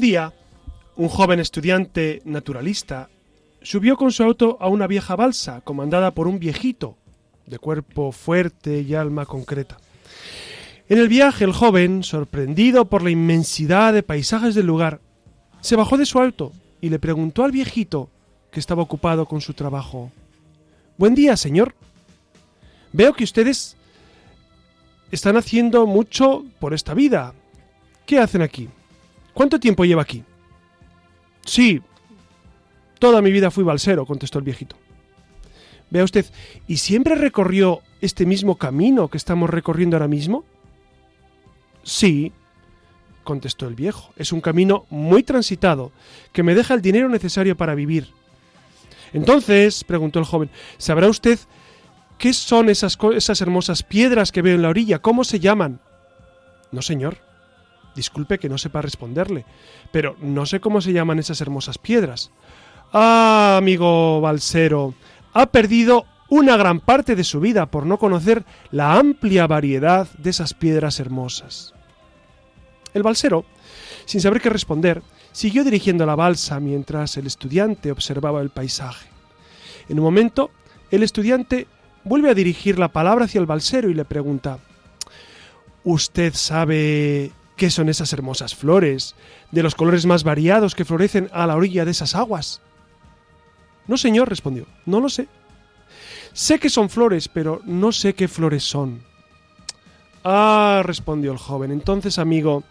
Un 0.00 0.06
día, 0.06 0.32
un 0.96 1.10
joven 1.10 1.40
estudiante 1.40 2.22
naturalista 2.24 3.10
subió 3.60 3.98
con 3.98 4.12
su 4.12 4.22
auto 4.22 4.56
a 4.58 4.68
una 4.68 4.86
vieja 4.86 5.14
balsa 5.14 5.60
comandada 5.60 6.12
por 6.12 6.26
un 6.26 6.38
viejito, 6.38 6.96
de 7.44 7.58
cuerpo 7.58 8.10
fuerte 8.10 8.80
y 8.80 8.94
alma 8.94 9.26
concreta. 9.26 9.76
En 10.88 10.96
el 10.96 11.08
viaje 11.08 11.44
el 11.44 11.52
joven, 11.52 12.02
sorprendido 12.02 12.86
por 12.86 13.02
la 13.02 13.10
inmensidad 13.10 13.92
de 13.92 14.02
paisajes 14.02 14.54
del 14.54 14.64
lugar, 14.64 15.02
se 15.60 15.76
bajó 15.76 15.98
de 15.98 16.06
su 16.06 16.18
auto 16.18 16.52
y 16.80 16.88
le 16.88 16.98
preguntó 16.98 17.44
al 17.44 17.52
viejito, 17.52 18.08
que 18.50 18.60
estaba 18.60 18.82
ocupado 18.82 19.26
con 19.26 19.42
su 19.42 19.52
trabajo, 19.52 20.10
Buen 20.96 21.14
día, 21.14 21.36
señor. 21.36 21.74
Veo 22.94 23.12
que 23.12 23.24
ustedes 23.24 23.76
están 25.10 25.36
haciendo 25.36 25.86
mucho 25.86 26.46
por 26.58 26.72
esta 26.72 26.94
vida. 26.94 27.34
¿Qué 28.06 28.18
hacen 28.18 28.40
aquí? 28.40 28.70
¿Cuánto 29.34 29.60
tiempo 29.60 29.84
lleva 29.84 30.02
aquí? 30.02 30.24
Sí, 31.44 31.80
toda 32.98 33.22
mi 33.22 33.32
vida 33.32 33.50
fui 33.50 33.64
balsero, 33.64 34.06
contestó 34.06 34.38
el 34.38 34.44
viejito. 34.44 34.76
Vea 35.90 36.04
usted, 36.04 36.26
¿y 36.68 36.76
siempre 36.76 37.14
recorrió 37.16 37.80
este 38.00 38.24
mismo 38.24 38.56
camino 38.56 39.08
que 39.08 39.16
estamos 39.16 39.50
recorriendo 39.50 39.96
ahora 39.96 40.08
mismo? 40.08 40.44
Sí, 41.82 42.32
contestó 43.24 43.66
el 43.66 43.74
viejo. 43.74 44.12
Es 44.16 44.32
un 44.32 44.40
camino 44.40 44.86
muy 44.90 45.22
transitado, 45.22 45.92
que 46.32 46.42
me 46.42 46.54
deja 46.54 46.74
el 46.74 46.82
dinero 46.82 47.08
necesario 47.08 47.56
para 47.56 47.74
vivir. 47.74 48.08
Entonces, 49.12 49.82
preguntó 49.82 50.20
el 50.20 50.24
joven, 50.24 50.50
¿sabrá 50.78 51.08
usted 51.08 51.38
qué 52.18 52.32
son 52.32 52.68
esas, 52.68 52.96
esas 53.16 53.40
hermosas 53.40 53.82
piedras 53.82 54.30
que 54.30 54.42
veo 54.42 54.54
en 54.54 54.62
la 54.62 54.68
orilla? 54.68 55.00
¿Cómo 55.00 55.24
se 55.24 55.40
llaman? 55.40 55.80
No, 56.70 56.82
señor. 56.82 57.29
Disculpe 57.94 58.38
que 58.38 58.48
no 58.48 58.58
sepa 58.58 58.82
responderle, 58.82 59.44
pero 59.92 60.16
no 60.20 60.46
sé 60.46 60.60
cómo 60.60 60.80
se 60.80 60.92
llaman 60.92 61.18
esas 61.18 61.40
hermosas 61.40 61.78
piedras. 61.78 62.30
Ah, 62.92 63.56
amigo 63.58 64.20
Balsero, 64.20 64.94
ha 65.32 65.46
perdido 65.46 66.06
una 66.28 66.56
gran 66.56 66.80
parte 66.80 67.16
de 67.16 67.24
su 67.24 67.40
vida 67.40 67.66
por 67.66 67.86
no 67.86 67.98
conocer 67.98 68.44
la 68.70 68.94
amplia 68.98 69.46
variedad 69.46 70.08
de 70.18 70.30
esas 70.30 70.54
piedras 70.54 71.00
hermosas. 71.00 71.74
El 72.94 73.02
balsero, 73.02 73.44
sin 74.04 74.20
saber 74.20 74.40
qué 74.40 74.48
responder, 74.48 75.02
siguió 75.32 75.64
dirigiendo 75.64 76.06
la 76.06 76.14
balsa 76.14 76.58
mientras 76.60 77.16
el 77.16 77.26
estudiante 77.26 77.90
observaba 77.90 78.40
el 78.40 78.50
paisaje. 78.50 79.08
En 79.88 79.98
un 79.98 80.04
momento, 80.04 80.50
el 80.90 81.02
estudiante 81.02 81.66
vuelve 82.04 82.30
a 82.30 82.34
dirigir 82.34 82.78
la 82.78 82.88
palabra 82.88 83.24
hacia 83.24 83.40
el 83.40 83.46
balsero 83.46 83.90
y 83.90 83.94
le 83.94 84.04
pregunta 84.04 84.58
¿Usted 85.82 86.34
sabe 86.34 87.32
qué 87.60 87.68
son 87.68 87.90
esas 87.90 88.14
hermosas 88.14 88.54
flores, 88.54 89.14
de 89.50 89.62
los 89.62 89.74
colores 89.74 90.06
más 90.06 90.24
variados 90.24 90.74
que 90.74 90.86
florecen 90.86 91.28
a 91.30 91.46
la 91.46 91.56
orilla 91.56 91.84
de 91.84 91.90
esas 91.90 92.14
aguas? 92.14 92.62
No, 93.86 93.98
señor, 93.98 94.30
respondió, 94.30 94.64
no 94.86 94.98
lo 94.98 95.10
sé. 95.10 95.28
Sé 96.32 96.58
que 96.58 96.70
son 96.70 96.88
flores, 96.88 97.28
pero 97.28 97.60
no 97.66 97.92
sé 97.92 98.14
qué 98.14 98.28
flores 98.28 98.64
son. 98.64 99.02
Ah, 100.24 100.80
respondió 100.86 101.32
el 101.32 101.38
joven, 101.38 101.70
entonces, 101.70 102.18
amigo, 102.18 102.64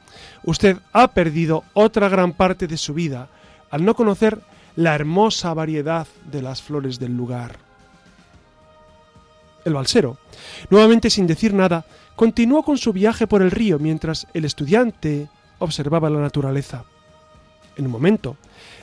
usted 0.44 0.78
ha 0.92 1.10
perdido 1.10 1.66
otra 1.76 2.10
gran 2.10 2.34
parte 2.34 2.66
de 2.66 2.78
su 2.78 2.96
vida 2.96 3.30
al 3.70 3.86
no 3.86 3.94
conocer 3.94 4.40
la 4.76 4.96
hermosa 4.96 5.54
variedad 5.54 6.08
de 6.32 6.42
las 6.42 6.64
flores 6.64 6.98
del 6.98 7.16
lugar. 7.16 7.69
El 9.70 9.76
balsero, 9.76 10.18
nuevamente 10.72 11.12
sin 11.12 11.28
decir 11.28 11.54
nada, 11.54 11.86
continuó 12.16 12.64
con 12.64 12.80
su 12.80 12.92
viaje 12.92 13.28
por 13.28 13.44
el 13.44 13.52
río 13.52 13.78
mientras 13.78 14.26
el 14.34 14.46
estudiante 14.46 15.30
observaba 15.60 16.10
la 16.10 16.20
naturaleza. 16.20 16.86
En 17.78 17.86
un 17.86 17.92
momento, 17.92 18.36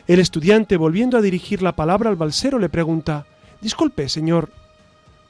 el 0.06 0.20
estudiante, 0.20 0.76
volviendo 0.76 1.18
a 1.18 1.22
dirigir 1.22 1.60
la 1.60 1.74
palabra 1.74 2.08
al 2.08 2.14
balsero, 2.14 2.60
le 2.60 2.68
pregunta 2.68 3.26
Disculpe, 3.60 4.08
señor, 4.08 4.52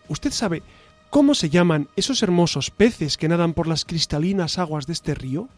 ¿usted 0.09 0.31
sabe 0.31 0.63
cómo 1.09 1.35
se 1.35 1.49
llaman 1.49 1.89
esos 1.97 2.23
hermosos 2.23 2.71
peces 2.71 3.17
que 3.17 3.29
nadan 3.29 3.55
por 3.55 3.67
las 3.67 3.87
cristalinas 3.87 4.59
aguas 4.59 4.87
de 4.87 4.93
este 4.93 5.15
río? 5.15 5.49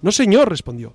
No, 0.00 0.10
señor, 0.10 0.48
respondió. 0.48 0.94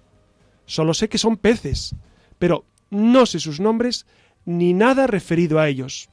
Solo 0.65 0.93
sé 0.93 1.07
que 1.07 1.17
son 1.17 1.37
peces, 1.37 1.95
pero 2.39 2.65
no 2.89 3.25
sé 3.25 3.39
sus 3.39 3.61
nombres 3.61 4.05
ni 4.43 4.73
nada 4.73 5.07
referido 5.07 5.59
a 5.59 5.69
ellos. 5.69 6.09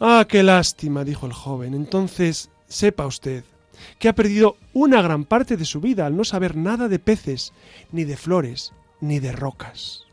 Ah, 0.00 0.26
qué 0.28 0.42
lástima, 0.42 1.04
dijo 1.04 1.26
el 1.26 1.32
joven. 1.32 1.74
Entonces, 1.74 2.50
sepa 2.68 3.06
usted 3.06 3.44
que 3.98 4.08
ha 4.08 4.14
perdido 4.14 4.56
una 4.72 5.02
gran 5.02 5.24
parte 5.24 5.56
de 5.56 5.64
su 5.64 5.80
vida 5.80 6.06
al 6.06 6.16
no 6.16 6.24
saber 6.24 6.56
nada 6.56 6.88
de 6.88 6.98
peces, 6.98 7.52
ni 7.92 8.04
de 8.04 8.16
flores, 8.16 8.72
ni 9.00 9.18
de 9.18 9.32
rocas. 9.32 10.04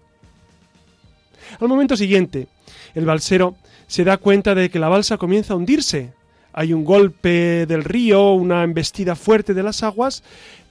Al 1.59 1.67
momento 1.67 1.95
siguiente, 1.97 2.47
el 2.93 3.05
balsero 3.05 3.55
se 3.87 4.03
da 4.03 4.17
cuenta 4.17 4.55
de 4.55 4.69
que 4.69 4.79
la 4.79 4.89
balsa 4.89 5.17
comienza 5.17 5.53
a 5.53 5.57
hundirse. 5.57 6.13
Hay 6.53 6.73
un 6.73 6.83
golpe 6.83 7.65
del 7.65 7.83
río, 7.83 8.31
una 8.33 8.63
embestida 8.63 9.15
fuerte 9.15 9.53
de 9.53 9.63
las 9.63 9.83
aguas, 9.83 10.23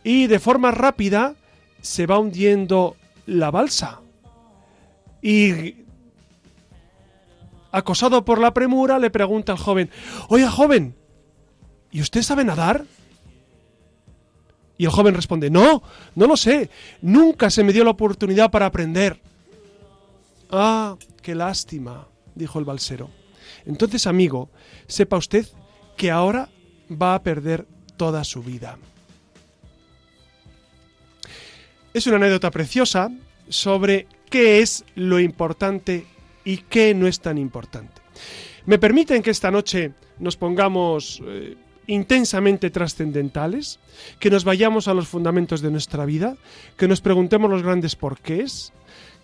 y 0.05 0.27
de 0.27 0.39
forma 0.39 0.71
rápida 0.71 1.35
se 1.83 2.07
va 2.07 2.19
hundiendo 2.19 2.97
la 3.27 3.51
balsa. 3.51 4.01
Y 5.23 5.85
acosado 7.73 8.25
por 8.25 8.39
la 8.39 8.53
premura, 8.53 8.99
le 8.99 9.11
pregunta 9.11 9.53
al 9.53 9.59
joven, 9.59 9.91
Oye, 10.29 10.47
joven, 10.47 10.95
¿y 11.91 12.01
usted 12.01 12.23
sabe 12.23 12.45
nadar? 12.45 12.85
Y 14.79 14.85
el 14.85 14.91
joven 14.91 15.15
responde, 15.15 15.51
No, 15.51 15.83
no 16.15 16.27
lo 16.27 16.37
sé, 16.37 16.71
nunca 17.03 17.51
se 17.51 17.65
me 17.65 17.73
dio 17.73 17.85
la 17.85 17.91
oportunidad 17.91 18.51
para 18.51 18.67
aprender. 18.67 19.21
Ah, 20.51 20.97
qué 21.23 21.35
lástima, 21.35 22.09
dijo 22.35 22.59
el 22.59 22.65
balsero. 22.65 23.11
Entonces, 23.67 24.07
amigo, 24.07 24.51
sepa 24.87 25.17
usted 25.17 25.47
que 25.97 26.11
ahora 26.11 26.49
va 26.91 27.15
a 27.15 27.23
perder 27.23 27.67
toda 27.97 28.25
su 28.25 28.43
vida. 28.43 28.79
Es 31.93 32.07
una 32.07 32.17
anécdota 32.17 32.51
preciosa 32.51 33.11
sobre 33.49 34.07
qué 34.31 34.61
es 34.61 34.85
lo 34.95 35.21
importante 35.21 36.07
y 36.45 36.59
qué 36.59 36.95
no 36.95 37.07
es 37.07 37.21
tan 37.21 37.39
importante. 37.39 38.01
¿Me 38.67 38.79
permiten 38.79 39.23
que 39.23 39.31
esta 39.31 39.51
noche 39.51 39.93
nos 40.19 40.37
pongamos 40.37 41.23
eh, 41.27 41.57
intensamente 41.87 42.71
trascendentales? 42.71 43.81
¿Que 44.19 44.31
nos 44.31 44.45
vayamos 44.45 44.89
a 44.89 44.95
los 44.95 45.09
fundamentos 45.09 45.61
de 45.61 45.71
nuestra 45.71 46.05
vida? 46.05 46.37
¿Que 46.77 46.89
nos 46.89 47.01
preguntemos 47.01 47.51
los 47.51 47.63
grandes 47.63 47.97
porqués? 47.97 48.73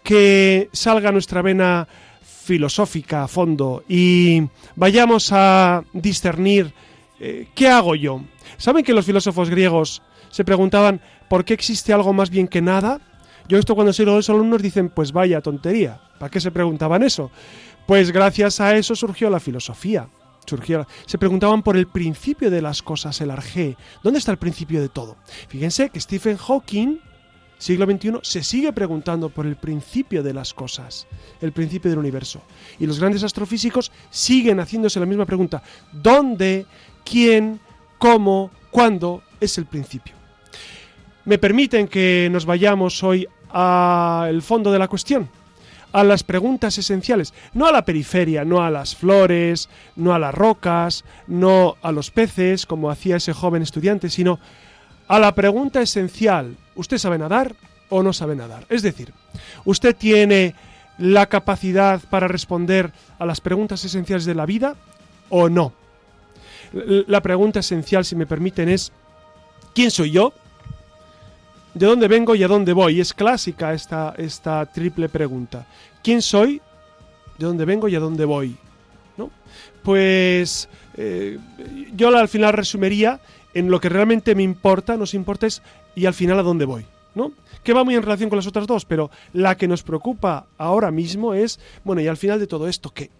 ¿Que 0.02 0.68
salga 0.72 1.12
nuestra 1.12 1.42
vena 1.42 1.88
filosófica 2.22 3.24
a 3.24 3.28
fondo 3.28 3.82
y 3.88 4.42
vayamos 4.76 5.30
a 5.32 5.82
discernir 5.92 6.72
eh, 7.20 7.48
qué 7.54 7.68
hago 7.68 7.94
yo? 7.94 8.22
¿Saben 8.56 8.84
que 8.84 8.94
los 8.94 9.06
filósofos 9.06 9.50
griegos 9.50 10.02
se 10.30 10.44
preguntaban 10.44 11.00
por 11.28 11.44
qué 11.44 11.54
existe 11.54 11.92
algo 11.92 12.12
más 12.12 12.30
bien 12.30 12.48
que 12.48 12.62
nada? 12.62 13.00
Yo 13.48 13.58
esto 13.58 13.74
cuando 13.74 13.92
soy 13.92 14.06
los 14.06 14.28
alumnos 14.30 14.62
dicen, 14.62 14.88
pues 14.88 15.12
vaya 15.12 15.40
tontería. 15.40 16.00
¿Para 16.18 16.30
qué 16.30 16.40
se 16.40 16.50
preguntaban 16.50 17.02
eso? 17.02 17.30
Pues 17.86 18.10
gracias 18.10 18.60
a 18.60 18.76
eso 18.76 18.94
surgió 18.96 19.30
la 19.30 19.40
filosofía. 19.40 20.08
Surgió, 20.46 20.86
se 21.06 21.18
preguntaban 21.18 21.62
por 21.62 21.76
el 21.76 21.86
principio 21.86 22.50
de 22.50 22.62
las 22.62 22.82
cosas, 22.82 23.20
el 23.20 23.30
arjé. 23.30 23.76
¿Dónde 24.02 24.18
está 24.18 24.30
el 24.32 24.38
principio 24.38 24.80
de 24.80 24.88
todo? 24.88 25.16
Fíjense 25.48 25.90
que 25.90 26.00
Stephen 26.00 26.36
Hawking 26.36 26.98
siglo 27.58 27.86
XXI, 27.86 28.12
se 28.22 28.42
sigue 28.42 28.72
preguntando 28.72 29.30
por 29.30 29.46
el 29.46 29.56
principio 29.56 30.22
de 30.22 30.34
las 30.34 30.52
cosas, 30.52 31.06
el 31.40 31.52
principio 31.52 31.90
del 31.90 31.98
universo. 31.98 32.42
Y 32.78 32.86
los 32.86 33.00
grandes 33.00 33.22
astrofísicos 33.22 33.92
siguen 34.10 34.60
haciéndose 34.60 35.00
la 35.00 35.06
misma 35.06 35.26
pregunta. 35.26 35.62
¿Dónde, 35.92 36.66
quién, 37.04 37.60
cómo, 37.98 38.50
cuándo 38.70 39.22
es 39.40 39.56
el 39.58 39.66
principio? 39.66 40.14
Me 41.24 41.38
permiten 41.38 41.88
que 41.88 42.28
nos 42.30 42.46
vayamos 42.46 43.02
hoy 43.02 43.26
al 43.50 44.42
fondo 44.42 44.72
de 44.72 44.78
la 44.78 44.88
cuestión, 44.88 45.28
a 45.92 46.04
las 46.04 46.22
preguntas 46.22 46.76
esenciales, 46.78 47.32
no 47.54 47.66
a 47.66 47.72
la 47.72 47.84
periferia, 47.84 48.44
no 48.44 48.62
a 48.62 48.70
las 48.70 48.94
flores, 48.94 49.68
no 49.94 50.14
a 50.14 50.18
las 50.18 50.34
rocas, 50.34 51.04
no 51.26 51.76
a 51.82 51.92
los 51.92 52.10
peces, 52.10 52.66
como 52.66 52.90
hacía 52.90 53.16
ese 53.16 53.32
joven 53.32 53.62
estudiante, 53.62 54.10
sino 54.10 54.38
a 55.08 55.18
la 55.18 55.34
pregunta 55.34 55.80
esencial, 55.80 56.56
¿usted 56.74 56.98
sabe 56.98 57.18
nadar 57.18 57.54
o 57.88 58.02
no 58.02 58.12
sabe 58.12 58.36
nadar? 58.36 58.66
Es 58.68 58.82
decir, 58.82 59.12
¿usted 59.64 59.96
tiene 59.96 60.54
la 60.98 61.26
capacidad 61.26 62.00
para 62.10 62.28
responder 62.28 62.92
a 63.18 63.26
las 63.26 63.40
preguntas 63.40 63.84
esenciales 63.84 64.24
de 64.24 64.34
la 64.34 64.46
vida 64.46 64.74
o 65.28 65.48
no? 65.48 65.72
La 66.72 67.22
pregunta 67.22 67.60
esencial, 67.60 68.04
si 68.04 68.16
me 68.16 68.26
permiten, 68.26 68.68
es 68.68 68.92
¿quién 69.74 69.90
soy 69.90 70.10
yo? 70.10 70.32
¿De 71.76 71.84
dónde 71.84 72.08
vengo 72.08 72.34
y 72.34 72.42
a 72.42 72.48
dónde 72.48 72.72
voy? 72.72 73.00
Es 73.02 73.12
clásica 73.12 73.74
esta, 73.74 74.14
esta 74.16 74.64
triple 74.64 75.10
pregunta. 75.10 75.66
¿Quién 76.02 76.22
soy? 76.22 76.62
¿De 77.36 77.44
dónde 77.44 77.66
vengo 77.66 77.86
y 77.86 77.94
a 77.94 78.00
dónde 78.00 78.24
voy? 78.24 78.56
¿No? 79.18 79.30
Pues 79.82 80.70
eh, 80.96 81.38
yo 81.94 82.08
al 82.16 82.28
final 82.28 82.54
resumiría 82.54 83.20
en 83.52 83.70
lo 83.70 83.78
que 83.78 83.90
realmente 83.90 84.34
me 84.34 84.42
importa, 84.42 84.96
nos 84.96 85.12
importa 85.12 85.46
es 85.46 85.60
y 85.94 86.06
al 86.06 86.14
final 86.14 86.38
a 86.38 86.42
dónde 86.42 86.64
voy, 86.64 86.86
¿no? 87.14 87.32
Que 87.62 87.74
va 87.74 87.84
muy 87.84 87.94
en 87.94 88.02
relación 88.02 88.30
con 88.30 88.38
las 88.38 88.46
otras 88.46 88.66
dos, 88.66 88.86
pero 88.86 89.10
la 89.34 89.58
que 89.58 89.68
nos 89.68 89.82
preocupa 89.82 90.46
ahora 90.56 90.90
mismo 90.90 91.34
es, 91.34 91.60
bueno, 91.84 92.00
y 92.00 92.06
al 92.06 92.16
final 92.16 92.40
de 92.40 92.46
todo 92.46 92.68
esto, 92.68 92.88
¿qué? 92.88 93.10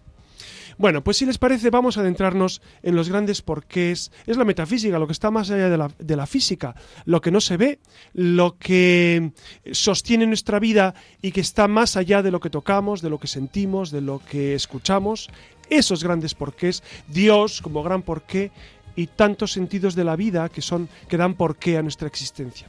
Bueno, 0.77 1.03
pues 1.03 1.17
si 1.17 1.25
les 1.25 1.39
parece, 1.39 1.71
vamos 1.71 1.97
a 1.97 2.01
adentrarnos 2.01 2.61
en 2.83 2.95
los 2.95 3.09
grandes 3.09 3.41
porqués. 3.41 4.11
Es 4.27 4.37
la 4.37 4.45
metafísica, 4.45 4.99
lo 4.99 5.07
que 5.07 5.13
está 5.13 5.31
más 5.31 5.49
allá 5.49 5.69
de 5.69 6.15
la, 6.15 6.27
física, 6.27 6.75
lo 7.05 7.19
que 7.19 7.31
no 7.31 7.41
se 7.41 7.57
ve, 7.57 7.79
lo 8.13 8.57
que 8.57 9.31
sostiene 9.71 10.27
nuestra 10.27 10.59
vida 10.59 10.93
y 11.21 11.31
que 11.31 11.41
está 11.41 11.67
más 11.67 11.97
allá 11.97 12.21
de 12.21 12.29
lo 12.29 12.39
que 12.39 12.51
tocamos, 12.51 13.01
de 13.01 13.09
lo 13.09 13.19
que 13.19 13.27
sentimos, 13.27 13.89
de 13.89 14.01
lo 14.01 14.19
que 14.19 14.53
escuchamos. 14.53 15.29
Esos 15.69 16.03
grandes 16.03 16.35
porqués, 16.35 16.83
Dios 17.07 17.61
como 17.61 17.81
gran 17.81 18.03
porqué 18.03 18.51
y 18.95 19.07
tantos 19.07 19.53
sentidos 19.53 19.95
de 19.95 20.03
la 20.03 20.15
vida 20.15 20.47
que 20.49 20.61
son 20.61 20.89
que 21.09 21.17
dan 21.17 21.33
porqué 21.33 21.77
a 21.77 21.81
nuestra 21.81 22.07
existencia. 22.07 22.67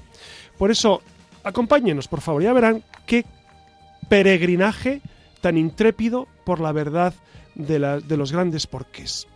Por 0.56 0.70
eso, 0.70 1.02
acompáñenos, 1.44 2.08
por 2.08 2.22
favor, 2.22 2.42
ya 2.42 2.52
verán 2.54 2.82
qué 3.06 3.24
peregrinaje 4.08 5.02
tan 5.40 5.58
intrépido 5.58 6.26
por 6.44 6.60
la 6.60 6.72
verdad 6.72 7.14
de, 7.58 7.78
la, 7.78 8.00
de 8.00 8.16
los 8.16 8.32
grandes 8.32 8.66
porqués. 8.66 9.26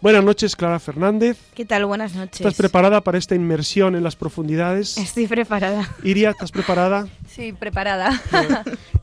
Buenas 0.00 0.24
noches, 0.24 0.56
Clara 0.56 0.78
Fernández. 0.78 1.36
¿Qué 1.54 1.66
tal? 1.66 1.84
Buenas 1.84 2.14
noches. 2.14 2.40
¿Estás 2.40 2.54
preparada 2.54 3.02
para 3.02 3.18
esta 3.18 3.34
inmersión 3.34 3.94
en 3.94 4.02
las 4.02 4.16
profundidades? 4.16 4.96
Estoy 4.96 5.26
preparada. 5.26 5.94
Iria, 6.02 6.30
¿estás 6.30 6.52
preparada? 6.52 7.06
Sí, 7.28 7.52
preparada. 7.52 8.18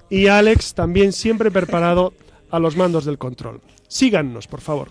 Y 0.10 0.26
Alex 0.26 0.74
también 0.74 1.14
siempre 1.14 1.52
preparado 1.52 2.14
a 2.50 2.58
los 2.58 2.76
mandos 2.76 3.06
del 3.06 3.20
control. 3.20 3.62
Síganos, 3.88 4.48
por 4.48 4.62
favor. 4.62 4.90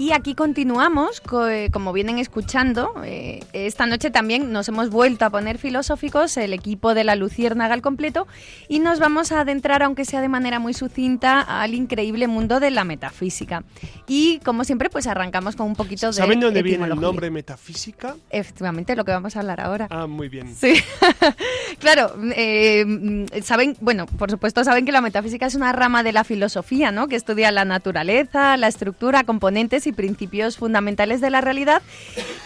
Y 0.00 0.12
aquí 0.12 0.34
continuamos, 0.34 1.20
eh, 1.50 1.68
como 1.70 1.92
vienen 1.92 2.18
escuchando. 2.18 2.94
Eh, 3.04 3.40
esta 3.52 3.84
noche 3.84 4.10
también 4.10 4.50
nos 4.50 4.66
hemos 4.66 4.88
vuelto 4.88 5.26
a 5.26 5.30
poner 5.30 5.58
filosóficos, 5.58 6.38
el 6.38 6.54
equipo 6.54 6.94
de 6.94 7.04
la 7.04 7.16
Luciérnaga 7.16 7.74
al 7.74 7.82
completo, 7.82 8.26
y 8.66 8.78
nos 8.78 8.98
vamos 8.98 9.30
a 9.30 9.40
adentrar, 9.40 9.82
aunque 9.82 10.06
sea 10.06 10.22
de 10.22 10.28
manera 10.28 10.58
muy 10.58 10.72
sucinta, 10.72 11.42
al 11.42 11.74
increíble 11.74 12.28
mundo 12.28 12.60
de 12.60 12.70
la 12.70 12.84
metafísica. 12.84 13.62
Y 14.08 14.38
como 14.38 14.64
siempre, 14.64 14.88
pues 14.88 15.06
arrancamos 15.06 15.54
con 15.54 15.66
un 15.66 15.76
poquito 15.76 16.06
de. 16.06 16.12
¿Saben 16.14 16.40
de 16.40 16.46
dónde 16.46 16.62
viene 16.62 16.86
el 16.86 16.98
nombre 16.98 17.30
metafísica? 17.30 18.16
Efectivamente, 18.30 18.96
lo 18.96 19.04
que 19.04 19.12
vamos 19.12 19.36
a 19.36 19.40
hablar 19.40 19.60
ahora. 19.60 19.86
Ah, 19.90 20.06
muy 20.06 20.30
bien. 20.30 20.56
Sí. 20.56 20.82
claro, 21.78 22.14
eh, 22.34 23.26
saben, 23.42 23.76
bueno, 23.82 24.06
por 24.06 24.30
supuesto 24.30 24.64
saben 24.64 24.86
que 24.86 24.92
la 24.92 25.02
metafísica 25.02 25.44
es 25.44 25.56
una 25.56 25.72
rama 25.72 26.02
de 26.02 26.12
la 26.12 26.24
filosofía, 26.24 26.90
¿no? 26.90 27.06
Que 27.06 27.16
estudia 27.16 27.52
la 27.52 27.66
naturaleza, 27.66 28.56
la 28.56 28.68
estructura, 28.68 29.24
componentes 29.24 29.86
y 29.86 29.89
principios 29.92 30.56
fundamentales 30.56 31.20
de 31.20 31.30
la 31.30 31.40
realidad 31.40 31.82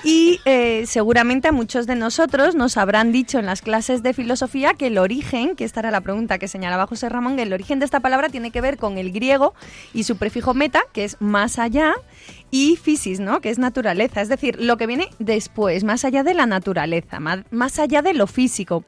y 0.02 0.40
eh, 0.44 0.84
seguramente 0.86 1.48
a 1.48 1.52
muchos 1.52 1.86
de 1.86 1.96
nosotros 1.96 2.54
nos 2.54 2.76
habrán 2.76 3.12
dicho 3.12 3.38
en 3.38 3.46
las 3.46 3.62
clases 3.62 4.02
de 4.02 4.12
filosofía 4.12 4.74
que 4.74 4.88
el 4.88 4.98
origen, 4.98 5.56
que 5.56 5.64
esta 5.64 5.80
era 5.80 5.90
la 5.90 6.00
pregunta 6.00 6.38
que 6.38 6.48
señalaba 6.48 6.86
José 6.86 7.08
Ramón, 7.08 7.38
el 7.38 7.52
origen 7.52 7.78
de 7.78 7.84
esta 7.84 8.00
palabra 8.00 8.28
tiene 8.28 8.50
que 8.50 8.60
ver 8.60 8.76
con 8.76 8.98
el 8.98 9.12
griego 9.12 9.54
y 9.92 10.04
su 10.04 10.16
prefijo 10.16 10.54
meta, 10.54 10.82
que 10.92 11.04
es 11.04 11.16
más 11.20 11.58
allá, 11.58 11.94
y 12.50 12.76
physis, 12.76 13.18
¿no? 13.18 13.40
que 13.40 13.50
es 13.50 13.58
naturaleza, 13.58 14.20
es 14.20 14.28
decir, 14.28 14.62
lo 14.62 14.76
que 14.76 14.86
viene 14.86 15.08
después, 15.18 15.82
más 15.82 16.04
allá 16.04 16.22
de 16.22 16.34
la 16.34 16.46
naturaleza, 16.46 17.18
más 17.18 17.78
allá 17.80 18.00
de 18.00 18.14
lo 18.14 18.26
físico. 18.26 18.84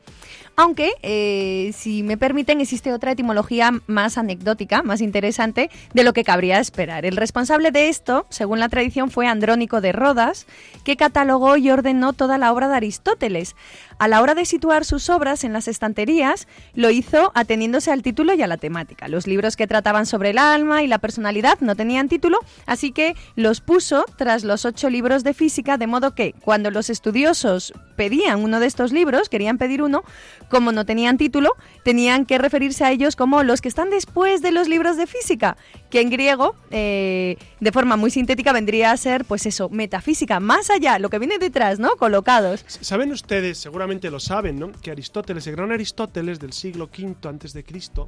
Aunque, 0.59 0.95
eh, 1.03 1.73
si 1.77 2.03
me 2.03 2.17
permiten, 2.17 2.63
existe 2.63 2.91
otra 2.91 3.13
etimología 3.13 3.73
más 3.87 4.17
anecdótica, 4.17 4.83
más 4.83 5.03
interesante, 5.03 5.69
de 5.93 6.03
lo 6.03 6.15
que 6.15 6.25
cabría 6.25 6.61
esperar. 6.61 7.05
El 7.05 7.19
responsable 7.19 7.73
de 7.73 7.91
esto, 7.91 8.27
según 8.31 8.59
la 8.59 8.71
tradición, 8.71 9.11
fue 9.11 9.27
Andrónico 9.27 9.83
de 9.83 9.93
Rodas, 9.93 10.47
que 10.83 10.97
catalogó 10.97 11.59
y 11.59 11.71
ordenó 11.71 12.15
toda 12.15 12.39
la 12.39 12.53
obra 12.55 12.69
de 12.69 12.77
Aristóteles. 12.77 13.55
A 13.99 14.09
la 14.09 14.21
hora 14.21 14.35
de 14.35 14.45
situar 14.45 14.85
sus 14.85 15.09
obras 15.09 15.43
en 15.43 15.55
las 15.55 15.69
estanterías, 15.69 16.47
lo 16.75 16.91
hizo 16.91 17.33
ateniéndose 17.35 17.91
al 17.91 18.03
título 18.03 18.35
y 18.35 18.43
a 18.43 18.47
la 18.47 18.59
temática. 18.59 19.09
Los 19.09 19.27
libros 19.27 19.57
que 19.57 19.67
trataban 19.67 20.05
sobre 20.05 20.31
el 20.31 20.39
alma 20.39 20.83
y 20.83 20.87
la 20.87 20.99
personalidad 20.99 21.59
no 21.61 21.75
tenían 21.75 22.11
título, 22.11 22.39
así 22.67 22.93
que 22.93 23.17
los 23.37 23.63
puso 23.63 24.05
tras 24.19 24.45
los 24.45 24.67
ocho 24.67 24.91
libros 24.91 25.25
de 25.25 25.33
física, 25.33 25.79
de 25.79 25.87
modo 25.87 26.15
que 26.15 26.35
cuando 26.43 26.71
los 26.71 26.91
estudiosos 26.91 27.73
pedían 27.97 28.45
uno 28.45 28.61
de 28.61 28.67
estos 28.67 28.93
libros, 28.93 29.31
querían 29.31 29.57
pedir 29.57 29.81
uno, 29.81 30.05
como 30.51 30.73
no 30.73 30.85
tenían 30.85 31.17
título, 31.17 31.55
tenían 31.83 32.27
que 32.27 32.37
referirse 32.37 32.85
a 32.85 32.93
ellos 32.93 33.17
como 33.17 33.43
los 33.45 33.63
que 33.63 33.69
están 33.69 33.89
después 33.89 34.43
de 34.43 34.53
los 34.53 34.69
libros 34.69 34.99
de 34.99 35.07
física, 35.07 35.57
que 35.89 36.03
en 36.03 36.11
griego, 36.11 36.55
eh, 36.71 37.39
de 37.61 37.73
forma 37.73 37.97
muy 37.97 38.11
sintética, 38.11 38.53
vendría 38.53 38.91
a 38.91 38.97
ser, 38.99 39.25
pues 39.25 39.47
eso, 39.47 39.71
metafísica, 39.71 40.39
más 40.39 40.69
allá, 40.69 40.99
lo 40.99 41.09
que 41.09 41.19
viene 41.19 41.39
detrás, 41.39 41.79
¿no? 41.79 41.97
Colocados. 41.97 42.63
Saben 42.67 43.11
ustedes, 43.11 43.57
seguramente 43.57 43.86
lo 43.87 44.21
saben, 44.21 44.59
¿no? 44.59 44.73
Que 44.73 44.91
Aristóteles, 44.91 45.47
el 45.47 45.57
gran 45.57 45.71
Aristóteles 45.71 46.39
del 46.39 46.53
siglo 46.53 46.87
V 46.87 47.29
antes 47.29 47.53
de 47.53 47.65
Cristo, 47.65 48.07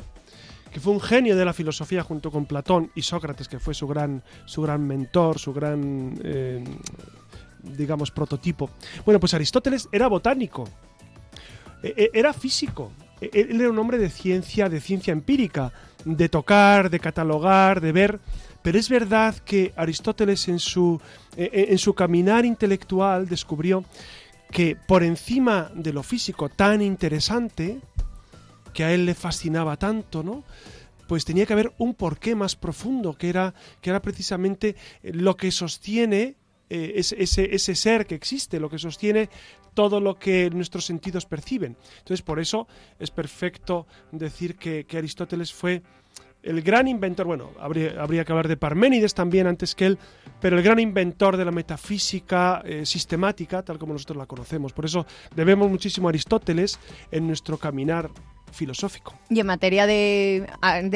que 0.73 0.80
fue 0.80 0.92
un 0.92 1.00
genio 1.00 1.37
de 1.37 1.44
la 1.44 1.52
filosofía 1.52 2.02
junto 2.02 2.30
con 2.30 2.47
Platón 2.47 2.90
y 2.94 3.02
Sócrates, 3.02 3.49
que 3.49 3.58
fue 3.58 3.75
su 3.75 3.87
gran, 3.87 4.23
su 4.44 4.62
gran 4.62 4.87
mentor, 4.87 5.38
su 5.38 5.52
gran, 5.52 6.18
eh, 6.23 6.64
digamos, 7.62 8.11
prototipo. 8.11 8.70
Bueno, 9.04 9.20
pues 9.20 9.35
Aristóteles 9.35 9.88
era 9.92 10.08
botánico, 10.08 10.68
e, 11.82 11.94
e, 11.97 12.11
era 12.12 12.32
físico, 12.32 12.92
e, 13.20 13.30
él 13.32 13.61
era 13.61 13.70
un 13.70 13.78
hombre 13.78 13.99
de 13.99 14.11
ciencia, 14.11 14.68
de 14.68 14.80
ciencia 14.80 15.12
empírica, 15.12 15.73
de 16.04 16.28
tocar, 16.28 16.90
de 16.90 17.00
catalogar, 17.00 17.80
de 17.80 17.92
ver. 17.92 18.20
Pero 18.61 18.78
es 18.78 18.88
verdad 18.88 19.37
que 19.37 19.73
Aristóteles 19.76 20.49
en 20.49 20.58
su, 20.58 21.00
en 21.37 21.78
su 21.78 21.94
caminar 21.94 22.44
intelectual 22.44 23.28
descubrió 23.28 23.85
que 24.50 24.76
por 24.76 25.02
encima 25.02 25.70
de 25.74 25.92
lo 25.92 26.02
físico 26.02 26.48
tan 26.48 26.82
interesante, 26.82 27.80
que 28.72 28.84
a 28.84 28.92
él 28.92 29.06
le 29.06 29.14
fascinaba 29.14 29.76
tanto, 29.76 30.22
¿no? 30.22 30.44
Pues 31.06 31.24
tenía 31.24 31.46
que 31.46 31.52
haber 31.54 31.72
un 31.78 31.94
porqué 31.94 32.34
más 32.34 32.54
profundo, 32.54 33.14
que 33.14 33.28
era, 33.28 33.54
que 33.80 33.90
era 33.90 34.02
precisamente 34.02 34.76
lo 35.02 35.36
que 35.36 35.50
sostiene 35.50 36.36
eh, 36.70 36.92
ese, 36.96 37.54
ese, 37.54 37.74
ser 37.74 38.06
que 38.06 38.14
existe, 38.14 38.60
lo 38.60 38.68
que 38.68 38.78
sostiene 38.78 39.30
todo 39.72 40.00
lo 40.00 40.18
que 40.18 40.50
nuestros 40.50 40.84
sentidos 40.84 41.24
perciben. 41.24 41.76
Entonces, 41.98 42.20
por 42.20 42.40
eso 42.40 42.68
es 42.98 43.10
perfecto 43.10 43.86
decir 44.12 44.56
que, 44.56 44.84
Aristóteles 44.96 45.52
fue 45.52 45.82
el 46.42 46.62
gran 46.62 46.88
inventor, 46.88 47.26
bueno, 47.26 47.50
habría, 47.59 48.00
habría, 48.00 48.25
que 48.25 48.33
hablar 48.33 48.49
de 48.49 48.57
Parménides 48.57 49.14
también 49.14 49.47
antes 49.47 49.75
que 49.75 49.87
él, 49.87 49.99
pero 50.40 50.57
el 50.57 50.62
gran 50.62 50.78
inventor 50.78 51.37
de 51.37 51.45
la 51.45 51.50
metafísica 51.50 52.62
eh, 52.64 52.87
sistemática, 52.87 53.62
tal 53.62 53.78
como 53.78 53.92
nosotros 53.92 54.16
la 54.16 54.26
conocemos. 54.26 54.73
Por 54.73 54.85
eso 54.85 55.07
debemos 55.35 55.68
muchísimo 55.71 56.09
a 56.09 56.11
Aristóteles 56.11 56.78
en 57.11 57.26
nuestro 57.26 57.59
caminar 57.59 58.11
filosófico. 58.52 59.14
Y 59.28 59.40
en 59.40 59.46
materia 59.46 59.86
de, 59.86 60.46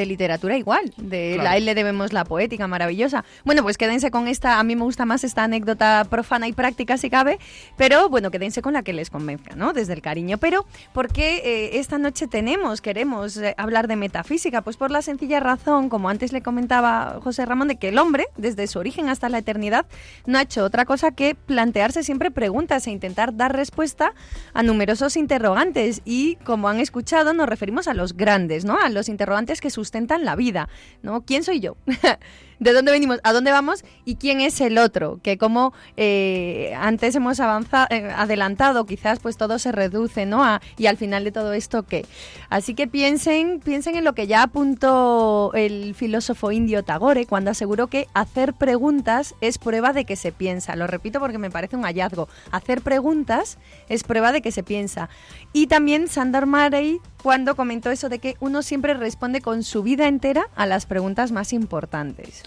literatura 0.06 0.56
igual, 0.56 0.92
de 0.96 1.36
la 1.36 1.56
él 1.56 1.66
le 1.66 1.74
debemos 1.74 2.12
la 2.12 2.24
poética 2.24 2.66
maravillosa. 2.66 3.24
Bueno, 3.44 3.62
pues 3.62 3.78
quédense 3.78 4.10
con 4.10 4.28
esta, 4.28 4.58
a 4.58 4.64
mí 4.64 4.76
me 4.76 4.84
gusta 4.84 5.06
más 5.06 5.24
esta 5.24 5.44
anécdota 5.44 6.06
profana 6.08 6.48
y 6.48 6.52
práctica 6.52 6.96
si 6.96 7.10
cabe, 7.10 7.38
pero 7.76 8.08
bueno, 8.08 8.30
quédense 8.30 8.62
con 8.62 8.72
la 8.72 8.82
que 8.82 8.92
les 8.92 9.10
convenzca, 9.10 9.54
¿no? 9.56 9.72
Desde 9.72 9.92
el 9.92 10.02
cariño. 10.02 10.38
Pero, 10.38 10.66
¿por 10.92 11.12
qué 11.12 11.42
eh, 11.44 11.78
esta 11.78 11.98
noche 11.98 12.26
tenemos, 12.26 12.80
queremos 12.80 13.36
eh, 13.36 13.54
hablar 13.58 13.88
de 13.88 13.96
metafísica? 13.96 14.62
Pues 14.62 14.76
por 14.76 14.90
la 14.90 15.02
sencilla 15.02 15.40
razón, 15.40 15.88
como 15.88 16.08
antes 16.08 16.32
le 16.32 16.42
comentaba 16.42 17.20
José 17.22 17.44
Ramón, 17.46 17.68
de 17.68 17.76
que 17.76 17.88
el 17.88 17.98
hombre, 17.98 18.26
desde 18.36 18.66
su 18.66 18.78
origen 18.78 19.08
hasta 19.08 19.28
la 19.28 19.38
eternidad, 19.38 19.86
no 20.26 20.38
ha 20.38 20.42
hecho 20.42 20.64
otra 20.64 20.84
cosa 20.84 21.12
que 21.12 21.34
plantearse 21.34 22.02
siempre 22.02 22.30
preguntas 22.30 22.86
e 22.86 22.90
intentar 22.90 23.36
dar 23.36 23.54
respuesta 23.54 24.14
a 24.54 24.62
numerosos 24.62 25.16
interrogantes. 25.16 26.02
Y 26.04 26.36
como 26.36 26.68
han 26.68 26.80
escuchado, 26.80 27.32
nos 27.42 27.48
referimos 27.48 27.88
a 27.88 27.94
los 27.94 28.16
grandes, 28.16 28.64
¿no? 28.64 28.78
A 28.78 28.88
los 28.88 29.08
interrogantes 29.08 29.60
que 29.60 29.70
sustentan 29.70 30.24
la 30.24 30.36
vida, 30.36 30.68
¿no? 31.02 31.22
¿Quién 31.22 31.42
soy 31.42 31.58
yo? 31.58 31.76
de 32.62 32.72
dónde 32.72 32.92
venimos, 32.92 33.18
a 33.24 33.32
dónde 33.32 33.50
vamos 33.50 33.84
y 34.04 34.14
quién 34.16 34.40
es 34.40 34.60
el 34.60 34.78
otro, 34.78 35.18
que 35.22 35.36
como 35.36 35.72
eh, 35.96 36.72
antes 36.78 37.14
hemos 37.14 37.40
avanzado, 37.40 37.88
eh, 37.90 38.10
adelantado, 38.14 38.86
quizás 38.86 39.18
pues 39.18 39.36
todo 39.36 39.58
se 39.58 39.72
reduce, 39.72 40.26
¿no? 40.26 40.42
y 40.76 40.86
al 40.86 40.96
final 40.96 41.24
de 41.24 41.32
todo 41.32 41.52
esto, 41.52 41.82
¿qué? 41.82 42.06
Así 42.50 42.74
que 42.74 42.86
piensen, 42.86 43.60
piensen 43.60 43.96
en 43.96 44.04
lo 44.04 44.14
que 44.14 44.26
ya 44.26 44.44
apuntó 44.44 45.52
el 45.54 45.94
filósofo 45.94 46.52
indio 46.52 46.82
Tagore 46.84 47.26
cuando 47.26 47.50
aseguró 47.50 47.88
que 47.88 48.06
hacer 48.14 48.54
preguntas 48.54 49.34
es 49.40 49.58
prueba 49.58 49.92
de 49.92 50.04
que 50.04 50.16
se 50.16 50.32
piensa. 50.32 50.76
Lo 50.76 50.86
repito 50.86 51.18
porque 51.18 51.38
me 51.38 51.50
parece 51.50 51.76
un 51.76 51.82
hallazgo. 51.82 52.28
Hacer 52.50 52.82
preguntas 52.82 53.58
es 53.88 54.04
prueba 54.04 54.32
de 54.32 54.42
que 54.42 54.52
se 54.52 54.62
piensa. 54.62 55.08
Y 55.52 55.66
también 55.66 56.08
Sandor 56.08 56.46
Marey 56.46 57.00
cuando 57.22 57.54
comentó 57.54 57.90
eso 57.90 58.08
de 58.08 58.18
que 58.18 58.36
uno 58.40 58.62
siempre 58.62 58.94
responde 58.94 59.40
con 59.40 59.62
su 59.62 59.82
vida 59.82 60.08
entera 60.08 60.48
a 60.56 60.66
las 60.66 60.86
preguntas 60.86 61.32
más 61.32 61.52
importantes. 61.52 62.42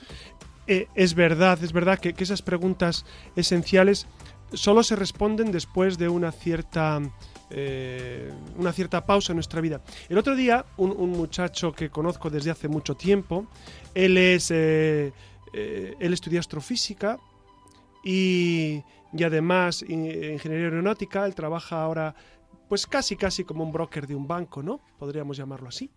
Eh, 0.68 0.88
es 0.96 1.14
verdad, 1.14 1.64
es 1.64 1.74
verdad 1.74 2.00
que, 2.00 2.16
esas 2.18 2.42
preguntas 2.42 3.06
esenciales 3.36 4.08
solo 4.54 4.84
se 4.84 4.96
responden 4.96 5.52
después 5.52 5.98
de 5.98 6.10
una 6.10 6.32
cierta, 6.32 7.02
eh, 7.52 8.32
una 8.58 8.72
cierta 8.72 9.06
pausa 9.06 9.34
en 9.34 9.38
nuestra 9.38 9.62
vida. 9.62 9.82
El 10.10 10.18
otro 10.18 10.36
día, 10.36 10.66
un, 10.78 11.12
muchacho 11.12 11.72
que 11.72 11.90
conozco 11.90 12.30
desde 12.30 12.52
hace 12.52 12.68
mucho 12.68 12.96
tiempo, 12.96 13.46
él 13.94 14.18
es, 14.18 14.50
eh, 14.52 15.12
él 15.54 16.14
estudia 16.14 16.40
astrofísica 16.40 17.20
y, 18.04 18.82
y 19.14 19.24
además 19.24 19.84
ingeniería 19.84 20.66
aeronáutica, 20.68 21.26
él 21.26 21.36
trabaja 21.36 21.82
ahora 21.82 22.16
pues 22.68 22.88
casi 22.88 23.16
casi 23.16 23.44
como 23.44 23.64
un 23.64 23.72
broker 23.72 24.08
de 24.08 24.16
un 24.16 24.28
banco, 24.28 24.64
¿no? 24.64 24.80
Podríamos 24.98 25.38
llamarlo 25.38 25.70
así. 25.70 25.92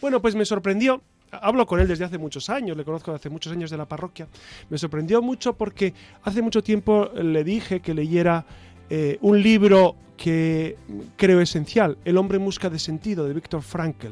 Bueno, 0.00 0.20
pues 0.20 0.34
me 0.34 0.44
sorprendió 0.44 1.02
hablo 1.32 1.66
con 1.66 1.80
él 1.80 1.88
desde 1.88 2.04
hace 2.04 2.18
muchos 2.18 2.50
años, 2.50 2.76
le 2.76 2.84
conozco 2.84 3.10
desde 3.10 3.22
hace 3.22 3.30
muchos 3.30 3.52
años 3.52 3.70
de 3.70 3.76
la 3.76 3.86
parroquia. 3.86 4.28
Me 4.68 4.78
sorprendió 4.78 5.22
mucho 5.22 5.54
porque 5.54 5.94
hace 6.22 6.42
mucho 6.42 6.62
tiempo 6.62 7.10
le 7.14 7.44
dije 7.44 7.80
que 7.80 7.94
leyera 7.94 8.44
eh, 8.88 9.18
un 9.20 9.42
libro 9.42 9.96
que 10.16 10.76
creo 11.16 11.40
esencial, 11.40 11.96
El 12.04 12.18
hombre 12.18 12.36
en 12.36 12.44
busca 12.44 12.68
de 12.68 12.78
sentido, 12.78 13.26
de 13.26 13.32
Víctor 13.32 13.62
Frankl. 13.62 14.08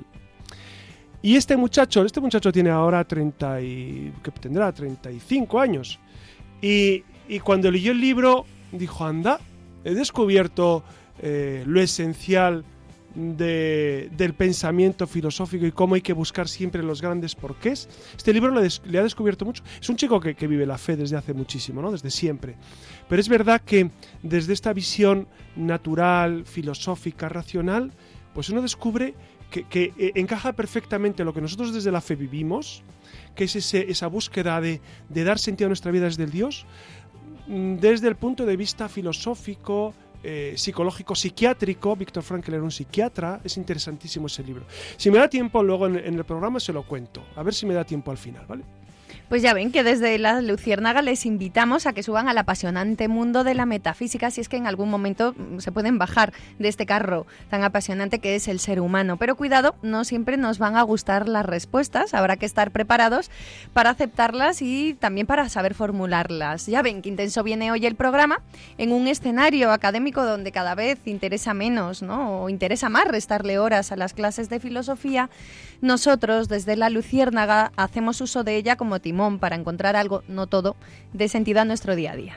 Y 1.21 1.37
este 1.37 1.57
muchacho, 1.57 2.05
este 2.05 2.21
muchacho 2.21 2.53
tiene 2.53 2.71
ahora 2.71 3.05
30 3.05 3.61
y, 3.61 4.13
¿qué 4.23 4.31
tendrá? 4.31 4.73
35 4.73 5.61
años. 5.61 5.99
Y, 6.63 7.03
y 7.29 7.41
cuando 7.41 7.71
leyó 7.71 7.93
el 7.93 8.01
libro, 8.01 8.47
dijo, 8.73 9.05
anda, 9.05 9.41
he 9.85 9.95
descubierto 9.95 10.85
eh, 11.21 11.65
lo 11.67 11.81
esencial 11.81 12.65
del 13.19 14.35
pensamiento 14.35 15.07
filosófico 15.09 15.67
y 15.67 15.73
cómo 15.73 15.97
hay 15.97 16.03
que 16.03 16.13
buscar 16.13 16.47
siempre 16.47 16.85
los 16.85 17.03
grandes 17.03 17.35
porqués. 17.35 17.89
Este 18.17 18.33
libro 18.33 18.53
le, 18.53 18.99
ha 18.99 19.03
descubierto 19.03 19.45
mucho. 19.45 19.65
Es 19.81 19.89
un 19.89 19.97
chico 19.97 20.21
que, 20.21 20.47
vive 20.47 20.65
la 20.65 20.79
fe 20.79 20.97
desde 20.97 21.17
hace 21.17 21.35
muchísimo, 21.35 21.83
¿no? 21.83 21.91
desde 21.91 22.11
siempre. 22.11 22.55
Pero 23.09 23.21
es 23.21 23.29
verdad 23.29 23.61
que 23.61 23.91
desde 24.23 24.53
esta 24.53 24.73
visión 24.73 25.27
natural, 25.57 26.45
filosófica, 26.47 27.29
racional, 27.29 27.93
pues 28.35 28.51
uno 28.51 28.63
descubre 28.63 29.15
que, 29.51 29.93
eh, 29.99 30.13
encaja 30.15 30.53
perfectamente 30.53 31.25
lo 31.25 31.35
que 31.35 31.41
nosotros 31.41 31.75
desde 31.75 31.91
la 31.91 32.01
fe 32.01 32.15
vivimos, 32.15 32.85
que 33.35 33.45
es 33.45 33.75
esa 33.75 34.07
búsqueda 34.07 34.61
de, 34.61 34.81
de 35.09 35.25
dar 35.25 35.41
sentido 35.41 35.67
a 35.67 35.71
nuestra 35.71 35.91
vida 35.91 36.05
desde 36.05 36.23
el 36.23 36.31
Dios, 36.31 36.67
mm, 37.49 37.77
desde 37.77 38.07
el 38.07 38.15
punto 38.15 38.47
de 38.47 38.57
vista 38.57 38.89
filosófico, 38.89 39.95
eh, 40.23 40.55
psicológico 40.57 41.15
psiquiátrico. 41.15 41.97
Víctor 41.97 42.23
Frankl 42.23 42.55
era 42.55 42.63
un 42.63 42.71
psiquiatra. 42.71 43.41
Es 43.45 43.57
interesantísimo 43.57 44.27
ese 44.27 44.43
libro. 44.43 44.65
Si 44.97 45.11
me 45.11 45.19
da 45.19 45.29
tiempo, 45.29 45.63
luego 45.63 45.87
en, 45.87 45.97
en 45.97 46.15
el 46.15 46.25
programa 46.25 46.61
se 46.61 46.73
lo 46.73 46.85
cuento. 46.85 47.25
A 47.37 47.43
ver 47.43 47.55
si 47.55 47.67
me 47.67 47.75
da 47.75 47.85
tiempo 47.85 48.11
al 48.11 48.19
final, 48.19 48.45
¿vale? 48.47 48.65
Pues 49.29 49.43
ya 49.43 49.53
ven 49.53 49.71
que 49.73 49.85
desde 49.85 50.19
la 50.19 50.41
Luciérnaga 50.41 51.03
les 51.03 51.27
invitamos 51.27 51.87
a 51.87 51.93
que 51.93 52.03
suban 52.03 52.29
al 52.29 52.39
apasionante 52.39 53.09
mundo 53.09 53.45
de 53.45 53.53
la 53.53 53.67
metafísica 53.67 54.31
si 54.31 54.41
es 54.41 54.49
que 54.49 54.57
en 54.57 54.67
algún 54.67 54.89
momento 54.89 55.35
mm, 55.37 55.59
se 55.59 55.71
pueden 55.71 55.99
bajar 55.99 56.33
de 56.59 56.69
este 56.69 56.87
carro 56.87 57.27
tan 57.51 57.63
apasionante 57.63 58.21
que 58.21 58.37
es 58.37 58.49
el 58.49 58.59
ser 58.59 58.81
humano. 58.81 59.19
Pero 59.19 59.37
cuidado, 59.37 59.75
no 59.83 60.05
siempre 60.05 60.39
nos 60.39 60.59
van 60.59 60.77
a 60.77 60.83
gustar 60.83 61.29
las 61.29 61.45
respuestas, 61.45 62.15
habrá 62.15 62.39
que 62.39 62.47
estar 62.47 62.71
preparados 62.71 63.31
para 63.75 63.91
aceptarlas 63.91 64.63
y 64.63 64.95
también 64.95 65.27
para 65.27 65.51
saber 65.51 65.75
formularlas. 65.75 66.65
Ya 66.65 66.81
ven 66.81 67.03
que 67.03 67.11
intenso 67.11 67.43
viene 67.43 67.71
hoy 67.71 67.85
el 67.85 67.97
programa 67.97 68.41
en 68.79 68.93
un 68.93 69.09
escenario 69.09 69.73
académico 69.73 70.25
donde 70.25 70.53
cada 70.53 70.75
vez 70.75 71.01
interesa 71.05 71.53
menos, 71.53 72.01
¿no? 72.01 72.45
O 72.45 72.49
interesa 72.49 72.89
más 72.89 73.07
restarle 73.07 73.59
horas 73.59 73.93
a 73.93 73.97
las 73.97 74.15
clases 74.15 74.49
de 74.49 74.59
filosofía. 74.59 75.29
Nosotros 75.81 76.49
desde 76.49 76.77
la 76.77 76.91
Luciérnaga 76.91 77.71
hacemos 77.77 78.21
uso 78.21 78.43
de 78.43 78.57
ella 78.57 78.77
como 78.77 79.01
timón 79.01 79.39
para 79.39 79.55
encontrar 79.55 79.95
algo, 79.95 80.25
no 80.27 80.49
todo, 80.49 80.77
de 81.13 81.29
sentido 81.29 81.61
a 81.61 81.65
nuestro 81.65 81.95
día 81.95 82.13
a 82.13 82.17
día. 82.17 82.37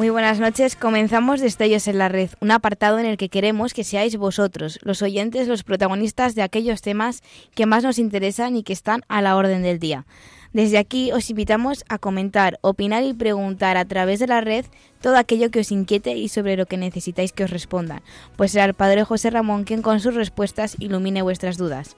Muy 0.00 0.08
buenas 0.08 0.40
noches. 0.40 0.76
Comenzamos 0.76 1.42
Destellos 1.42 1.86
en 1.86 1.98
la 1.98 2.08
Red, 2.08 2.30
un 2.40 2.52
apartado 2.52 2.98
en 2.98 3.04
el 3.04 3.18
que 3.18 3.28
queremos 3.28 3.74
que 3.74 3.84
seáis 3.84 4.16
vosotros, 4.16 4.78
los 4.80 5.02
oyentes, 5.02 5.46
los 5.46 5.62
protagonistas 5.62 6.34
de 6.34 6.40
aquellos 6.40 6.80
temas 6.80 7.20
que 7.54 7.66
más 7.66 7.84
nos 7.84 7.98
interesan 7.98 8.56
y 8.56 8.62
que 8.62 8.72
están 8.72 9.02
a 9.08 9.20
la 9.20 9.36
orden 9.36 9.62
del 9.62 9.78
día. 9.78 10.06
Desde 10.54 10.78
aquí 10.78 11.12
os 11.12 11.28
invitamos 11.28 11.84
a 11.90 11.98
comentar, 11.98 12.58
opinar 12.62 13.02
y 13.02 13.12
preguntar 13.12 13.76
a 13.76 13.84
través 13.84 14.20
de 14.20 14.26
la 14.26 14.40
red 14.40 14.64
todo 15.02 15.18
aquello 15.18 15.50
que 15.50 15.60
os 15.60 15.70
inquiete 15.70 16.16
y 16.16 16.30
sobre 16.30 16.56
lo 16.56 16.64
que 16.64 16.78
necesitáis 16.78 17.32
que 17.32 17.44
os 17.44 17.50
respondan, 17.50 18.00
pues 18.36 18.52
será 18.52 18.64
el 18.64 18.72
Padre 18.72 19.04
José 19.04 19.28
Ramón 19.28 19.64
quien 19.64 19.82
con 19.82 20.00
sus 20.00 20.14
respuestas 20.14 20.76
ilumine 20.78 21.20
vuestras 21.20 21.58
dudas. 21.58 21.94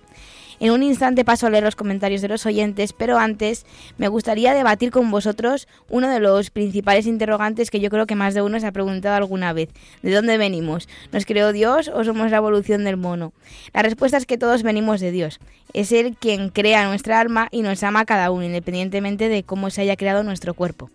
En 0.63 0.71
un 0.71 0.85
instante 0.85 1.25
paso 1.25 1.49
a 1.49 1.51
leer 1.51 1.65
los 1.65 1.75
comentarios 1.75 2.23
de 2.23 2.29
los 2.29 2.47
oyentes, 2.47 2.93
pero 2.93 3.19
antes 3.19 3.67
me 3.99 4.07
gustaría 4.07 4.55
debatir 4.55 4.93
con 4.93 5.11
vosotros 5.11 5.67
uno 5.91 6.09
de 6.09 6.21
los 6.21 6.51
principales 6.51 7.09
interrogantes 7.09 7.69
que 7.69 7.81
yo 7.81 7.91
creo 7.91 8.07
que 8.07 8.15
más 8.15 8.33
de 8.33 8.43
uno 8.43 8.61
se 8.61 8.69
ha 8.69 8.71
preguntado 8.71 9.17
alguna 9.17 9.53
vez. 9.53 9.71
¿De 10.03 10.15
dónde 10.15 10.39
venimos? 10.39 10.89
¿Nos 11.11 11.27
creó 11.27 11.53
Dios 11.53 11.91
o 11.93 12.05
somos 12.05 12.31
la 12.31 12.37
evolución 12.37 12.85
del 12.85 12.97
mono? 12.97 13.33
La 13.75 13.83
respuesta 13.83 14.17
es 14.17 14.25
que 14.25 14.39
todos 14.39 14.63
venimos 14.63 15.01
de 15.01 15.11
Dios. 15.11 15.41
Es 15.73 15.91
Él 15.91 16.17
quien 16.17 16.51
crea 16.51 16.87
nuestra 16.87 17.19
alma 17.19 17.49
y 17.51 17.63
nos 17.63 17.83
ama 17.83 17.99
a 17.99 18.05
cada 18.05 18.31
uno, 18.31 18.45
independientemente 18.45 19.29
de 19.29 19.43
cómo 19.43 19.69
se 19.69 19.81
haya 19.81 19.97
creado 19.97 20.23
nuestro 20.23 20.55
cuerpo. 20.55 20.91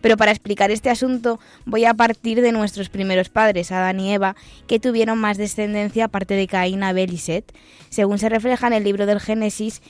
Pero 0.00 0.16
para 0.16 0.30
explicar 0.30 0.70
este 0.70 0.90
asunto 0.90 1.40
voy 1.66 1.84
a 1.84 1.94
partir 1.94 2.40
de 2.40 2.52
nuestros 2.52 2.88
primeros 2.88 3.28
padres, 3.28 3.72
Adán 3.72 4.00
y 4.00 4.12
Eva, 4.12 4.36
que 4.66 4.80
tuvieron 4.80 5.18
más 5.18 5.36
descendencia 5.36 6.06
aparte 6.06 6.34
de 6.34 6.46
Caín, 6.46 6.82
Abel 6.82 7.12
y 7.12 7.18
Set, 7.18 7.52
según 7.88 8.18
se 8.18 8.28
refleja 8.28 8.66
en 8.66 8.72
el 8.72 8.84
libro 8.84 9.06
del 9.06 9.20
Génesis 9.20 9.82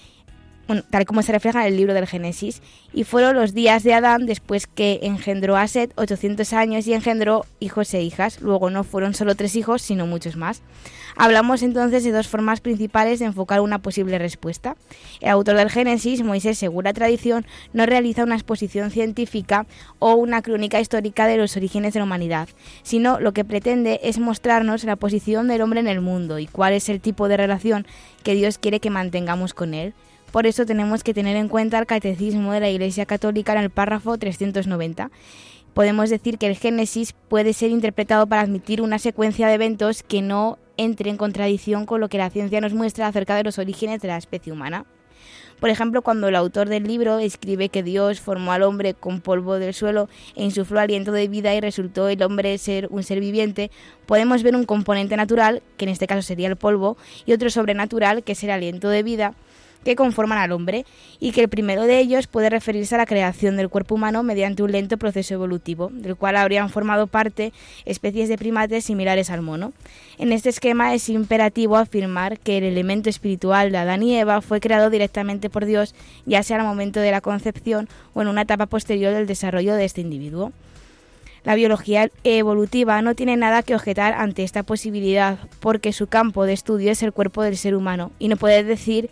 tal 0.90 1.04
como 1.04 1.22
se 1.22 1.32
refleja 1.32 1.62
en 1.62 1.72
el 1.72 1.76
libro 1.76 1.94
del 1.94 2.06
Génesis, 2.06 2.62
y 2.92 3.04
fueron 3.04 3.34
los 3.34 3.54
días 3.54 3.82
de 3.82 3.94
Adán 3.94 4.26
después 4.26 4.66
que 4.66 5.00
engendró 5.02 5.56
a 5.56 5.66
Set 5.66 5.92
800 5.96 6.52
años 6.52 6.86
y 6.86 6.94
engendró 6.94 7.44
hijos 7.58 7.92
e 7.94 8.02
hijas. 8.02 8.40
Luego 8.40 8.70
no 8.70 8.84
fueron 8.84 9.14
solo 9.14 9.34
tres 9.34 9.56
hijos, 9.56 9.82
sino 9.82 10.06
muchos 10.06 10.36
más. 10.36 10.62
Hablamos 11.16 11.62
entonces 11.62 12.04
de 12.04 12.12
dos 12.12 12.28
formas 12.28 12.60
principales 12.60 13.18
de 13.18 13.26
enfocar 13.26 13.60
una 13.60 13.80
posible 13.80 14.18
respuesta. 14.18 14.76
El 15.20 15.30
autor 15.30 15.56
del 15.56 15.70
Génesis, 15.70 16.22
Moisés, 16.22 16.58
según 16.58 16.84
la 16.84 16.92
tradición, 16.92 17.46
no 17.72 17.86
realiza 17.86 18.24
una 18.24 18.36
exposición 18.36 18.90
científica 18.90 19.66
o 19.98 20.14
una 20.14 20.42
crónica 20.42 20.80
histórica 20.80 21.26
de 21.26 21.36
los 21.36 21.56
orígenes 21.56 21.94
de 21.94 22.00
la 22.00 22.04
humanidad, 22.04 22.48
sino 22.82 23.20
lo 23.20 23.32
que 23.32 23.44
pretende 23.44 24.00
es 24.02 24.18
mostrarnos 24.18 24.84
la 24.84 24.96
posición 24.96 25.48
del 25.48 25.62
hombre 25.62 25.80
en 25.80 25.88
el 25.88 26.00
mundo 26.00 26.38
y 26.38 26.46
cuál 26.46 26.72
es 26.72 26.88
el 26.88 27.00
tipo 27.00 27.28
de 27.28 27.36
relación 27.36 27.86
que 28.22 28.34
Dios 28.34 28.58
quiere 28.58 28.80
que 28.80 28.90
mantengamos 28.90 29.54
con 29.54 29.74
él. 29.74 29.94
Por 30.32 30.46
eso 30.46 30.64
tenemos 30.64 31.02
que 31.02 31.14
tener 31.14 31.36
en 31.36 31.48
cuenta 31.48 31.78
el 31.78 31.86
catecismo 31.86 32.52
de 32.52 32.60
la 32.60 32.70
Iglesia 32.70 33.04
Católica 33.04 33.52
en 33.52 33.58
el 33.58 33.70
párrafo 33.70 34.16
390. 34.16 35.10
Podemos 35.74 36.10
decir 36.10 36.38
que 36.38 36.46
el 36.46 36.56
Génesis 36.56 37.12
puede 37.12 37.52
ser 37.52 37.70
interpretado 37.70 38.26
para 38.26 38.42
admitir 38.42 38.80
una 38.82 38.98
secuencia 38.98 39.48
de 39.48 39.54
eventos 39.54 40.02
que 40.02 40.22
no 40.22 40.58
entre 40.80 41.10
en 41.10 41.18
contradicción 41.18 41.84
con 41.84 42.00
lo 42.00 42.08
que 42.08 42.16
la 42.16 42.30
ciencia 42.30 42.60
nos 42.60 42.72
muestra 42.72 43.06
acerca 43.06 43.36
de 43.36 43.44
los 43.44 43.58
orígenes 43.58 44.00
de 44.00 44.08
la 44.08 44.16
especie 44.16 44.50
humana. 44.50 44.86
Por 45.60 45.68
ejemplo, 45.68 46.00
cuando 46.00 46.28
el 46.28 46.36
autor 46.36 46.70
del 46.70 46.84
libro 46.84 47.18
escribe 47.18 47.68
que 47.68 47.82
Dios 47.82 48.18
formó 48.18 48.52
al 48.52 48.62
hombre 48.62 48.94
con 48.94 49.20
polvo 49.20 49.58
del 49.58 49.74
suelo 49.74 50.08
e 50.34 50.42
insufló 50.42 50.80
aliento 50.80 51.12
de 51.12 51.28
vida 51.28 51.54
y 51.54 51.60
resultó 51.60 52.08
el 52.08 52.22
hombre 52.22 52.56
ser 52.56 52.88
un 52.90 53.02
ser 53.02 53.20
viviente, 53.20 53.70
podemos 54.06 54.42
ver 54.42 54.56
un 54.56 54.64
componente 54.64 55.18
natural, 55.18 55.62
que 55.76 55.84
en 55.84 55.90
este 55.90 56.06
caso 56.06 56.22
sería 56.22 56.48
el 56.48 56.56
polvo, 56.56 56.96
y 57.26 57.34
otro 57.34 57.50
sobrenatural, 57.50 58.22
que 58.22 58.32
es 58.32 58.42
el 58.42 58.50
aliento 58.50 58.88
de 58.88 59.02
vida, 59.02 59.34
que 59.84 59.96
conforman 59.96 60.38
al 60.38 60.52
hombre, 60.52 60.84
y 61.18 61.32
que 61.32 61.42
el 61.42 61.48
primero 61.48 61.84
de 61.84 61.98
ellos 61.98 62.26
puede 62.26 62.50
referirse 62.50 62.94
a 62.94 62.98
la 62.98 63.06
creación 63.06 63.56
del 63.56 63.68
cuerpo 63.68 63.94
humano 63.94 64.22
mediante 64.22 64.62
un 64.62 64.72
lento 64.72 64.96
proceso 64.98 65.34
evolutivo, 65.34 65.90
del 65.92 66.16
cual 66.16 66.36
habrían 66.36 66.70
formado 66.70 67.06
parte 67.06 67.52
especies 67.84 68.28
de 68.28 68.38
primates 68.38 68.84
similares 68.84 69.30
al 69.30 69.42
mono. 69.42 69.72
En 70.18 70.32
este 70.32 70.50
esquema 70.50 70.94
es 70.94 71.08
imperativo 71.08 71.76
afirmar 71.76 72.38
que 72.38 72.58
el 72.58 72.64
elemento 72.64 73.08
espiritual 73.08 73.72
de 73.72 73.78
Adán 73.78 74.02
y 74.02 74.16
Eva 74.16 74.42
fue 74.42 74.60
creado 74.60 74.90
directamente 74.90 75.48
por 75.48 75.64
Dios, 75.64 75.94
ya 76.26 76.42
sea 76.42 76.58
al 76.58 76.66
momento 76.66 77.00
de 77.00 77.10
la 77.10 77.20
concepción 77.20 77.88
o 78.14 78.22
en 78.22 78.28
una 78.28 78.42
etapa 78.42 78.66
posterior 78.66 79.14
del 79.14 79.26
desarrollo 79.26 79.74
de 79.74 79.84
este 79.84 80.00
individuo. 80.00 80.52
La 81.42 81.54
biología 81.54 82.10
evolutiva 82.22 83.00
no 83.00 83.14
tiene 83.14 83.34
nada 83.36 83.62
que 83.62 83.74
objetar 83.74 84.12
ante 84.12 84.42
esta 84.42 84.62
posibilidad, 84.62 85.38
porque 85.60 85.94
su 85.94 86.06
campo 86.06 86.44
de 86.44 86.52
estudio 86.52 86.92
es 86.92 87.02
el 87.02 87.14
cuerpo 87.14 87.42
del 87.42 87.56
ser 87.56 87.74
humano, 87.74 88.12
y 88.18 88.28
no 88.28 88.36
puede 88.36 88.62
decir 88.62 89.08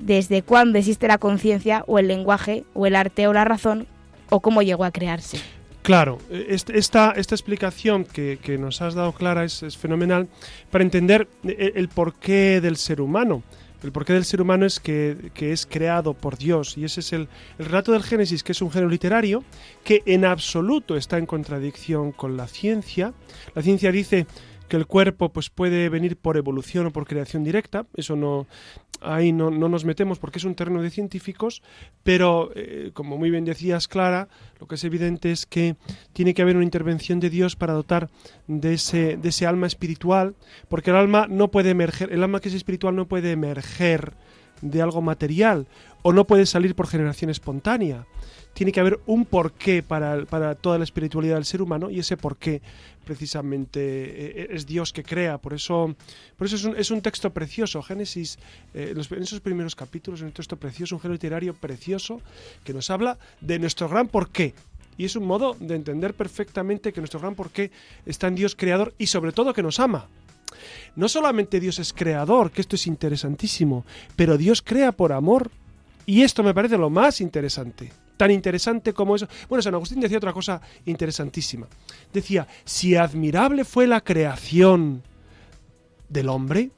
desde 0.00 0.42
cuándo 0.42 0.78
existe 0.78 1.06
la 1.06 1.18
conciencia 1.18 1.84
o 1.86 1.98
el 1.98 2.08
lenguaje 2.08 2.64
o 2.74 2.86
el 2.86 2.96
arte 2.96 3.28
o 3.28 3.32
la 3.32 3.44
razón 3.44 3.86
o 4.30 4.40
cómo 4.40 4.62
llegó 4.62 4.84
a 4.84 4.90
crearse. 4.90 5.38
Claro, 5.82 6.18
esta, 6.30 7.12
esta 7.12 7.34
explicación 7.34 8.04
que, 8.04 8.38
nos 8.58 8.82
has 8.82 8.94
dado 8.94 9.12
clara 9.12 9.44
es, 9.44 9.76
fenomenal 9.78 10.28
para 10.70 10.84
entender 10.84 11.26
el, 11.42 11.88
porqué 11.88 12.60
del 12.60 12.76
ser 12.76 13.00
humano. 13.00 13.42
El 13.82 13.92
porqué 13.92 14.12
del 14.12 14.26
ser 14.26 14.42
humano 14.42 14.66
es 14.66 14.78
que, 14.78 15.32
es 15.40 15.64
creado 15.64 16.12
por 16.12 16.36
Dios 16.36 16.76
y 16.76 16.84
ese 16.84 17.00
es 17.00 17.14
el, 17.14 17.28
el, 17.58 17.64
relato 17.64 17.92
del 17.92 18.02
Génesis, 18.02 18.42
que 18.42 18.52
es 18.52 18.60
un 18.60 18.70
género 18.70 18.90
literario 18.90 19.42
que 19.82 20.02
en 20.04 20.26
absoluto 20.26 20.96
está 20.96 21.16
en 21.16 21.24
contradicción 21.24 22.12
con 22.12 22.36
la 22.36 22.46
ciencia. 22.46 23.14
La 23.54 23.62
ciencia 23.62 23.90
dice 23.90 24.26
que 24.70 24.76
el 24.76 24.86
cuerpo 24.86 25.30
pues 25.30 25.50
puede 25.50 25.88
venir 25.88 26.16
por 26.16 26.36
evolución 26.36 26.86
o 26.86 26.92
por 26.92 27.06
creación 27.06 27.42
directa, 27.42 27.86
eso 27.96 28.14
no 28.14 28.46
ahí 29.02 29.32
no, 29.32 29.50
nos 29.50 29.84
metemos 29.84 30.18
porque 30.18 30.38
es 30.38 30.44
un 30.44 30.54
terreno 30.54 30.80
de 30.80 30.90
científicos, 30.90 31.62
pero 32.04 32.52
eh, 32.54 32.90
como 32.94 33.18
muy 33.18 33.30
bien 33.30 33.44
decías 33.44 33.88
Clara, 33.88 34.28
lo 34.60 34.68
que 34.68 34.76
es 34.76 34.84
evidente 34.84 35.32
es 35.32 35.44
que 35.44 35.74
tiene 36.12 36.34
que 36.34 36.42
haber 36.42 36.56
una 36.56 36.64
intervención 36.64 37.18
de 37.18 37.30
Dios 37.30 37.56
para 37.56 37.72
dotar 37.72 38.10
de 38.46 38.74
ese, 38.74 39.16
de 39.16 39.28
ese 39.30 39.46
alma 39.46 39.66
espiritual, 39.66 40.36
porque 40.68 40.90
el 40.90 40.96
alma 40.96 41.26
no 41.28 41.50
puede 41.50 41.70
emerger, 41.70 42.12
el 42.12 42.22
alma 42.22 42.40
que 42.40 42.48
es 42.48 42.54
espiritual 42.54 42.94
no 42.94 43.08
puede 43.08 43.32
emerger 43.32 44.14
de 44.62 44.82
algo 44.82 45.02
material 45.02 45.66
o 46.02 46.12
no 46.12 46.26
puede 46.26 46.46
salir 46.46 46.76
por 46.76 46.86
generación 46.86 47.30
espontánea 47.30 48.06
tiene 48.54 48.72
que 48.72 48.80
haber 48.80 49.00
un 49.06 49.24
porqué 49.24 49.82
para, 49.82 50.24
para 50.26 50.54
toda 50.54 50.78
la 50.78 50.84
espiritualidad 50.84 51.36
del 51.36 51.44
ser 51.44 51.62
humano 51.62 51.90
y 51.90 51.98
ese 51.98 52.16
porqué 52.16 52.60
precisamente 53.04 53.80
eh, 53.80 54.48
es 54.50 54.66
Dios 54.66 54.92
que 54.92 55.02
crea. 55.02 55.38
Por 55.38 55.54
eso, 55.54 55.94
por 56.36 56.46
eso 56.46 56.56
es, 56.56 56.64
un, 56.64 56.76
es 56.76 56.90
un 56.90 57.00
texto 57.00 57.30
precioso. 57.30 57.82
Génesis, 57.82 58.38
eh, 58.74 58.94
en 58.94 59.22
esos 59.22 59.40
primeros 59.40 59.74
capítulos, 59.74 60.20
es 60.20 60.26
un 60.26 60.32
texto 60.32 60.56
precioso, 60.56 60.94
un 60.96 61.00
género 61.00 61.14
literario 61.14 61.54
precioso 61.54 62.20
que 62.64 62.72
nos 62.72 62.90
habla 62.90 63.18
de 63.40 63.58
nuestro 63.58 63.88
gran 63.88 64.08
porqué. 64.08 64.54
Y 64.96 65.06
es 65.06 65.16
un 65.16 65.26
modo 65.26 65.56
de 65.58 65.76
entender 65.76 66.14
perfectamente 66.14 66.92
que 66.92 67.00
nuestro 67.00 67.20
gran 67.20 67.34
porqué 67.34 67.70
está 68.04 68.28
en 68.28 68.34
Dios 68.34 68.54
creador 68.54 68.94
y 68.98 69.06
sobre 69.06 69.32
todo 69.32 69.54
que 69.54 69.62
nos 69.62 69.80
ama. 69.80 70.08
No 70.94 71.08
solamente 71.08 71.60
Dios 71.60 71.78
es 71.78 71.92
creador, 71.92 72.50
que 72.50 72.60
esto 72.60 72.76
es 72.76 72.86
interesantísimo, 72.86 73.86
pero 74.16 74.36
Dios 74.36 74.60
crea 74.60 74.92
por 74.92 75.12
amor. 75.12 75.50
Y 76.04 76.22
esto 76.22 76.42
me 76.42 76.54
parece 76.54 76.76
lo 76.76 76.90
más 76.90 77.20
interesante 77.20 77.92
tan 78.20 78.30
interesante 78.30 78.92
como 78.92 79.16
eso. 79.16 79.26
Bueno, 79.48 79.62
San 79.62 79.72
Agustín 79.72 79.98
decía 79.98 80.18
otra 80.18 80.34
cosa 80.34 80.60
interesantísima. 80.84 81.66
Decía, 82.12 82.46
si 82.66 82.94
admirable 82.94 83.64
fue 83.64 83.86
la 83.86 84.02
creación 84.02 85.02
del 86.10 86.28
hombre 86.28 86.68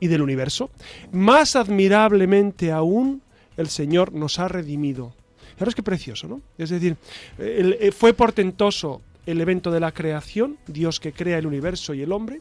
y 0.00 0.06
del 0.06 0.22
universo, 0.22 0.70
más 1.12 1.54
admirablemente 1.54 2.72
aún 2.72 3.20
el 3.58 3.68
Señor 3.68 4.14
nos 4.14 4.38
ha 4.38 4.48
redimido. 4.48 5.12
Ahora 5.58 5.68
es 5.68 5.74
que 5.74 5.82
precioso, 5.82 6.28
¿no? 6.28 6.40
Es 6.56 6.70
decir, 6.70 6.96
eh, 7.36 7.92
fue 7.94 8.14
portentoso 8.14 9.02
el 9.26 9.42
evento 9.42 9.70
de 9.70 9.80
la 9.80 9.92
creación, 9.92 10.56
Dios 10.66 10.98
que 10.98 11.12
crea 11.12 11.36
el 11.36 11.46
universo 11.46 11.92
y 11.92 12.00
el 12.00 12.10
hombre, 12.10 12.40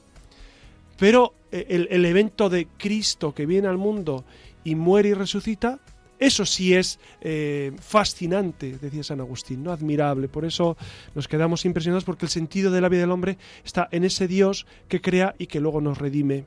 pero 0.97 1.33
eh, 1.51 1.87
el 1.89 2.05
evento 2.05 2.49
de 2.49 2.67
Cristo 2.77 3.33
que 3.33 3.45
viene 3.45 3.67
al 3.67 3.77
mundo 3.77 4.23
y 4.63 4.75
muere 4.75 5.09
y 5.09 5.13
resucita 5.13 5.81
eso 6.19 6.45
sí 6.45 6.73
es 6.73 6.99
eh, 7.21 7.71
fascinante, 7.79 8.77
decía 8.79 9.03
San 9.03 9.19
Agustín, 9.19 9.63
¿no? 9.63 9.71
admirable. 9.71 10.27
Por 10.27 10.45
eso 10.45 10.77
nos 11.13 11.27
quedamos 11.27 11.65
impresionados 11.65 12.03
porque 12.03 12.25
el 12.25 12.31
sentido 12.31 12.71
de 12.71 12.81
la 12.81 12.89
vida 12.89 13.01
del 13.01 13.11
hombre 13.11 13.37
está 13.63 13.87
en 13.91 14.03
ese 14.03 14.27
Dios 14.27 14.65
que 14.87 15.01
crea 15.01 15.35
y 15.37 15.47
que 15.47 15.59
luego 15.59 15.81
nos 15.81 15.97
redime. 15.97 16.45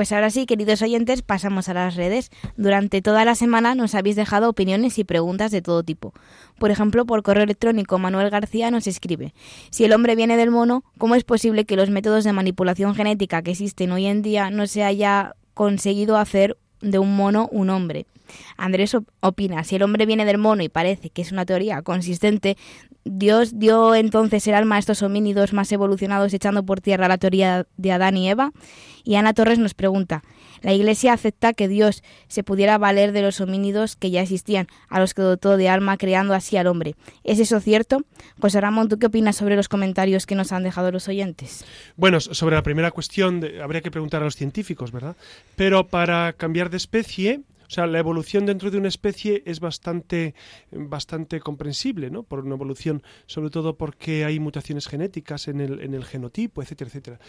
Pues 0.00 0.12
ahora 0.12 0.30
sí, 0.30 0.46
queridos 0.46 0.80
oyentes, 0.80 1.20
pasamos 1.20 1.68
a 1.68 1.74
las 1.74 1.94
redes. 1.94 2.30
Durante 2.56 3.02
toda 3.02 3.26
la 3.26 3.34
semana 3.34 3.74
nos 3.74 3.94
habéis 3.94 4.16
dejado 4.16 4.48
opiniones 4.48 4.98
y 4.98 5.04
preguntas 5.04 5.50
de 5.50 5.60
todo 5.60 5.82
tipo. 5.82 6.14
Por 6.58 6.70
ejemplo, 6.70 7.04
por 7.04 7.22
correo 7.22 7.44
electrónico 7.44 7.98
Manuel 7.98 8.30
García 8.30 8.70
nos 8.70 8.86
escribe, 8.86 9.34
si 9.68 9.84
el 9.84 9.92
hombre 9.92 10.16
viene 10.16 10.38
del 10.38 10.50
mono, 10.50 10.84
¿cómo 10.96 11.16
es 11.16 11.24
posible 11.24 11.66
que 11.66 11.76
los 11.76 11.90
métodos 11.90 12.24
de 12.24 12.32
manipulación 12.32 12.94
genética 12.94 13.42
que 13.42 13.50
existen 13.50 13.92
hoy 13.92 14.06
en 14.06 14.22
día 14.22 14.50
no 14.50 14.66
se 14.66 14.84
haya 14.84 15.36
conseguido 15.52 16.16
hacer 16.16 16.56
de 16.80 16.98
un 16.98 17.14
mono 17.14 17.50
un 17.52 17.68
hombre? 17.68 18.06
Andrés 18.56 18.96
opina, 19.20 19.64
si 19.64 19.76
el 19.76 19.82
hombre 19.82 20.06
viene 20.06 20.24
del 20.24 20.38
mono 20.38 20.62
y 20.62 20.68
parece 20.68 21.10
que 21.10 21.22
es 21.22 21.32
una 21.32 21.46
teoría 21.46 21.82
consistente, 21.82 22.56
Dios 23.04 23.58
dio 23.58 23.94
entonces 23.94 24.46
el 24.46 24.54
alma 24.54 24.76
a 24.76 24.78
estos 24.78 25.02
homínidos 25.02 25.52
más 25.52 25.72
evolucionados 25.72 26.34
echando 26.34 26.64
por 26.64 26.80
tierra 26.80 27.08
la 27.08 27.18
teoría 27.18 27.66
de 27.76 27.92
Adán 27.92 28.16
y 28.16 28.28
Eva. 28.28 28.52
Y 29.02 29.14
Ana 29.14 29.32
Torres 29.32 29.58
nos 29.58 29.72
pregunta, 29.72 30.22
¿la 30.60 30.74
Iglesia 30.74 31.14
acepta 31.14 31.54
que 31.54 31.68
Dios 31.68 32.02
se 32.28 32.44
pudiera 32.44 32.76
valer 32.76 33.12
de 33.12 33.22
los 33.22 33.40
homínidos 33.40 33.96
que 33.96 34.10
ya 34.10 34.20
existían, 34.20 34.66
a 34.90 35.00
los 35.00 35.14
que 35.14 35.22
dotó 35.22 35.56
de 35.56 35.70
alma 35.70 35.96
creando 35.96 36.34
así 36.34 36.58
al 36.58 36.66
hombre? 36.66 36.94
¿Es 37.24 37.38
eso 37.38 37.60
cierto? 37.60 38.02
José 38.38 38.60
Ramón, 38.60 38.88
¿tú 38.88 38.98
qué 38.98 39.06
opinas 39.06 39.36
sobre 39.36 39.56
los 39.56 39.68
comentarios 39.68 40.26
que 40.26 40.34
nos 40.34 40.52
han 40.52 40.62
dejado 40.62 40.92
los 40.92 41.08
oyentes? 41.08 41.64
Bueno, 41.96 42.20
sobre 42.20 42.56
la 42.56 42.62
primera 42.62 42.90
cuestión 42.90 43.42
habría 43.62 43.80
que 43.80 43.90
preguntar 43.90 44.20
a 44.20 44.26
los 44.26 44.36
científicos, 44.36 44.92
¿verdad? 44.92 45.16
Pero 45.56 45.86
para 45.86 46.34
cambiar 46.34 46.68
de 46.68 46.76
especie 46.76 47.40
o 47.70 47.72
sea, 47.72 47.86
la 47.86 48.00
evolución 48.00 48.46
dentro 48.46 48.68
de 48.72 48.78
una 48.78 48.88
especie 48.88 49.44
es 49.46 49.60
bastante, 49.60 50.34
bastante 50.72 51.38
comprensible, 51.38 52.10
¿no? 52.10 52.24
Por 52.24 52.40
una 52.40 52.56
evolución, 52.56 53.04
sobre 53.26 53.50
todo 53.50 53.76
porque 53.76 54.24
hay 54.24 54.40
mutaciones 54.40 54.88
genéticas 54.88 55.46
en 55.46 55.60
el, 55.60 55.80
en 55.80 55.94
el 55.94 56.04
genotipo, 56.04 56.62
etcétera, 56.62 56.88
etcétera. 56.88 57.20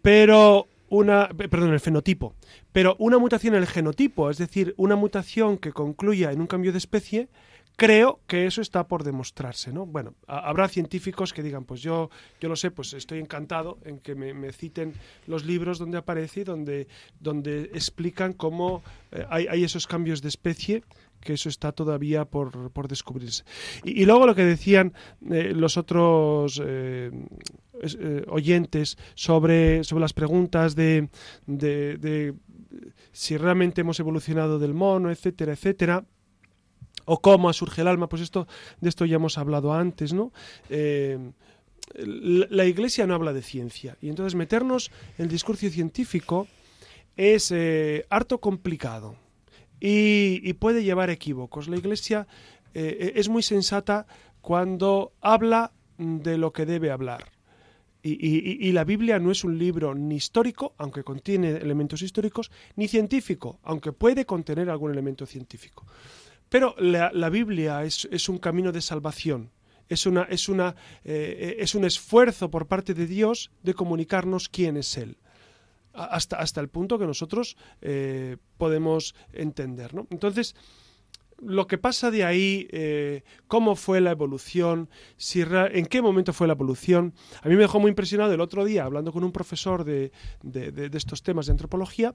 pero 0.00 0.68
una, 0.90 1.28
perdón, 1.28 1.72
el 1.72 1.80
fenotipo, 1.80 2.36
pero 2.70 2.94
una 3.00 3.18
mutación 3.18 3.56
en 3.56 3.62
el 3.62 3.66
genotipo, 3.66 4.30
es 4.30 4.38
decir, 4.38 4.74
una 4.76 4.94
mutación 4.94 5.58
que 5.58 5.72
concluya 5.72 6.30
en 6.30 6.40
un 6.40 6.46
cambio 6.46 6.70
de 6.70 6.78
especie, 6.78 7.28
creo 7.76 8.20
que 8.26 8.46
eso 8.46 8.60
está 8.60 8.86
por 8.86 9.02
demostrarse, 9.02 9.72
¿no? 9.72 9.86
Bueno, 9.86 10.14
habrá 10.26 10.68
científicos 10.68 11.32
que 11.32 11.42
digan, 11.42 11.64
pues 11.64 11.80
yo, 11.80 12.10
yo 12.40 12.48
lo 12.48 12.56
sé, 12.56 12.70
pues 12.70 12.92
estoy 12.94 13.18
encantado 13.18 13.78
en 13.84 13.98
que 13.98 14.14
me, 14.14 14.52
citen 14.52 14.94
los 15.26 15.44
libros 15.44 15.78
donde 15.78 15.98
aparece 15.98 16.40
y 16.40 16.44
donde, 16.44 16.86
donde 17.18 17.62
explican 17.74 18.32
cómo 18.32 18.82
eh, 19.10 19.26
hay, 19.28 19.64
esos 19.64 19.86
cambios 19.86 20.22
de 20.22 20.28
especie 20.28 20.82
que 21.20 21.32
eso 21.32 21.48
está 21.48 21.72
todavía 21.72 22.26
por, 22.26 22.70
por 22.70 22.86
descubrirse. 22.86 23.44
Y, 23.82 24.04
luego 24.04 24.26
lo 24.26 24.34
que 24.34 24.44
decían 24.44 24.92
eh, 25.30 25.52
los 25.54 25.78
otros 25.78 26.60
eh, 26.62 27.10
oyentes 28.28 28.98
sobre, 29.14 29.84
sobre 29.84 30.02
las 30.02 30.12
preguntas 30.12 30.74
de, 30.74 31.08
de 31.46 32.34
si 33.12 33.38
realmente 33.38 33.80
hemos 33.80 33.98
evolucionado 34.00 34.58
del 34.58 34.74
mono, 34.74 35.10
etcétera, 35.10 35.52
etcétera 35.52 36.04
o 37.04 37.20
cómo 37.20 37.52
surge 37.52 37.82
el 37.82 37.88
alma, 37.88 38.08
pues 38.08 38.22
esto 38.22 38.46
de 38.80 38.88
esto 38.88 39.04
ya 39.04 39.16
hemos 39.16 39.38
hablado 39.38 39.72
antes, 39.72 40.12
¿no? 40.12 40.32
Eh, 40.68 41.18
la 41.96 42.64
Iglesia 42.64 43.06
no 43.06 43.14
habla 43.14 43.32
de 43.32 43.42
ciencia 43.42 43.96
y 44.00 44.08
entonces 44.08 44.34
meternos 44.34 44.90
en 45.18 45.24
el 45.24 45.30
discurso 45.30 45.68
científico 45.68 46.48
es 47.16 47.50
eh, 47.52 48.06
harto 48.08 48.40
complicado 48.40 49.16
y, 49.80 50.52
puede 50.54 50.82
llevar 50.82 51.10
equívocos. 51.10 51.68
La 51.68 51.76
Iglesia 51.76 52.26
eh, 52.72 53.12
es 53.16 53.28
muy 53.28 53.42
sensata 53.42 54.06
cuando 54.40 55.12
habla 55.20 55.72
de 55.98 56.38
lo 56.38 56.52
que 56.52 56.64
debe 56.64 56.90
hablar. 56.90 57.32
y, 58.02 58.72
la 58.72 58.84
Biblia 58.84 59.18
no 59.18 59.30
es 59.30 59.44
un 59.44 59.58
libro 59.58 59.94
ni 59.94 60.16
histórico, 60.16 60.74
aunque 60.78 61.04
contiene 61.04 61.50
elementos 61.50 62.02
históricos, 62.02 62.50
ni 62.76 62.88
científico, 62.88 63.58
aunque 63.62 63.92
puede 63.92 64.24
contener 64.24 64.70
algún 64.70 64.90
elemento 64.90 65.26
científico. 65.26 65.86
Pero 66.54 66.76
la, 66.78 67.30
Biblia 67.30 67.82
es, 67.82 68.28
un 68.28 68.38
camino 68.38 68.70
de 68.70 68.80
salvación. 68.80 69.50
Eh, 69.88 71.56
es 71.58 71.74
un 71.74 71.84
esfuerzo 71.84 72.48
por 72.48 72.68
parte 72.68 72.94
de 72.94 73.08
Dios 73.08 73.50
de 73.64 73.74
comunicarnos 73.74 74.48
quién 74.48 74.76
es 74.76 74.96
Él. 74.96 75.16
Hasta, 75.92 76.60
el 76.60 76.68
punto 76.68 76.96
que 76.96 77.06
nosotros 77.06 77.56
eh, 77.80 78.36
podemos 78.56 79.16
entender. 79.32 79.90
Entonces, 80.10 80.54
lo 81.42 81.66
que 81.66 81.76
pasa 81.76 82.12
de 82.12 82.22
ahí, 82.22 82.68
eh, 82.70 83.24
cómo 83.48 83.74
fue 83.74 84.00
la 84.00 84.12
evolución, 84.12 84.88
si 85.16 85.42
en 85.42 85.86
qué 85.86 86.02
momento 86.02 86.32
fue 86.32 86.46
la 86.46 86.52
evolución. 86.52 87.14
A 87.42 87.48
mí 87.48 87.56
me 87.56 87.62
dejó 87.62 87.80
muy 87.80 87.88
impresionado 87.88 88.32
el 88.32 88.40
otro 88.40 88.64
día 88.64 88.84
hablando 88.84 89.12
con 89.12 89.24
un 89.24 89.32
profesor 89.32 89.82
de, 89.82 90.12
estos 90.92 91.24
temas 91.24 91.46
de 91.46 91.52
antropología, 91.52 92.14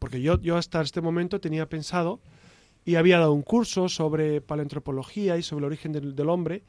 porque 0.00 0.20
yo 0.20 0.56
hasta 0.56 0.80
este 0.80 1.00
momento 1.00 1.40
tenía 1.40 1.68
pensado 1.68 2.20
y 2.86 2.94
había 2.94 3.18
dado 3.18 3.32
un 3.32 3.42
curso 3.42 3.88
sobre 3.88 4.40
paleantropología 4.40 5.36
y 5.36 5.42
sobre 5.42 5.62
el 5.62 5.64
origen 5.66 5.92
del, 5.92 6.28
hombre. 6.28 6.62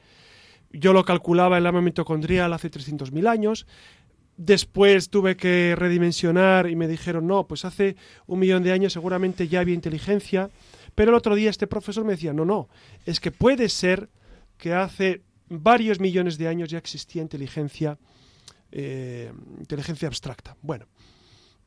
Yo 0.72 0.92
lo 0.92 1.06
calculaba 1.06 1.58
en 1.58 1.64
la 1.64 1.72
mitocondrial 1.72 2.52
hace 2.54 2.72
300.000 2.72 3.28
años. 3.30 3.68
Después 4.36 5.12
tuve 5.12 5.38
que 5.38 5.76
redimensionar 5.78 6.70
y 6.70 6.76
me 6.76 6.88
dijeron, 6.88 7.28
no, 7.28 7.48
pues 7.48 7.66
hace 7.66 7.96
un 8.26 8.40
millón 8.40 8.64
de 8.64 8.72
años 8.72 8.94
seguramente 8.94 9.48
ya 9.48 9.60
había 9.60 9.76
inteligencia. 9.76 10.50
Pero 10.96 11.12
el 11.12 11.16
otro 11.16 11.36
día 11.36 11.52
este 11.52 11.68
profesor 11.68 12.04
me 12.04 12.14
decía, 12.14 12.34
no, 12.34 12.46
no, 12.46 12.68
es 13.06 13.20
que 13.20 13.32
puede 13.32 13.70
ser 13.70 14.10
que 14.58 14.74
hace 14.74 15.22
varios 15.50 16.00
millones 16.00 16.40
de 16.40 16.48
años 16.48 16.70
ya 16.70 16.80
existía 16.80 17.22
inteligencia, 17.22 18.00
eh, 18.72 19.32
inteligencia 19.60 20.08
abstracta. 20.08 20.58
Bueno, 20.64 20.88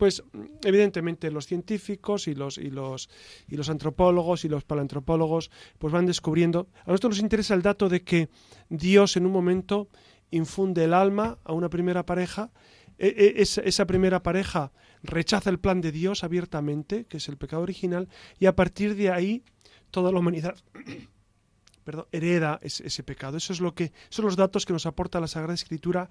pues 0.01 0.23
evidentemente 0.65 1.31
los 1.31 1.47
científicos 1.47 2.27
y 2.27 2.35
los, 2.35 2.57
y 2.57 2.71
los, 2.71 3.11
y 3.49 3.57
los 3.59 3.69
antropólogos 3.69 4.47
y 4.47 4.49
los 4.49 4.65
paleantropólogos 4.65 5.51
pues 5.79 5.93
van 5.93 6.07
descubriendo. 6.07 6.69
A 6.87 6.91
nosotros 6.91 7.17
nos 7.17 7.23
interesa 7.23 7.53
el 7.53 7.61
dato 7.61 7.91
de 7.91 8.01
que 8.03 8.31
Dios 8.71 9.19
en 9.19 9.27
un 9.27 9.33
momento 9.33 9.91
infunde 10.31 10.85
el 10.85 10.95
alma 10.95 11.39
a 11.45 11.53
una 11.53 11.69
primera 11.69 12.07
pareja. 12.07 12.51
E, 12.97 13.09
e, 13.09 13.43
esa, 13.43 13.85
primera 13.85 14.23
pareja 14.23 14.73
rechaza 15.03 15.51
el 15.51 15.59
plan 15.59 15.83
de 15.83 15.93
Dios 15.93 16.25
abiertamente, 16.25 17.05
que 17.05 17.19
es 17.19 17.29
el 17.29 17.37
pecado 17.37 17.61
original, 17.61 18.09
y 18.39 18.47
a 18.47 18.57
partir 18.57 18.97
de 18.97 19.11
ahí 19.11 19.45
toda 19.91 20.13
la 20.13 20.19
humanidad 20.19 20.57
hereda 22.11 22.59
ese, 22.63 22.87
ese, 22.87 23.03
pecado. 23.03 23.37
Eso 23.37 23.53
es 23.53 23.61
lo 23.61 23.75
que 23.75 23.93
son 24.09 24.25
los 24.25 24.37
datos 24.37 24.65
que 24.65 24.73
nos 24.73 24.87
aporta 24.87 25.21
la 25.21 25.29
Sagrada 25.29 25.53
Escritura 25.53 26.09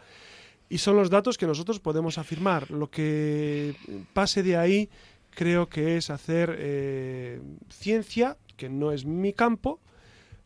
y 0.70 0.78
son 0.78 0.96
los 0.96 1.10
datos 1.10 1.38
que 1.38 1.48
nosotros 1.48 1.80
podemos 1.80 2.18
afirmar. 2.18 2.70
Lo 2.70 2.90
que 2.90 3.76
pase 4.14 4.44
de 4.44 4.56
ahí 4.56 4.90
creo 5.32 5.68
que 5.68 5.98
es 5.98 6.10
hacer 6.10 6.56
eh, 6.60 7.42
ciencia, 7.70 8.38
que 8.56 8.70
no 8.70 8.92
es 8.92 9.06
mi 9.06 9.34
campo, 9.34 9.80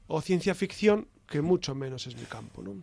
o 0.07 0.21
ciencia 0.21 0.55
ficción, 0.55 1.07
que 1.27 1.41
mucho 1.41 1.75
menos 1.75 2.07
es 2.07 2.15
mi 2.15 2.23
campo. 2.23 2.61
¿no? 2.61 2.75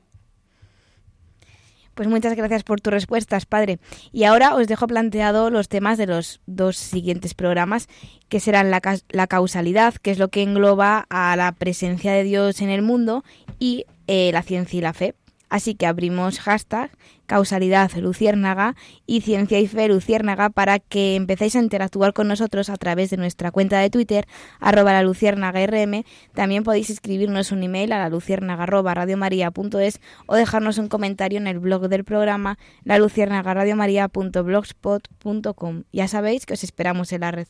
Pues 1.95 2.09
muchas 2.09 2.35
gracias 2.35 2.63
por 2.63 2.81
tus 2.81 2.93
respuestas, 2.93 3.47
padre. 3.47 3.79
Y 4.13 4.25
ahora 4.25 4.55
os 4.55 4.67
dejo 4.69 4.87
planteado 4.87 5.51
los 5.51 5.69
temas 5.69 5.99
de 5.99 6.07
los 6.07 6.41
dos 6.47 6.77
siguientes 6.77 7.35
programas, 7.35 7.89
que 8.29 8.41
serán 8.41 8.71
la, 8.71 8.81
la 9.09 9.27
causalidad, 9.27 9.95
que 9.95 10.11
es 10.11 10.19
lo 10.19 10.29
que 10.29 10.43
engloba 10.43 11.07
a 11.11 11.37
la 11.37 11.53
presencia 11.53 12.13
de 12.13 12.25
Dios 12.25 12.61
en 12.61 12.71
el 12.71 12.83
mundo, 12.83 13.25
y 13.59 13.85
eh, 14.07 14.31
la 14.33 14.43
ciencia 14.43 14.79
y 14.79 14.81
la 14.81 14.93
fe. 14.93 15.15
Así 15.51 15.75
que 15.75 15.87
abrimos 15.87 16.41
hashtag 16.41 16.91
causalidad 17.27 17.93
luciérnaga 17.97 18.75
y 19.07 19.21
ciencia 19.21 19.61
y 19.61 19.69
fe 19.69 19.89
luciérnaga 19.89 20.51
para 20.51 20.79
que 20.79 21.17
empecéis 21.17 21.57
a 21.57 21.61
interactuar 21.61 22.13
con 22.13 22.29
nosotros 22.29 22.71
a 22.71 22.77
través 22.77 23.11
de 23.11 23.17
nuestra 23.19 23.51
cuenta 23.51 23.79
de 23.79 23.91
Twitter 23.91 24.27
arroba 24.59 24.93
la 24.93 25.03
luciérnaga 25.03 25.67
rm. 25.67 26.05
También 26.35 26.65
podéis 26.65 26.89
escribirnos 26.91 27.53
un 27.53 27.63
email 27.63 27.93
a 27.93 27.99
la 27.99 28.09
luciérnaga 28.09 28.63
arroba 28.63 28.95
radiomaria.es 28.95 30.01
o 30.27 30.35
dejarnos 30.35 30.79
un 30.79 30.89
comentario 30.89 31.39
en 31.39 31.47
el 31.47 31.59
blog 31.59 31.89
del 31.89 32.05
programa 32.05 32.59
la 32.85 32.99
luciérnaga 32.99 33.53
radiomaria.blogspot.com. 33.55 35.83
Ya 35.93 36.09
sabéis 36.09 36.47
que 36.47 36.55
os 36.55 36.65
esperamos 36.65 37.13
en 37.13 37.21
la 37.21 37.33
red. 37.33 37.47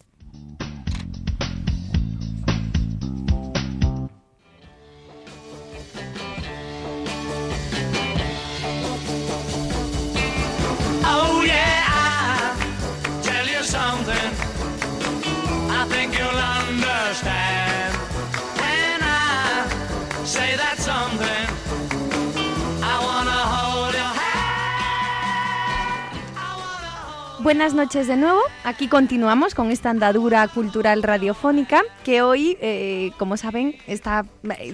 Buenas 27.43 27.73
noches 27.73 28.07
de 28.07 28.17
nuevo. 28.17 28.39
Aquí 28.65 28.87
continuamos 28.87 29.55
con 29.55 29.71
esta 29.71 29.89
andadura 29.89 30.47
cultural 30.49 31.03
radiofónica 31.03 31.83
que 32.05 32.21
hoy, 32.21 32.59
eh, 32.61 33.13
como 33.17 33.39
saben, 33.39 33.79
está, 33.87 34.27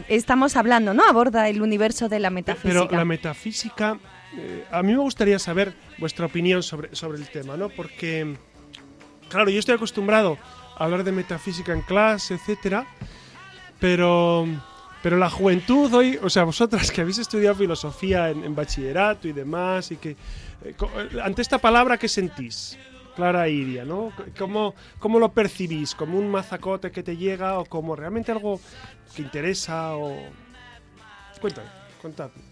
estamos 0.08 0.56
hablando, 0.56 0.92
¿no? 0.92 1.04
Aborda 1.04 1.48
el 1.48 1.62
universo 1.62 2.08
de 2.08 2.18
la 2.18 2.30
metafísica. 2.30 2.86
Pero 2.86 2.88
la 2.90 3.04
metafísica, 3.04 4.00
eh, 4.36 4.64
a 4.72 4.82
mí 4.82 4.92
me 4.92 4.98
gustaría 4.98 5.38
saber 5.38 5.74
vuestra 5.98 6.26
opinión 6.26 6.64
sobre, 6.64 6.92
sobre 6.96 7.18
el 7.18 7.28
tema, 7.28 7.56
¿no? 7.56 7.68
Porque, 7.68 8.36
claro, 9.28 9.48
yo 9.48 9.60
estoy 9.60 9.76
acostumbrado 9.76 10.36
a 10.76 10.84
hablar 10.84 11.04
de 11.04 11.12
metafísica 11.12 11.72
en 11.72 11.82
clase, 11.82 12.34
etcétera, 12.34 12.84
pero, 13.78 14.44
pero 15.06 15.18
la 15.18 15.30
juventud 15.30 15.94
hoy, 15.94 16.18
o 16.20 16.28
sea, 16.28 16.42
vosotras 16.42 16.90
que 16.90 17.00
habéis 17.00 17.18
estudiado 17.18 17.54
filosofía 17.54 18.28
en 18.28 18.56
bachillerato 18.56 19.28
y 19.28 19.32
demás, 19.32 19.92
y 19.92 19.98
que 19.98 20.10
eh, 20.10 20.16
eh, 20.74 21.20
ante 21.22 21.42
esta 21.42 21.58
palabra, 21.58 21.96
¿qué 21.96 22.08
sentís? 22.08 22.76
Clara 23.14 23.48
Iria, 23.48 23.84
¿no? 23.84 24.10
¿Cómo, 24.36 24.74
¿Cómo, 24.98 25.20
lo 25.20 25.30
percibís? 25.30 25.94
¿Como 25.94 26.18
un 26.18 26.28
mazacote 26.28 26.90
que 26.90 27.04
te 27.04 27.16
llega 27.16 27.56
o 27.60 27.66
como 27.66 27.94
realmente 27.94 28.32
algo 28.32 28.60
que 29.14 29.22
interesa? 29.22 29.94
O... 29.94 30.12
Cuéntame, 31.40 31.68
contadme. 32.02 32.42